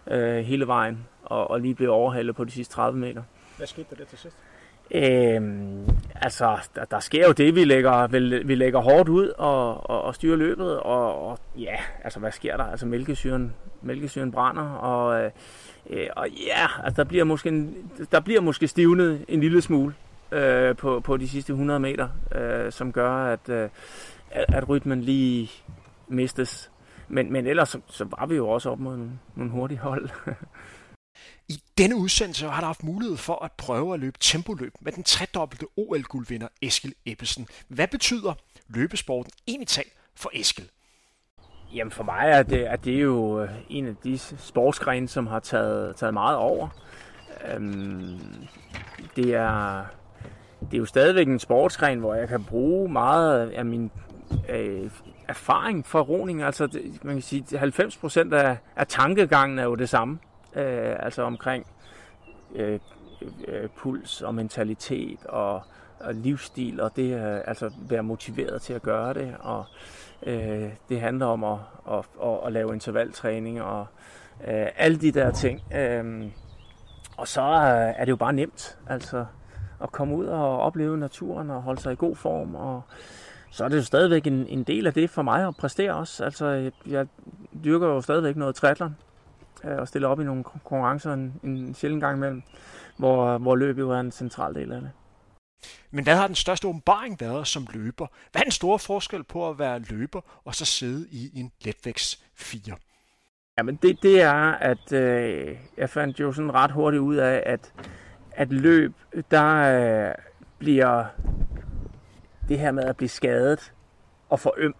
øh, 0.07 0.37
hele 0.37 0.67
vejen, 0.67 1.07
og, 1.23 1.51
og 1.51 1.59
lige 1.59 1.75
bliver 1.75 1.91
overhalet 1.91 2.35
på 2.35 2.43
de 2.43 2.51
sidste 2.51 2.73
30 2.73 2.99
meter. 2.99 3.23
Hvad 3.57 3.67
skete 3.67 3.87
der 3.89 3.95
der 3.95 4.05
til 4.05 4.17
sidst? 4.17 4.37
Øhm, 4.91 5.89
altså, 6.15 6.57
der, 6.75 6.85
der 6.85 6.99
sker 6.99 7.27
jo 7.27 7.31
det, 7.31 7.55
vi 7.55 7.63
lægger, 7.63 8.07
vi, 8.07 8.43
vi 8.45 8.55
lægger 8.55 8.79
hårdt 8.79 9.09
ud 9.09 9.27
og, 9.37 9.89
og, 9.89 10.01
og 10.01 10.15
styrer 10.15 10.37
løbet, 10.37 10.79
og, 10.79 11.27
og 11.27 11.39
ja, 11.57 11.75
altså 12.03 12.19
hvad 12.19 12.31
sker 12.31 12.57
der? 12.57 12.63
Altså 12.63 12.85
mælkesyren, 12.85 13.53
mælkesyren 13.81 14.31
brænder, 14.31 14.69
og, 14.69 15.31
øh, 15.89 16.07
og 16.15 16.29
ja, 16.29 16.67
altså 16.83 17.03
der 17.03 17.09
bliver 17.09 17.23
måske, 17.23 17.49
en, 17.49 17.91
der 18.11 18.19
bliver 18.19 18.41
måske 18.41 18.67
stivnet 18.67 19.25
en 19.27 19.39
lille 19.39 19.61
smule 19.61 19.93
øh, 20.31 20.75
på, 20.75 20.99
på 20.99 21.17
de 21.17 21.29
sidste 21.29 21.51
100 21.51 21.79
meter, 21.79 22.09
øh, 22.35 22.71
som 22.71 22.91
gør, 22.91 23.11
at, 23.11 23.49
øh, 23.49 23.69
at 24.31 24.69
rytmen 24.69 25.01
lige 25.01 25.51
mistes. 26.07 26.71
Men, 27.07 27.33
men 27.33 27.47
ellers 27.47 27.69
så, 27.69 27.79
så 27.87 28.05
var 28.17 28.25
vi 28.25 28.35
jo 28.35 28.49
også 28.49 28.69
op 28.69 28.79
mod 28.79 28.97
nogle, 28.97 29.11
nogle 29.35 29.51
hurtige 29.51 29.79
hold. 29.79 30.09
I 31.49 31.63
denne 31.77 31.95
udsendelse 31.95 32.47
har 32.47 32.59
der 32.59 32.67
haft 32.67 32.83
mulighed 32.83 33.17
for 33.17 33.43
at 33.43 33.51
prøve 33.51 33.93
at 33.93 33.99
løbe 33.99 34.17
tempoløb 34.19 34.73
med 34.79 34.91
den 34.91 35.03
tredobbelte 35.03 35.65
OL-guldvinder 35.77 36.47
Eskil 36.61 36.93
Ebbesen. 37.05 37.47
Hvad 37.67 37.87
betyder 37.87 38.33
løbesporten 38.67 39.31
egentlig 39.47 39.67
talt 39.67 39.93
for 40.15 40.31
Eskil? 40.33 40.69
Jamen 41.73 41.91
for 41.91 42.03
mig 42.03 42.23
er 42.25 42.43
det, 42.43 42.67
er 42.67 42.75
det 42.75 43.01
jo 43.01 43.41
øh, 43.41 43.49
en 43.69 43.87
af 43.87 43.95
de 44.03 44.17
sportsgrene, 44.17 45.07
som 45.07 45.27
har 45.27 45.39
taget, 45.39 45.95
taget 45.95 46.13
meget 46.13 46.37
over. 46.37 46.67
Øhm, 47.53 48.19
det, 49.15 49.33
er, 49.33 49.85
det 50.61 50.73
er 50.73 50.77
jo 50.77 50.85
stadigvæk 50.85 51.27
en 51.27 51.39
sportsgren, 51.39 51.99
hvor 51.99 52.13
jeg 52.13 52.27
kan 52.27 52.43
bruge 52.43 52.89
meget 52.89 53.49
af 53.49 53.65
min 53.65 53.91
øh, 54.49 54.89
erfaring 55.27 55.87
fra 55.87 56.01
roning. 56.01 56.43
Altså 56.43 56.67
det, 56.67 57.03
man 57.03 57.15
kan 57.15 57.21
sige, 57.21 57.59
90% 57.59 58.33
af, 58.33 58.57
af 58.75 58.87
tankegangen 58.87 59.59
er 59.59 59.63
jo 59.63 59.75
det 59.75 59.89
samme 59.89 60.19
øh, 60.55 60.95
altså 60.99 61.23
omkring 61.23 61.67
øh, 62.55 62.79
øh, 63.47 63.69
puls 63.77 64.21
og 64.21 64.35
mentalitet 64.35 65.25
og, 65.25 65.61
og 65.99 66.13
livsstil, 66.13 66.81
og 66.81 66.95
det 66.95 67.13
er 67.13 67.41
altså 67.41 67.71
være 67.89 68.03
motiveret 68.03 68.61
til 68.61 68.73
at 68.73 68.81
gøre 68.81 69.13
det, 69.13 69.35
og 69.39 69.65
øh, 70.23 70.69
det 70.89 71.01
handler 71.01 71.25
om 71.25 71.43
at, 71.43 71.57
at, 71.91 72.05
at, 72.23 72.39
at 72.45 72.53
lave 72.53 72.73
intervaltræning 72.73 73.61
og 73.61 73.87
øh, 74.47 74.67
alle 74.77 74.97
de 74.97 75.11
der 75.11 75.31
ting. 75.31 75.61
Øh, 75.75 76.25
og 77.17 77.27
så 77.27 77.41
øh, 77.41 77.93
er 77.97 78.05
det 78.05 78.11
jo 78.11 78.15
bare 78.15 78.33
nemt, 78.33 78.77
altså 78.87 79.25
at 79.83 79.91
komme 79.91 80.15
ud 80.15 80.25
og 80.25 80.59
opleve 80.59 80.97
naturen 80.97 81.49
og 81.49 81.61
holde 81.61 81.81
sig 81.81 81.93
i 81.93 81.95
god 81.95 82.15
form, 82.15 82.55
og 82.55 82.81
så 83.51 83.63
er 83.63 83.69
det 83.69 83.77
jo 83.77 83.83
stadigvæk 83.83 84.27
en, 84.27 84.47
en 84.47 84.63
del 84.63 84.87
af 84.87 84.93
det 84.93 85.09
for 85.09 85.21
mig 85.21 85.47
at 85.47 85.57
præstere 85.57 85.93
også. 85.93 86.23
Altså, 86.23 86.71
jeg 86.87 87.07
dyrker 87.63 87.87
jo 87.87 88.01
stadigvæk 88.01 88.35
noget 88.35 88.55
triathlon, 88.55 88.95
øh, 89.63 89.77
og 89.77 89.87
stille 89.87 90.07
op 90.07 90.19
i 90.19 90.23
nogle 90.23 90.43
konkurrencer 90.43 91.13
en, 91.13 91.39
en 91.43 91.73
sjældent 91.73 92.01
gang 92.01 92.17
imellem, 92.17 92.43
hvor, 92.97 93.37
hvor 93.37 93.55
løbet 93.55 93.81
jo 93.81 93.91
er 93.91 93.99
en 93.99 94.11
central 94.11 94.55
del 94.55 94.71
af 94.71 94.81
det. 94.81 94.91
Men 95.91 96.03
hvad 96.03 96.15
har 96.15 96.27
den 96.27 96.35
største 96.35 96.67
åbenbaring 96.67 97.21
været 97.21 97.47
som 97.47 97.67
løber? 97.73 98.07
Hvad 98.31 98.41
er 98.41 98.43
den 98.43 98.51
store 98.51 98.79
forskel 98.79 99.23
på 99.23 99.49
at 99.49 99.59
være 99.59 99.79
løber 99.79 100.21
og 100.45 100.55
så 100.55 100.65
sidde 100.65 101.07
i 101.11 101.39
en 101.39 101.51
letvægts 101.61 102.23
4? 102.35 102.75
Jamen 103.57 103.75
det, 103.75 104.03
det 104.03 104.21
er, 104.21 104.51
at 104.51 104.91
øh, 104.91 105.57
jeg 105.77 105.89
fandt 105.89 106.19
jo 106.19 106.31
sådan 106.31 106.53
ret 106.53 106.71
hurtigt 106.71 107.01
ud 107.01 107.15
af, 107.15 107.43
at, 107.45 107.73
at 108.31 108.51
løb, 108.51 108.93
der 109.31 109.55
øh, 110.09 110.15
bliver 110.59 111.05
det 112.49 112.59
her 112.59 112.71
med 112.71 112.83
at 112.83 112.97
blive 112.97 113.09
skadet 113.09 113.73
og 114.29 114.39
for 114.39 114.53
øm, 114.57 114.75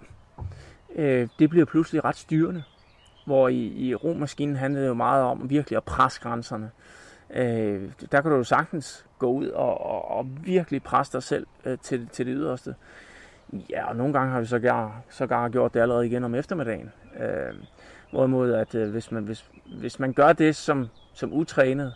øh, 0.95 1.27
det 1.39 1.49
bliver 1.49 1.65
pludselig 1.65 2.05
ret 2.05 2.15
styrende 2.15 2.63
hvor 3.25 3.47
i, 3.47 3.65
i 3.65 3.95
romaskinen 3.95 4.55
handlede 4.55 4.83
det 4.83 4.89
jo 4.89 4.93
meget 4.93 5.23
om 5.23 5.49
virkelig 5.49 5.77
at 5.77 5.83
presse 5.83 6.21
grænserne. 6.21 6.71
Øh, 7.33 7.91
der 8.11 8.21
kan 8.21 8.31
du 8.31 8.37
jo 8.37 8.43
sagtens 8.43 9.05
gå 9.19 9.31
ud 9.31 9.47
og, 9.47 9.85
og, 9.85 10.11
og 10.11 10.27
virkelig 10.43 10.83
presse 10.83 11.13
dig 11.13 11.23
selv 11.23 11.47
øh, 11.65 11.77
til, 11.81 12.07
til 12.07 12.25
det 12.25 12.35
yderste. 12.37 12.75
Ja, 13.69 13.89
og 13.89 13.95
nogle 13.95 14.13
gange 14.13 14.31
har 14.31 14.39
vi 14.39 14.45
så 14.45 14.49
sågar 14.49 15.01
så 15.09 15.49
gjort 15.51 15.73
det 15.73 15.79
allerede 15.79 16.07
igen 16.07 16.23
om 16.23 16.35
eftermiddagen. 16.35 16.91
Øh, 17.19 17.53
hvorimod, 18.11 18.53
at 18.53 18.75
øh, 18.75 18.91
hvis, 18.91 19.11
man, 19.11 19.23
hvis, 19.23 19.51
hvis 19.79 19.99
man 19.99 20.13
gør 20.13 20.33
det 20.33 20.55
som, 20.55 20.87
som 21.13 21.33
utrænet 21.33 21.93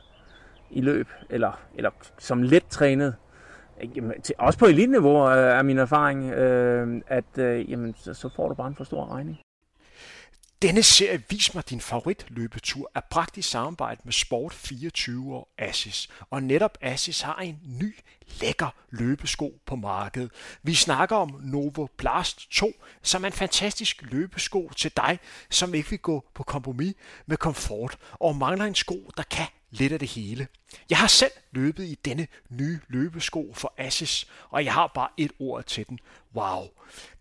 i 0.70 0.82
løb, 0.82 1.08
eller, 1.30 1.60
eller 1.76 1.90
som 2.18 2.44
let 2.44 2.66
trænet, 2.70 3.16
øh, 3.82 3.98
jamen, 3.98 4.22
til, 4.22 4.36
også 4.38 4.60
på 4.60 4.66
elitniveau 4.66 5.30
øh, 5.30 5.38
er 5.38 5.62
min 5.62 5.78
erfaring, 5.78 6.32
øh, 6.32 7.02
at 7.08 7.38
øh, 7.38 7.72
jamen, 7.72 7.96
så, 7.98 8.14
så 8.14 8.30
får 8.36 8.48
du 8.48 8.54
bare 8.54 8.68
en 8.68 8.76
for 8.76 8.84
stor 8.84 9.16
regning. 9.16 9.40
Denne 10.62 10.84
serie 10.84 11.24
Vis 11.30 11.54
mig 11.54 11.70
din 11.70 11.82
favoritløbetur 11.82 12.92
er 12.96 13.02
bragt 13.10 13.38
i 13.38 13.42
samarbejde 13.42 14.02
med 14.04 14.14
Sport24 14.14 15.34
og 15.34 15.50
Assis. 15.58 16.10
Og 16.30 16.44
netop 16.44 16.78
Assis 16.82 17.22
har 17.22 17.36
en 17.36 17.60
ny, 17.64 17.96
lækker 18.42 18.70
løbesko 18.90 19.62
på 19.66 19.76
markedet. 19.76 20.32
Vi 20.64 20.76
snakker 20.76 21.16
om 21.16 21.40
Novo 21.44 21.88
Blast 21.98 22.52
2, 22.52 22.72
som 23.02 23.24
er 23.24 23.28
en 23.28 23.34
fantastisk 23.34 24.02
løbesko 24.02 24.72
til 24.78 24.92
dig, 24.98 25.20
som 25.50 25.74
ikke 25.74 25.90
vil 25.90 26.00
gå 26.00 26.26
på 26.36 26.44
kompromis 26.44 26.96
med 27.26 27.38
komfort 27.38 27.98
og 28.14 28.36
mangler 28.36 28.66
en 28.66 28.76
sko, 28.76 29.12
der 29.18 29.24
kan 29.24 29.48
lidt 29.72 29.94
af 29.94 30.00
det 30.00 30.08
hele. 30.08 30.48
Jeg 30.90 30.98
har 30.98 31.08
selv 31.08 31.32
løbet 31.52 31.84
i 31.84 31.96
denne 32.06 32.28
nye 32.50 32.80
løbesko 32.88 33.54
for 33.54 33.74
Assis, 33.78 34.28
og 34.50 34.66
jeg 34.66 34.74
har 34.74 34.92
bare 34.96 35.10
et 35.18 35.32
ord 35.40 35.64
til 35.64 35.88
den. 35.88 36.00
Wow. 36.36 36.68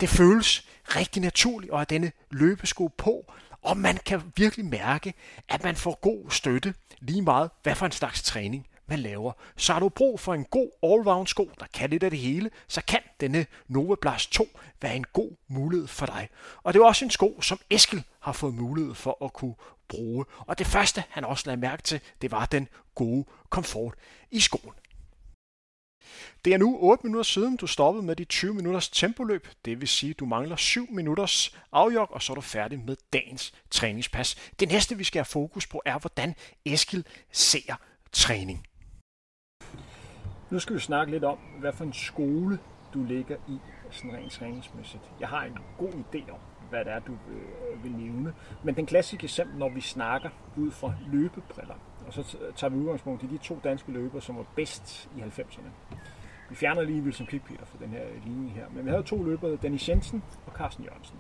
Det 0.01 0.09
føles 0.09 0.67
rigtig 0.97 1.23
naturligt 1.23 1.73
at 1.73 1.79
have 1.79 1.87
denne 1.91 2.13
løbesko 2.31 2.89
på, 2.97 3.33
og 3.63 3.77
man 3.77 3.97
kan 3.97 4.23
virkelig 4.37 4.67
mærke, 4.67 5.15
at 5.49 5.65
man 5.65 5.77
får 5.77 5.99
god 6.01 6.31
støtte, 6.31 6.75
lige 7.01 7.23
meget 7.23 7.51
hvad 7.63 7.75
for 7.75 7.87
en 7.87 7.93
slags 7.93 8.23
træning 8.23 8.67
man 8.89 8.99
laver. 8.99 9.33
Så 9.57 9.73
har 9.73 9.81
du 9.81 9.89
brug 9.89 10.21
for 10.21 10.35
en 10.35 10.45
god 10.45 10.71
allround 10.83 11.27
sko, 11.27 11.51
der 11.61 11.67
kan 11.75 11.91
lidt 11.91 12.03
af 12.03 12.11
det 12.11 12.19
hele, 12.19 12.51
så 12.69 12.83
kan 12.89 13.01
denne 13.21 13.47
Nova 13.69 13.95
Blast 14.01 14.33
2 14.33 14.45
være 14.83 14.97
en 14.97 15.05
god 15.13 15.31
mulighed 15.49 15.87
for 15.87 16.07
dig. 16.07 16.29
Og 16.63 16.75
det 16.75 16.81
er 16.81 16.85
også 16.85 17.05
en 17.05 17.11
sko, 17.11 17.41
som 17.41 17.59
Eskil 17.71 18.03
har 18.21 18.33
fået 18.33 18.55
mulighed 18.55 18.95
for 18.95 19.25
at 19.25 19.33
kunne 19.33 19.55
bruge. 19.89 20.25
Og 20.39 20.59
det 20.59 20.67
første, 20.67 21.05
han 21.09 21.25
også 21.25 21.43
lagde 21.47 21.61
mærke 21.61 21.83
til, 21.83 22.01
det 22.23 22.31
var 22.31 22.47
den 22.47 22.69
gode 22.95 23.25
komfort 23.51 23.95
i 24.31 24.41
skoen. 24.41 24.75
Det 26.45 26.55
er 26.55 26.59
nu 26.59 26.79
8 26.81 27.07
minutter 27.07 27.23
siden, 27.23 27.57
du 27.57 27.67
stoppede 27.67 28.07
med 28.07 28.17
de 28.17 28.25
20 28.25 28.55
minutters 28.55 28.89
tempoløb. 28.89 29.49
Det 29.65 29.81
vil 29.81 29.89
sige, 29.89 30.11
at 30.11 30.19
du 30.19 30.27
mangler 30.27 30.57
7 30.57 30.87
minutters 30.91 31.57
afjog, 31.73 32.13
og 32.13 32.23
så 32.23 32.33
er 32.33 32.35
du 32.35 32.41
færdig 32.41 32.79
med 32.79 32.97
dagens 33.13 33.55
træningspas. 33.71 34.37
Det 34.61 34.69
næste, 34.69 34.97
vi 34.97 35.05
skal 35.05 35.19
have 35.19 35.25
fokus 35.25 35.67
på, 35.67 35.83
er, 35.85 35.99
hvordan 35.99 36.35
Eskil 36.65 37.07
ser 37.33 37.75
træning. 38.13 38.67
Nu 40.51 40.59
skal 40.59 40.75
vi 40.75 40.81
snakke 40.81 41.13
lidt 41.13 41.25
om, 41.25 41.39
hvad 41.61 41.73
for 41.73 41.85
en 41.85 41.93
skole 41.93 42.59
du 42.95 43.05
ligger 43.05 43.37
i, 43.49 43.59
sådan 43.91 44.13
rent 44.13 44.33
træningsmæssigt. 44.33 45.03
Jeg 45.21 45.29
har 45.29 45.45
en 45.45 45.59
god 45.79 45.93
idé 45.93 46.31
om, 46.31 46.41
hvad 46.71 46.85
det 46.85 46.93
er, 46.93 46.99
du 46.99 47.13
øh, 47.13 47.85
vil 47.85 47.93
nævne. 47.93 48.35
Men 48.63 48.77
den 48.77 48.87
klassiske 48.87 49.25
eksempel, 49.25 49.59
når 49.59 49.69
vi 49.69 49.81
snakker 49.81 50.31
ud 50.57 50.71
fra 50.71 50.93
løbebriller, 51.13 51.75
og 52.07 52.13
så 52.13 52.37
tager 52.57 52.71
vi 52.71 52.77
udgangspunkt 52.79 53.23
i 53.23 53.27
de 53.27 53.39
to 53.39 53.59
danske 53.65 53.93
løbere, 53.93 54.23
som 54.23 54.37
var 54.37 54.47
bedst 54.57 55.11
i 55.17 55.21
90'erne. 55.21 55.97
Vi 56.49 56.55
fjerner 56.55 56.83
lige 56.83 57.03
Wilson 57.03 57.27
Klikpeter 57.27 57.65
fra 57.65 57.79
den 57.81 57.89
her 57.89 58.05
linje 58.27 58.51
her, 58.51 58.65
men 58.75 58.85
vi 58.85 58.91
havde 58.91 59.03
to 59.03 59.23
løbere, 59.23 59.59
Dennis 59.63 59.89
Jensen 59.89 60.23
og 60.47 60.53
Carsten 60.53 60.85
Jørgensen. 60.85 61.19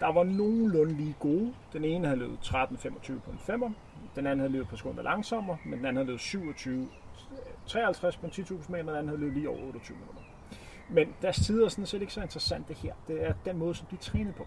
Der 0.00 0.12
var 0.12 0.24
nogenlunde 0.24 0.94
lige 0.94 1.14
gode. 1.18 1.54
Den 1.72 1.84
ene 1.84 2.06
havde 2.06 2.18
løbet 2.18 2.38
13.25 2.42 3.18
på 3.24 3.30
en 3.30 3.38
femmer, 3.38 3.70
den 4.16 4.26
anden 4.26 4.38
havde 4.38 4.52
løbet 4.52 4.68
på 4.68 4.76
sekunder 4.76 5.02
langsommere, 5.02 5.58
men 5.64 5.78
den 5.78 5.86
anden 5.86 5.96
havde 5.96 6.06
løbet 6.06 6.20
27 6.20 6.88
53 7.66 8.16
på 8.16 8.26
10.000 8.26 8.72
meter, 8.72 8.82
den 8.82 8.88
anden 8.88 9.08
havde 9.08 9.20
løbet 9.20 9.34
lige 9.34 9.48
over 9.48 9.66
28 9.66 9.98
minutter. 9.98 10.19
Men 10.92 11.14
deres 11.22 11.36
tider 11.36 11.64
er 11.64 11.68
sådan 11.68 11.86
set 11.86 12.00
ikke 12.00 12.12
så 12.12 12.22
interessant 12.22 12.68
det 12.68 12.76
her. 12.76 12.94
Det 13.08 13.24
er 13.24 13.34
den 13.44 13.58
måde, 13.58 13.74
som 13.74 13.86
de 13.86 13.96
trænede 13.96 14.32
på. 14.32 14.46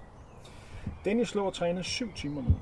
Dennis 1.05 1.35
lå 1.35 1.45
og 1.45 1.53
trænede 1.53 1.83
7 1.83 2.13
timer 2.13 2.41
om 2.41 2.47
ugen. 2.47 2.61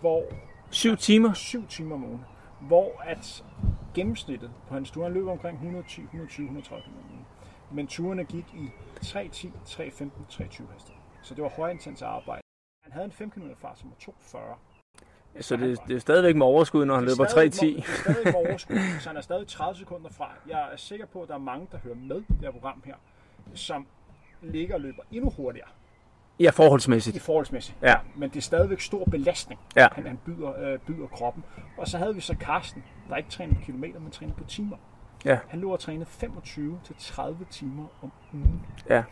Hvor 0.00 0.24
7 0.70 0.96
timer? 0.96 1.32
7 1.32 1.66
timer 1.66 1.94
om 1.94 2.04
ugen. 2.04 2.24
Hvor 2.60 3.02
at 3.04 3.44
gennemsnittet 3.94 4.50
på 4.68 4.74
hans 4.74 4.90
tur, 4.90 5.02
han 5.02 5.12
løb 5.12 5.26
omkring 5.26 5.54
110, 5.54 6.02
120, 6.02 6.44
130 6.44 6.82
km 6.84 7.74
Men 7.74 7.86
turene 7.86 8.24
gik 8.24 8.46
i 8.54 8.68
3.10, 9.04 9.48
3.15, 9.66 10.04
3.20 10.30 10.72
heste. 10.72 10.92
Så 11.22 11.34
det 11.34 11.42
var 11.42 11.48
højintens 11.48 12.02
arbejde. 12.02 12.42
Han 12.82 12.92
havde 12.92 13.04
en 13.04 13.12
5 13.12 13.30
km 13.30 13.50
fart, 13.60 13.78
som 13.78 13.90
var 13.90 14.12
2.40. 14.12 14.58
Så 15.40 15.56
det, 15.56 15.78
det 15.88 15.96
er 15.96 16.00
stadigvæk 16.00 16.36
med 16.36 16.46
overskud, 16.46 16.84
når 16.84 16.94
han 16.94 17.04
løber 17.04 17.24
3.10. 17.24 17.42
Det 17.42 17.78
er 17.78 17.82
stadig 17.82 18.24
med 18.24 18.34
overskud, 18.48 18.76
så 19.00 19.08
han 19.08 19.16
er 19.16 19.20
stadig 19.20 19.46
30 19.46 19.78
sekunder 19.78 20.10
fra. 20.10 20.30
Jeg 20.48 20.60
er 20.72 20.76
sikker 20.76 21.06
på, 21.06 21.22
at 21.22 21.28
der 21.28 21.34
er 21.34 21.38
mange, 21.38 21.66
der 21.72 21.78
hører 21.78 21.94
med 21.94 22.16
i 22.16 22.24
det 22.28 22.36
her 22.40 22.50
program 22.50 22.82
her, 22.86 22.94
som 23.54 23.86
ligger 24.42 24.74
og 24.74 24.80
løber 24.80 25.02
endnu 25.12 25.30
hurtigere 25.30 25.68
Ja, 26.40 26.50
forholdsmæssigt. 26.50 27.16
I 27.16 27.20
forholdsmæssigt. 27.20 27.76
Ja. 27.82 27.94
Men 28.16 28.30
det 28.30 28.36
er 28.36 28.40
stadigvæk 28.40 28.80
stor 28.80 29.04
belastning, 29.04 29.60
Ja. 29.76 29.88
han, 29.92 30.06
han 30.06 30.18
byder, 30.26 30.60
øh, 30.72 30.78
byder 30.78 31.06
kroppen. 31.06 31.44
Og 31.78 31.88
så 31.88 31.98
havde 31.98 32.14
vi 32.14 32.20
så 32.20 32.34
Carsten, 32.40 32.84
der 33.08 33.16
ikke 33.16 33.30
træner 33.30 33.54
på 33.54 33.60
kilometer, 33.64 34.00
men 34.00 34.10
træner 34.10 34.34
på 34.34 34.44
timer. 34.44 34.76
Ja. 35.24 35.38
Han 35.48 35.60
lå 35.60 35.70
og 35.72 35.80
trænede 35.80 36.06
25-30 36.10 37.44
timer 37.50 37.86
om 38.02 38.12
ugen. 38.32 38.66
Ja. 38.88 39.02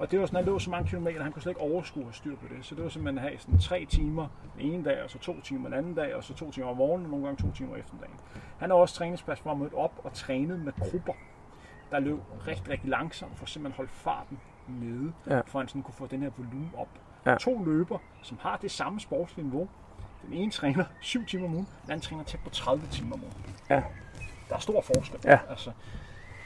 Og 0.00 0.10
det 0.10 0.20
var 0.20 0.26
sådan, 0.26 0.36
han 0.36 0.44
lå 0.44 0.58
så 0.58 0.70
mange 0.70 0.88
kilometer, 0.88 1.22
han 1.22 1.32
kunne 1.32 1.42
slet 1.42 1.50
ikke 1.50 1.60
overskue 1.60 2.00
at 2.02 2.06
have 2.06 2.14
styr 2.14 2.36
på 2.36 2.44
det. 2.48 2.64
Så 2.66 2.74
det 2.74 2.84
var 2.84 2.90
simpelthen 2.90 3.18
at 3.18 3.30
have 3.30 3.38
sådan 3.38 3.58
tre 3.58 3.86
timer 3.86 4.26
den 4.58 4.60
ene 4.72 4.84
dag, 4.84 5.02
og 5.02 5.10
så 5.10 5.18
to 5.18 5.40
timer 5.40 5.68
den 5.68 5.78
anden 5.78 5.94
dag, 5.94 6.14
og 6.14 6.24
så 6.24 6.34
to 6.34 6.50
timer 6.50 6.68
om 6.68 6.76
morgenen, 6.76 7.04
og 7.06 7.10
nogle 7.10 7.26
gange 7.26 7.42
to 7.42 7.52
timer 7.56 7.76
eftermiddagen. 7.76 8.16
Han 8.58 8.70
har 8.70 8.76
også 8.76 8.94
træningsplads, 8.94 9.40
hvor 9.40 9.50
han 9.50 9.60
mødte 9.60 9.74
op 9.74 10.00
og 10.04 10.12
trænet 10.12 10.60
med 10.60 10.72
grupper, 10.80 11.12
der 11.90 11.98
løb 12.00 12.18
rigtig, 12.46 12.68
rigtig 12.68 12.90
langsomt, 12.90 13.38
for 13.38 13.46
simpelthen 13.46 13.72
at 13.72 13.76
holde 13.76 13.90
farten 13.90 14.38
nede, 14.68 15.12
Ja. 15.26 15.40
for 15.40 15.58
at 15.58 15.62
han 15.62 15.68
sådan 15.68 15.82
kunne 15.82 15.94
få 15.94 16.06
den 16.06 16.22
her 16.22 16.30
volumen 16.36 16.70
op. 16.76 16.88
Ja. 17.26 17.36
To 17.40 17.64
løber, 17.64 17.98
som 18.22 18.38
har 18.40 18.56
det 18.56 18.70
samme 18.70 19.00
sportslige 19.00 19.46
niveau. 19.46 19.68
Den 20.26 20.32
ene 20.32 20.50
træner 20.50 20.84
7 21.00 21.26
timer 21.26 21.44
om 21.46 21.54
ugen, 21.54 21.68
den 21.82 21.90
anden 21.92 22.00
træner 22.04 22.24
tæt 22.24 22.40
på 22.44 22.50
30 22.50 22.86
timer 22.90 23.14
om 23.14 23.20
ugen. 23.20 23.34
Ja. 23.70 23.82
Der 24.48 24.54
er 24.54 24.58
stor 24.58 24.80
forskel. 24.80 25.20
Ja. 25.24 25.38
Altså, 25.50 25.72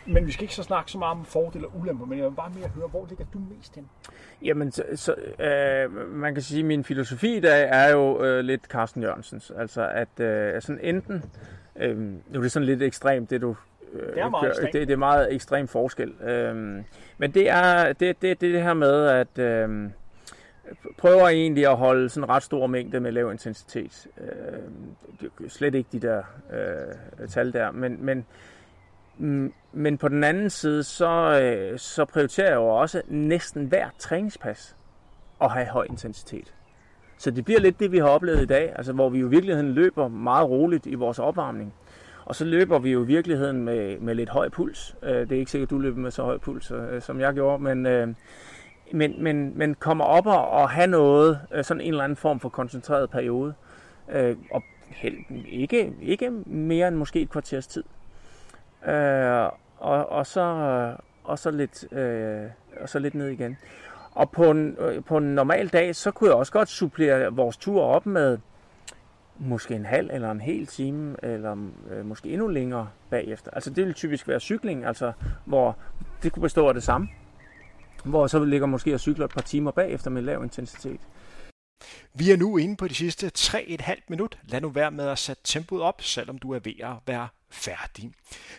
men 0.07 0.27
vi 0.27 0.33
skal 0.33 0.43
ikke 0.45 0.55
så 0.55 0.63
snakke 0.63 0.91
så 0.91 0.99
meget 0.99 1.19
om 1.19 1.25
fordele 1.25 1.67
og 1.67 1.73
ulemper, 1.81 2.07
men 2.07 2.19
jeg 2.19 2.27
vil 2.27 2.35
bare 2.35 2.53
mere 2.59 2.69
høre, 2.69 2.89
hvor 2.89 3.07
ligger 3.09 3.25
du 3.33 3.39
mest 3.57 3.75
hen? 3.75 3.89
Jamen, 4.43 4.73
så, 4.73 4.83
så, 4.95 5.15
øh, 5.39 6.11
man 6.11 6.35
kan 6.35 6.43
sige, 6.43 6.61
at 6.61 6.67
min 6.67 6.85
filosofi 6.85 7.37
i 7.37 7.41
dag 7.41 7.69
er 7.73 7.91
jo 7.91 8.25
øh, 8.25 8.45
lidt 8.45 8.65
Carsten 8.65 9.03
Jørgensens. 9.03 9.53
Altså, 9.59 9.89
at 9.89 10.21
øh, 10.21 10.63
sådan 10.63 10.81
enten... 10.83 11.25
Øh, 11.77 11.99
nu 11.99 12.19
er 12.35 12.41
det 12.41 12.53
sådan 12.53 12.67
lidt 12.67 12.83
ekstremt, 12.83 13.31
det 13.31 13.41
du... 13.41 13.57
Øh, 13.93 14.15
Det 14.15 14.19
er 14.23 14.29
meget 14.29 14.49
ekstremt. 14.49 14.73
Det, 14.73 14.89
det 14.89 14.95
er 14.95 14.99
meget 14.99 15.35
ekstrem 15.35 15.69
forskel. 15.69 16.11
Øh, 16.11 16.57
men 17.19 17.31
det 17.35 17.51
er 17.51 17.93
det, 17.93 17.99
det, 18.01 18.23
det, 18.23 18.41
det 18.41 18.63
her 18.63 18.75
med, 18.75 19.07
at... 19.07 19.39
Øh, 19.39 19.91
prøver 20.99 21.29
egentlig 21.29 21.67
at 21.67 21.77
holde 21.77 22.09
sådan 22.09 22.25
en 22.25 22.29
ret 22.29 22.43
stor 22.43 22.67
mængde 22.67 23.01
med 23.01 23.13
lav 23.13 23.31
intensitet. 23.31 24.07
Øh, 24.21 24.27
det 25.21 25.31
er 25.45 25.49
slet 25.49 25.75
ikke 25.75 25.89
de 25.93 25.99
der 25.99 26.23
øh, 26.53 27.29
tal 27.29 27.53
der, 27.53 27.71
men, 27.71 28.05
men, 28.05 28.27
Mm, 29.19 29.53
men 29.73 29.99
på 29.99 30.09
den 30.09 30.25
anden 30.25 30.51
side, 30.51 30.83
så, 30.83 31.41
øh, 31.43 31.79
så 31.79 32.05
prioriterer 32.05 32.49
jeg 32.49 32.57
jo 32.57 32.67
også 32.67 33.03
næsten 33.09 33.67
hver 33.67 33.89
træningspas 33.99 34.77
at 35.41 35.51
have 35.51 35.67
høj 35.67 35.87
intensitet. 35.91 36.55
Så 37.19 37.31
det 37.31 37.45
bliver 37.45 37.61
lidt 37.61 37.81
det, 37.81 37.93
vi 37.93 37.99
har 37.99 38.09
oplevet 38.09 38.43
i 38.43 38.47
dag, 38.47 38.73
altså 38.77 38.93
hvor 38.93 39.09
vi 39.09 39.19
jo 39.19 39.27
i 39.27 39.31
virkeligheden 39.31 39.73
løber 39.73 40.09
meget 40.09 40.49
roligt 40.49 40.87
i 40.87 40.95
vores 40.95 41.19
opvarmning. 41.19 41.75
Og 42.25 42.35
så 42.35 42.45
løber 42.45 42.79
vi 42.79 42.91
jo 42.91 43.03
i 43.05 43.07
virkeligheden 43.07 43.65
med, 43.65 43.99
med 43.99 44.15
lidt 44.15 44.29
høj 44.29 44.49
puls. 44.49 44.97
Øh, 45.03 45.11
det 45.11 45.33
er 45.33 45.39
ikke 45.39 45.51
sikkert, 45.51 45.67
at 45.67 45.71
du 45.71 45.79
løber 45.79 46.01
med 46.01 46.11
så 46.11 46.23
høj 46.23 46.39
puls, 46.39 46.71
øh, 46.71 47.03
som 47.03 47.21
jeg 47.21 47.35
gjorde, 47.35 47.63
men, 47.63 47.83
men, 48.93 49.23
men, 49.23 49.59
men 49.59 49.75
kommer 49.75 50.05
op 50.05 50.27
og, 50.27 50.49
og 50.49 50.71
have 50.71 50.87
noget, 50.87 51.41
sådan 51.63 51.81
en 51.81 51.89
eller 51.89 52.05
anden 52.05 52.17
form 52.17 52.41
for 52.41 52.49
koncentreret 52.49 53.11
periode. 53.11 53.55
Og 54.51 54.63
ikke, 55.49 55.93
ikke 56.03 56.31
mere 56.47 56.89
end 56.89 56.97
måske 56.97 57.21
et 57.21 57.31
kvarters 57.31 57.67
tid. 57.67 57.85
Øh, 58.87 59.51
og, 59.79 60.09
og, 60.09 60.27
så, 60.27 60.41
øh, 60.41 60.99
og, 61.25 61.39
så 61.39 61.51
lidt, 61.51 61.93
øh, 61.93 62.51
og 62.81 62.89
så 62.89 62.99
lidt 62.99 63.15
ned 63.15 63.29
igen. 63.29 63.57
Og 64.13 64.31
på 64.31 64.51
en, 64.51 64.77
øh, 64.79 65.05
på 65.05 65.17
en 65.17 65.35
normal 65.35 65.69
dag, 65.69 65.97
så 65.97 66.11
kunne 66.11 66.31
jeg 66.31 66.37
også 66.37 66.53
godt 66.53 66.69
supplere 66.69 67.33
vores 67.33 67.57
tur 67.57 67.83
op 67.83 68.07
med 68.07 68.39
måske 69.39 69.75
en 69.75 69.85
halv 69.85 70.11
eller 70.13 70.31
en 70.31 70.41
hel 70.41 70.67
time, 70.67 71.17
eller 71.23 71.57
øh, 71.91 72.07
måske 72.07 72.29
endnu 72.29 72.49
længere 72.49 72.89
bagefter. 73.11 73.51
Altså 73.51 73.71
det 73.71 73.87
vil 73.87 73.95
typisk 73.95 74.29
være 74.29 74.41
cykling, 74.41 74.85
altså 74.85 75.13
hvor 75.45 75.77
det 76.23 76.33
kunne 76.33 76.43
bestå 76.43 76.69
af 76.69 76.75
det 76.75 76.83
samme. 76.83 77.09
Hvor 78.05 78.27
så 78.27 78.45
ligger 78.45 78.67
måske 78.67 78.95
og 78.95 79.01
cykler 79.01 79.25
et 79.25 79.31
par 79.35 79.41
timer 79.41 79.71
bagefter 79.71 80.11
med 80.11 80.23
lav 80.23 80.43
intensitet. 80.43 81.01
Vi 82.15 82.31
er 82.31 82.37
nu 82.37 82.57
inde 82.57 82.77
på 82.77 82.89
de 82.89 82.95
sidste 82.95 83.31
3,5 83.39 83.95
minut. 84.09 84.39
Lad 84.45 84.61
nu 84.61 84.69
være 84.69 84.91
med 84.91 85.09
at 85.09 85.19
sætte 85.19 85.43
tempoet 85.45 85.83
op, 85.83 86.03
selvom 86.03 86.39
du 86.39 86.53
er 86.53 86.59
ved 86.59 86.81
at 86.81 86.93
være 87.07 87.29
færdig. 87.51 88.11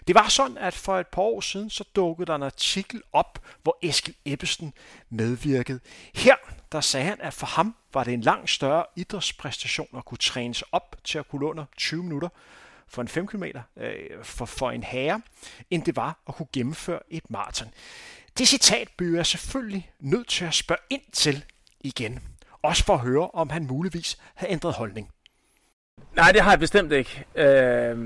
Det 0.08 0.16
var 0.16 0.28
sådan, 0.28 0.58
at 0.58 0.74
for 0.74 1.00
et 1.00 1.08
par 1.08 1.22
år 1.22 1.42
siden, 1.42 1.70
så 1.70 1.84
dukkede 1.96 2.26
der 2.26 2.36
en 2.36 2.44
artikel 2.44 3.02
op, 3.14 3.40
hvor 3.64 3.78
Eskil 3.82 4.16
Ebbesen 4.26 4.74
medvirkede. 5.10 5.80
Her, 6.16 6.36
der 6.72 6.82
sagde 6.82 7.06
han, 7.06 7.22
at 7.22 7.34
for 7.34 7.48
ham 7.48 7.76
var 7.94 8.04
det 8.04 8.14
en 8.14 8.22
langt 8.22 8.50
større 8.50 8.86
idrætspræstation 8.96 9.88
at 9.98 10.06
kunne 10.06 10.18
trænes 10.18 10.62
op 10.62 10.96
til 11.04 11.18
at 11.18 11.28
kunne 11.28 11.40
nå 11.40 11.50
under 11.50 11.66
20 11.78 12.04
minutter 12.04 12.30
for 12.88 13.02
en 13.02 13.08
5 13.08 13.28
km 13.28 13.44
øh, 13.78 14.24
for, 14.24 14.46
for 14.46 14.72
en 14.72 14.84
herre, 14.84 15.22
end 15.70 15.84
det 15.84 15.96
var 15.96 16.20
at 16.28 16.36
kunne 16.36 16.48
gennemføre 16.54 17.00
et 17.10 17.30
maraton. 17.30 17.68
Det 18.38 18.48
citat 18.48 18.88
bliver 18.98 19.16
jeg 19.16 19.26
selvfølgelig 19.26 19.92
nødt 20.00 20.28
til 20.28 20.46
at 20.46 20.54
spørge 20.54 20.82
ind 20.90 21.02
til 21.14 21.46
igen. 21.80 22.35
Også 22.66 22.86
for 22.86 22.94
at 22.94 23.00
høre, 23.00 23.30
om 23.34 23.50
han 23.50 23.68
muligvis 23.70 24.18
har 24.36 24.48
ændret 24.50 24.74
holdning. 24.74 25.10
Nej, 26.16 26.32
det 26.32 26.42
har 26.42 26.52
jeg 26.52 26.60
bestemt 26.60 26.92
ikke. 26.92 27.26
Øh, 27.36 27.98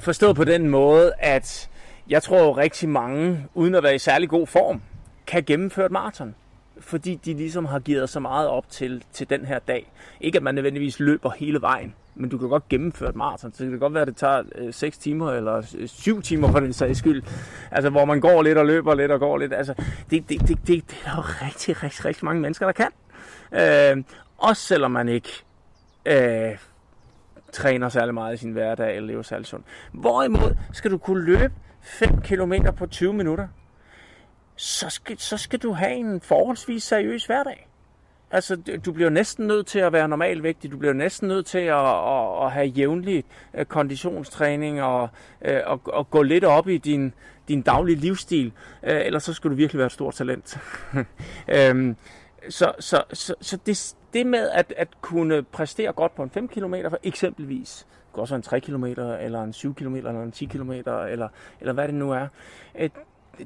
forstået 0.00 0.36
på 0.36 0.44
den 0.44 0.68
måde, 0.68 1.12
at 1.18 1.70
jeg 2.08 2.22
tror 2.22 2.38
jo 2.38 2.52
rigtig 2.52 2.88
mange, 2.88 3.46
uden 3.54 3.74
at 3.74 3.82
være 3.82 3.94
i 3.94 3.98
særlig 3.98 4.28
god 4.28 4.46
form, 4.46 4.82
kan 5.26 5.44
gennemføre 5.44 5.86
et 5.86 5.92
maraton. 5.92 6.34
Fordi 6.80 7.14
de 7.24 7.34
ligesom 7.34 7.64
har 7.64 7.78
givet 7.78 8.08
så 8.08 8.20
meget 8.20 8.48
op 8.48 8.70
til, 8.70 9.04
til 9.12 9.30
den 9.30 9.44
her 9.44 9.58
dag. 9.58 9.92
Ikke 10.20 10.36
at 10.36 10.42
man 10.42 10.54
nødvendigvis 10.54 11.00
løber 11.00 11.30
hele 11.30 11.60
vejen, 11.60 11.94
men 12.14 12.30
du 12.30 12.38
kan 12.38 12.48
godt 12.48 12.68
gennemføre 12.68 13.08
et 13.08 13.16
maraton. 13.16 13.52
Så 13.52 13.64
det 13.64 13.70
kan 13.70 13.78
godt 13.78 13.94
være, 13.94 14.02
at 14.02 14.08
det 14.08 14.16
tager 14.16 14.42
øh, 14.54 14.74
6 14.74 14.98
timer 14.98 15.32
eller 15.32 15.56
øh, 15.78 15.88
7 15.88 16.22
timer 16.22 16.52
for 16.52 16.60
den 16.60 16.72
sags 16.72 16.98
skyld. 16.98 17.22
Altså 17.70 17.90
hvor 17.90 18.04
man 18.04 18.20
går 18.20 18.42
lidt 18.42 18.58
og 18.58 18.66
løber 18.66 18.94
lidt 18.94 19.10
og 19.10 19.20
går 19.20 19.38
lidt. 19.38 19.52
Altså 19.52 19.74
det, 20.10 20.28
det, 20.28 20.40
det, 20.40 20.48
det, 20.48 20.66
det 20.66 20.82
er 21.04 21.10
der 21.10 21.16
jo 21.16 21.22
rigtig, 21.46 21.82
rigtig, 21.82 22.04
rigtig 22.04 22.24
mange 22.24 22.40
mennesker, 22.40 22.66
der 22.66 22.72
kan. 22.72 22.88
Øh, 23.52 24.04
også 24.38 24.62
selvom 24.62 24.90
man 24.90 25.08
ikke 25.08 25.28
øh, 26.06 26.58
træner 27.52 27.88
særlig 27.88 28.14
meget 28.14 28.34
i 28.34 28.36
sin 28.36 28.52
hverdag 28.52 28.96
eller 28.96 29.06
lever 29.06 29.22
særlig 29.22 29.46
sundt. 29.46 29.66
Hvorimod 29.92 30.56
skal 30.72 30.90
du 30.90 30.98
kunne 30.98 31.24
løbe 31.24 31.54
5 31.82 32.20
km 32.20 32.52
på 32.76 32.86
20 32.86 33.12
minutter, 33.12 33.48
så 34.56 34.90
skal, 34.90 35.18
så 35.18 35.36
skal 35.36 35.58
du 35.58 35.72
have 35.72 35.92
en 35.92 36.20
forholdsvis 36.20 36.82
seriøs 36.82 37.26
hverdag. 37.26 37.66
Altså, 38.32 38.56
du 38.84 38.92
bliver 38.92 39.10
næsten 39.10 39.46
nødt 39.46 39.66
til 39.66 39.78
at 39.78 39.92
være 39.92 40.08
normalvægtig. 40.08 40.72
Du 40.72 40.76
bliver 40.76 40.92
næsten 40.92 41.28
nødt 41.28 41.46
til 41.46 41.58
at, 41.58 41.86
at, 41.86 42.44
at 42.44 42.52
have 42.52 42.66
jævnlig 42.66 43.24
øh, 43.54 43.64
konditionstræning 43.64 44.82
og, 44.82 45.08
øh, 45.42 45.60
og, 45.66 45.80
og 45.84 46.10
gå 46.10 46.22
lidt 46.22 46.44
op 46.44 46.68
i 46.68 46.78
din, 46.78 47.14
din 47.48 47.62
daglige 47.62 47.96
livsstil. 47.96 48.52
Øh, 48.82 49.00
ellers 49.06 49.22
så 49.22 49.32
skal 49.32 49.50
du 49.50 49.54
virkelig 49.54 49.78
være 49.78 49.86
et 49.86 49.92
stort 49.92 50.14
talent. 50.14 50.58
øhm, 51.56 51.96
så 52.48 52.72
så, 52.78 53.02
så, 53.12 53.34
så 53.40 53.58
det, 53.66 53.94
det 54.12 54.26
med 54.26 54.48
at, 54.48 54.74
at 54.76 54.88
kunne 55.00 55.42
præstere 55.42 55.92
godt 55.92 56.14
på 56.14 56.22
en 56.22 56.30
5 56.30 56.48
km 56.48 56.74
eksempelvis, 57.02 57.86
det 57.88 58.14
kan 58.14 58.20
også 58.20 58.34
være 58.34 58.38
en 58.38 58.42
3 58.42 58.60
km, 58.60 58.84
eller 58.84 59.42
en 59.42 59.52
7 59.52 59.74
km, 59.74 59.94
eller 59.94 60.22
en 60.22 60.32
10 60.32 60.44
km, 60.44 60.72
eller, 60.72 61.28
eller 61.60 61.72
hvad 61.72 61.88
det 61.88 61.94
nu 61.94 62.12
er, 62.12 62.26
øh, 62.78 62.90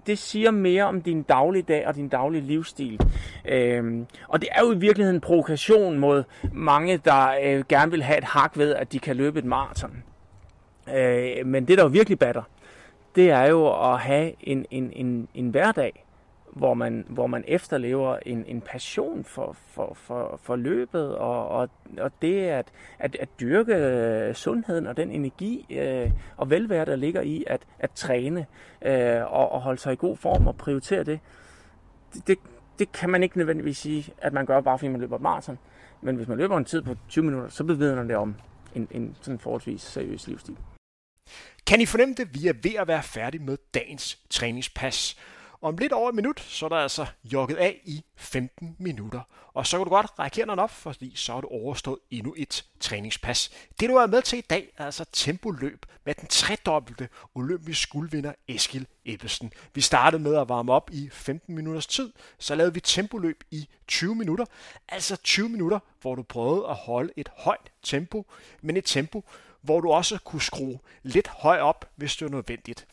det 0.07 0.19
siger 0.19 0.51
mere 0.51 0.85
om 0.85 1.03
din 1.03 1.23
dagligdag 1.23 1.87
og 1.87 1.95
din 1.95 2.09
daglige 2.09 2.43
livsstil. 2.43 3.01
Øhm, 3.45 4.07
og 4.29 4.41
det 4.41 4.49
er 4.53 4.61
jo 4.61 4.73
i 4.73 4.79
virkeligheden 4.79 5.17
en 5.17 5.21
provokation 5.21 5.99
mod 5.99 6.25
mange, 6.53 6.97
der 6.97 7.29
øh, 7.43 7.65
gerne 7.69 7.91
vil 7.91 8.03
have 8.03 8.19
et 8.19 8.25
hak 8.25 8.59
ved, 8.59 8.75
at 8.75 8.93
de 8.93 8.99
kan 8.99 9.17
løbe 9.17 9.39
et 9.39 9.45
maraton. 9.45 10.03
Øh, 10.95 11.47
men 11.47 11.69
det, 11.69 11.79
der 11.79 11.85
jo 11.85 11.91
virkelig 11.91 12.19
batter, 12.19 12.43
det 13.15 13.31
er 13.31 13.45
jo 13.45 13.93
at 13.93 13.99
have 13.99 14.33
en, 14.41 14.67
en, 14.71 14.93
en, 14.93 15.29
en 15.35 15.49
hverdag, 15.49 16.04
hvor 16.55 16.75
man, 16.75 17.07
hvor 17.09 17.27
man 17.27 17.45
efterlever 17.49 18.19
en, 18.27 18.45
en 18.47 18.61
passion 18.61 19.25
for, 19.25 19.57
for, 19.67 19.95
for, 19.95 20.41
for 20.43 20.57
løbet, 20.57 21.17
og, 21.17 21.49
og, 21.49 21.69
og 21.99 22.11
det 22.23 22.41
at, 22.41 22.73
at, 22.99 23.17
at 23.21 23.29
dyrke 23.41 23.75
øh, 23.75 24.35
sundheden 24.35 24.87
og 24.87 24.97
den 24.97 25.11
energi 25.11 25.67
øh, 25.71 26.11
og 26.37 26.51
velvære, 26.51 26.85
der 26.85 26.97
ligger 26.97 27.21
i 27.21 27.45
at, 27.47 27.61
at 27.79 27.91
træne 27.91 28.47
øh, 28.83 29.33
og, 29.33 29.53
og 29.53 29.61
holde 29.61 29.81
sig 29.81 29.93
i 29.93 29.97
god 29.97 30.17
form 30.17 30.47
og 30.47 30.57
prioritere 30.57 31.05
det, 31.05 31.21
det, 32.15 32.27
det, 32.27 32.39
det 32.79 32.93
kan 32.93 33.11
man 33.11 33.23
ikke 33.23 33.39
nødvendigvis 33.39 33.79
sige, 33.79 34.13
at 34.19 34.33
man 34.33 34.47
gør 34.47 34.61
bare 34.61 34.79
fordi 34.79 34.89
man 34.89 35.01
løber 35.01 35.17
et 35.17 35.23
maraton. 35.23 35.59
Men 36.03 36.17
hvis 36.17 36.29
man 36.29 36.39
løber 36.39 36.57
en 36.57 36.65
tid 36.65 36.83
på 36.83 36.95
20 37.09 37.25
minutter, 37.25 37.49
så 37.49 37.65
bevidner 37.65 38.03
det 38.03 38.17
om 38.17 38.35
en, 38.75 38.89
en 38.91 39.17
sådan 39.21 39.39
forholdsvis 39.39 39.83
seriøs 39.83 40.27
livsstil. 40.27 40.57
Kan 41.67 41.81
I 41.81 41.87
fornemme 41.87 42.15
det? 42.15 42.35
Vi 42.35 42.49
er 42.49 42.53
ved 42.63 42.75
at 42.79 42.89
være 42.89 43.03
færdige 43.03 43.43
med 43.43 43.57
dagens 43.75 44.19
træningspas. 44.31 45.17
Om 45.65 45.77
lidt 45.77 45.93
over 45.93 46.09
et 46.09 46.15
minut, 46.15 46.41
så 46.41 46.65
er 46.65 46.69
der 46.69 46.77
altså 46.77 47.07
jogget 47.25 47.57
af 47.57 47.81
i 47.85 48.05
15 48.17 48.77
minutter. 48.79 49.21
Og 49.55 49.67
så 49.67 49.77
kan 49.77 49.85
du 49.85 49.91
godt 49.91 50.19
række 50.19 50.37
hænderne 50.37 50.63
op, 50.63 50.71
fordi 50.71 51.13
så 51.17 51.33
har 51.33 51.41
du 51.41 51.49
overstået 51.49 51.99
endnu 52.11 52.35
et 52.37 52.65
træningspas. 52.81 53.51
Det 53.81 53.89
du 53.89 53.95
er 53.95 54.07
med 54.07 54.23
til 54.23 54.39
i 54.39 54.43
dag 54.51 54.73
er 54.79 54.85
altså 54.85 55.05
tempoløb 55.13 55.87
med 56.05 56.15
den 56.15 56.29
tredobbelte 56.29 57.09
olympisk 57.35 57.91
guldvinder 57.91 58.33
Eskil 58.49 58.87
Ebbesen. 59.05 59.53
Vi 59.75 59.81
startede 59.81 60.23
med 60.23 60.37
at 60.37 60.49
varme 60.49 60.73
op 60.73 60.91
i 60.93 61.09
15 61.13 61.55
minutters 61.55 61.87
tid, 61.87 62.13
så 62.39 62.55
lavede 62.55 62.75
vi 62.75 62.81
tempoløb 62.81 63.45
i 63.51 63.69
20 63.89 64.15
minutter. 64.15 64.45
Altså 64.89 65.17
20 65.17 65.49
minutter, 65.49 65.79
hvor 66.01 66.15
du 66.15 66.23
prøvede 66.23 66.69
at 66.69 66.77
holde 66.77 67.13
et 67.17 67.29
højt 67.37 67.73
tempo, 67.83 68.27
men 68.63 68.77
et 68.77 68.85
tempo, 68.85 69.25
hvor 69.61 69.81
du 69.81 69.93
også 69.93 70.19
kunne 70.25 70.43
skrue 70.43 70.79
lidt 71.03 71.29
højt 71.29 71.61
op, 71.61 71.91
hvis 71.97 72.17
det 72.17 72.25
var 72.25 72.31
nødvendigt. 72.31 72.87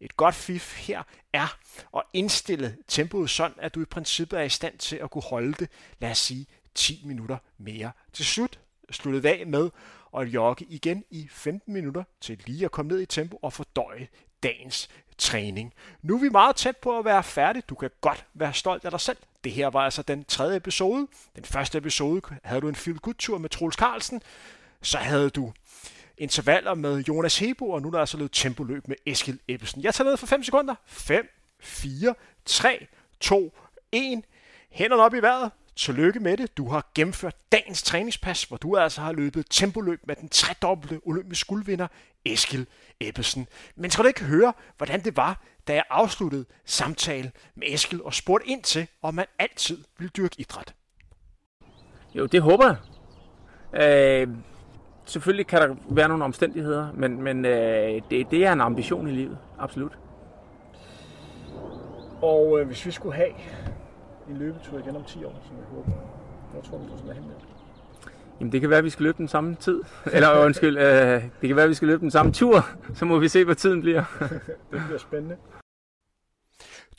Et 0.00 0.16
godt 0.16 0.34
fif 0.34 0.76
her 0.76 1.02
er 1.32 1.58
at 1.96 2.02
indstille 2.12 2.76
tempoet 2.88 3.30
sådan, 3.30 3.56
at 3.58 3.74
du 3.74 3.82
i 3.82 3.84
princippet 3.84 4.38
er 4.38 4.42
i 4.42 4.48
stand 4.48 4.78
til 4.78 4.96
at 4.96 5.10
kunne 5.10 5.22
holde 5.22 5.52
det, 5.52 5.68
lad 5.98 6.10
os 6.10 6.18
sige, 6.18 6.46
10 6.74 7.02
minutter 7.04 7.38
mere. 7.58 7.90
Til 8.12 8.24
slut 8.24 8.58
sluttede 8.90 9.28
af 9.28 9.46
med 9.46 9.70
at 10.16 10.26
jogge 10.26 10.64
igen 10.68 11.04
i 11.10 11.28
15 11.30 11.72
minutter 11.72 12.04
til 12.20 12.42
lige 12.46 12.64
at 12.64 12.70
komme 12.70 12.88
ned 12.88 13.00
i 13.00 13.06
tempo 13.06 13.38
og 13.42 13.52
fordøje 13.52 14.08
dagens 14.42 14.88
træning. 15.18 15.74
Nu 16.02 16.16
er 16.16 16.20
vi 16.20 16.28
meget 16.28 16.56
tæt 16.56 16.76
på 16.76 16.98
at 16.98 17.04
være 17.04 17.22
færdige. 17.22 17.62
Du 17.68 17.74
kan 17.74 17.90
godt 18.00 18.26
være 18.34 18.54
stolt 18.54 18.84
af 18.84 18.90
dig 18.90 19.00
selv. 19.00 19.16
Det 19.44 19.52
her 19.52 19.68
var 19.68 19.80
altså 19.80 20.02
den 20.02 20.24
tredje 20.24 20.56
episode. 20.56 21.06
Den 21.36 21.44
første 21.44 21.78
episode 21.78 22.22
havde 22.44 22.60
du 22.60 22.68
en 22.68 22.74
feel 22.74 22.98
good 22.98 23.14
tur 23.14 23.38
med 23.38 23.50
Troels 23.50 23.76
Carlsen. 23.76 24.22
Så 24.82 24.98
havde 24.98 25.30
du 25.30 25.52
intervaller 26.18 26.74
med 26.74 27.04
Jonas 27.04 27.38
Hebo, 27.38 27.70
og 27.70 27.82
nu 27.82 27.88
er 27.88 27.92
der 27.92 27.98
altså 27.98 28.16
løbet 28.16 28.32
tempoløb 28.32 28.88
med 28.88 28.96
Eskil 29.06 29.40
Ebbesen. 29.48 29.82
Jeg 29.82 29.94
tager 29.94 30.10
ned 30.10 30.16
for 30.16 30.26
5 30.26 30.42
sekunder. 30.42 30.74
5, 30.86 31.28
4, 31.60 32.14
3, 32.44 32.86
2, 33.20 33.52
1. 33.92 34.22
Hænderne 34.70 35.02
op 35.02 35.14
i 35.14 35.18
vejret. 35.22 35.50
Tillykke 35.76 36.20
med 36.20 36.36
det. 36.36 36.56
Du 36.56 36.68
har 36.68 36.90
gennemført 36.94 37.36
dagens 37.52 37.82
træningspas, 37.82 38.44
hvor 38.44 38.56
du 38.56 38.76
altså 38.76 39.00
har 39.00 39.12
løbet 39.12 39.46
tempoløb 39.50 40.00
med 40.06 40.16
den 40.16 40.28
tredobbelte 40.28 41.00
olympisk 41.04 41.46
guldvinder 41.46 41.86
Eskil 42.24 42.66
Ebbesen. 43.00 43.48
Men 43.76 43.90
skal 43.90 44.02
du 44.02 44.08
ikke 44.08 44.24
høre, 44.24 44.52
hvordan 44.76 45.04
det 45.04 45.16
var, 45.16 45.42
da 45.68 45.74
jeg 45.74 45.84
afsluttede 45.90 46.44
samtalen 46.64 47.32
med 47.54 47.66
Eskil 47.70 48.02
og 48.02 48.14
spurgte 48.14 48.48
ind 48.48 48.62
til, 48.62 48.86
om 49.02 49.14
man 49.14 49.26
altid 49.38 49.84
vil 49.98 50.08
dyrke 50.08 50.34
idræt? 50.38 50.74
Jo, 52.14 52.26
det 52.26 52.42
håber 52.42 52.66
jeg. 52.66 52.76
Øh, 53.82 54.28
selvfølgelig 55.08 55.46
kan 55.46 55.60
der 55.60 55.74
være 55.90 56.08
nogle 56.08 56.24
omstændigheder, 56.24 56.88
men, 56.94 57.22
men 57.22 57.44
øh, 57.44 58.02
det, 58.10 58.30
det 58.30 58.46
er 58.46 58.52
en 58.52 58.60
ambition 58.60 59.08
i 59.08 59.12
livet, 59.12 59.38
absolut. 59.58 59.98
Og 62.22 62.60
øh, 62.60 62.66
hvis 62.66 62.86
vi 62.86 62.90
skulle 62.90 63.14
have 63.14 63.30
en 64.30 64.36
løbetur 64.36 64.78
igen 64.78 64.96
om 64.96 65.04
10 65.04 65.24
år, 65.24 65.42
som 65.46 65.56
jeg 65.56 65.64
håber, 65.70 65.90
hvor 66.52 66.60
tror 66.60 66.78
du, 66.78 66.84
du 66.84 67.12
hen 67.12 67.22
med? 67.22 67.34
Jamen 68.40 68.52
det 68.52 68.60
kan 68.60 68.70
være, 68.70 68.78
at 68.78 68.84
vi 68.84 68.90
skal 68.90 69.02
løbe 69.02 69.18
den 69.18 69.28
samme 69.28 69.54
tid. 69.54 69.82
Eller 70.12 70.44
undskyld, 70.44 70.78
øh, 70.78 71.22
det 71.40 71.48
kan 71.48 71.56
være, 71.56 71.64
at 71.64 71.68
vi 71.68 71.74
skal 71.74 71.88
løbe 71.88 72.00
den 72.00 72.10
samme 72.10 72.32
tur. 72.32 72.66
Så 72.94 73.04
må 73.04 73.18
vi 73.18 73.28
se, 73.28 73.44
hvad 73.44 73.54
tiden 73.54 73.80
bliver. 73.80 74.04
det 74.72 74.82
bliver 74.86 74.98
spændende. 74.98 75.36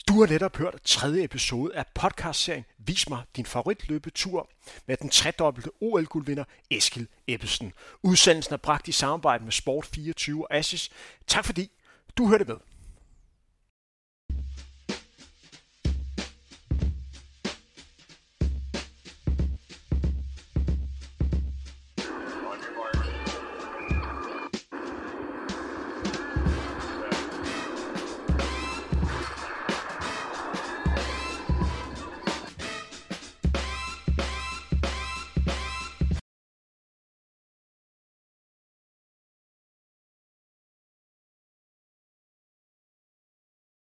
Du 0.08 0.20
har 0.20 0.26
netop 0.26 0.56
hørt 0.56 0.82
tredje 0.84 1.24
episode 1.24 1.74
af 1.74 1.84
podcastserien 1.94 2.64
Vis 2.78 3.08
mig 3.08 3.22
din 3.36 3.46
favoritløbetur 3.46 4.50
med 4.86 4.96
den 4.96 5.10
tredobbelte 5.10 5.70
OL-guldvinder 5.80 6.44
Eskil 6.70 7.08
Ebbesen. 7.26 7.72
Udsendelsen 8.02 8.54
er 8.54 8.58
bragt 8.58 8.88
i 8.88 8.92
samarbejde 8.92 9.44
med 9.44 9.52
Sport24 9.52 10.40
og 10.40 10.54
Assis. 10.56 10.90
Tak 11.26 11.44
fordi 11.44 11.70
du 12.18 12.28
hørte 12.28 12.44
med. 12.44 12.56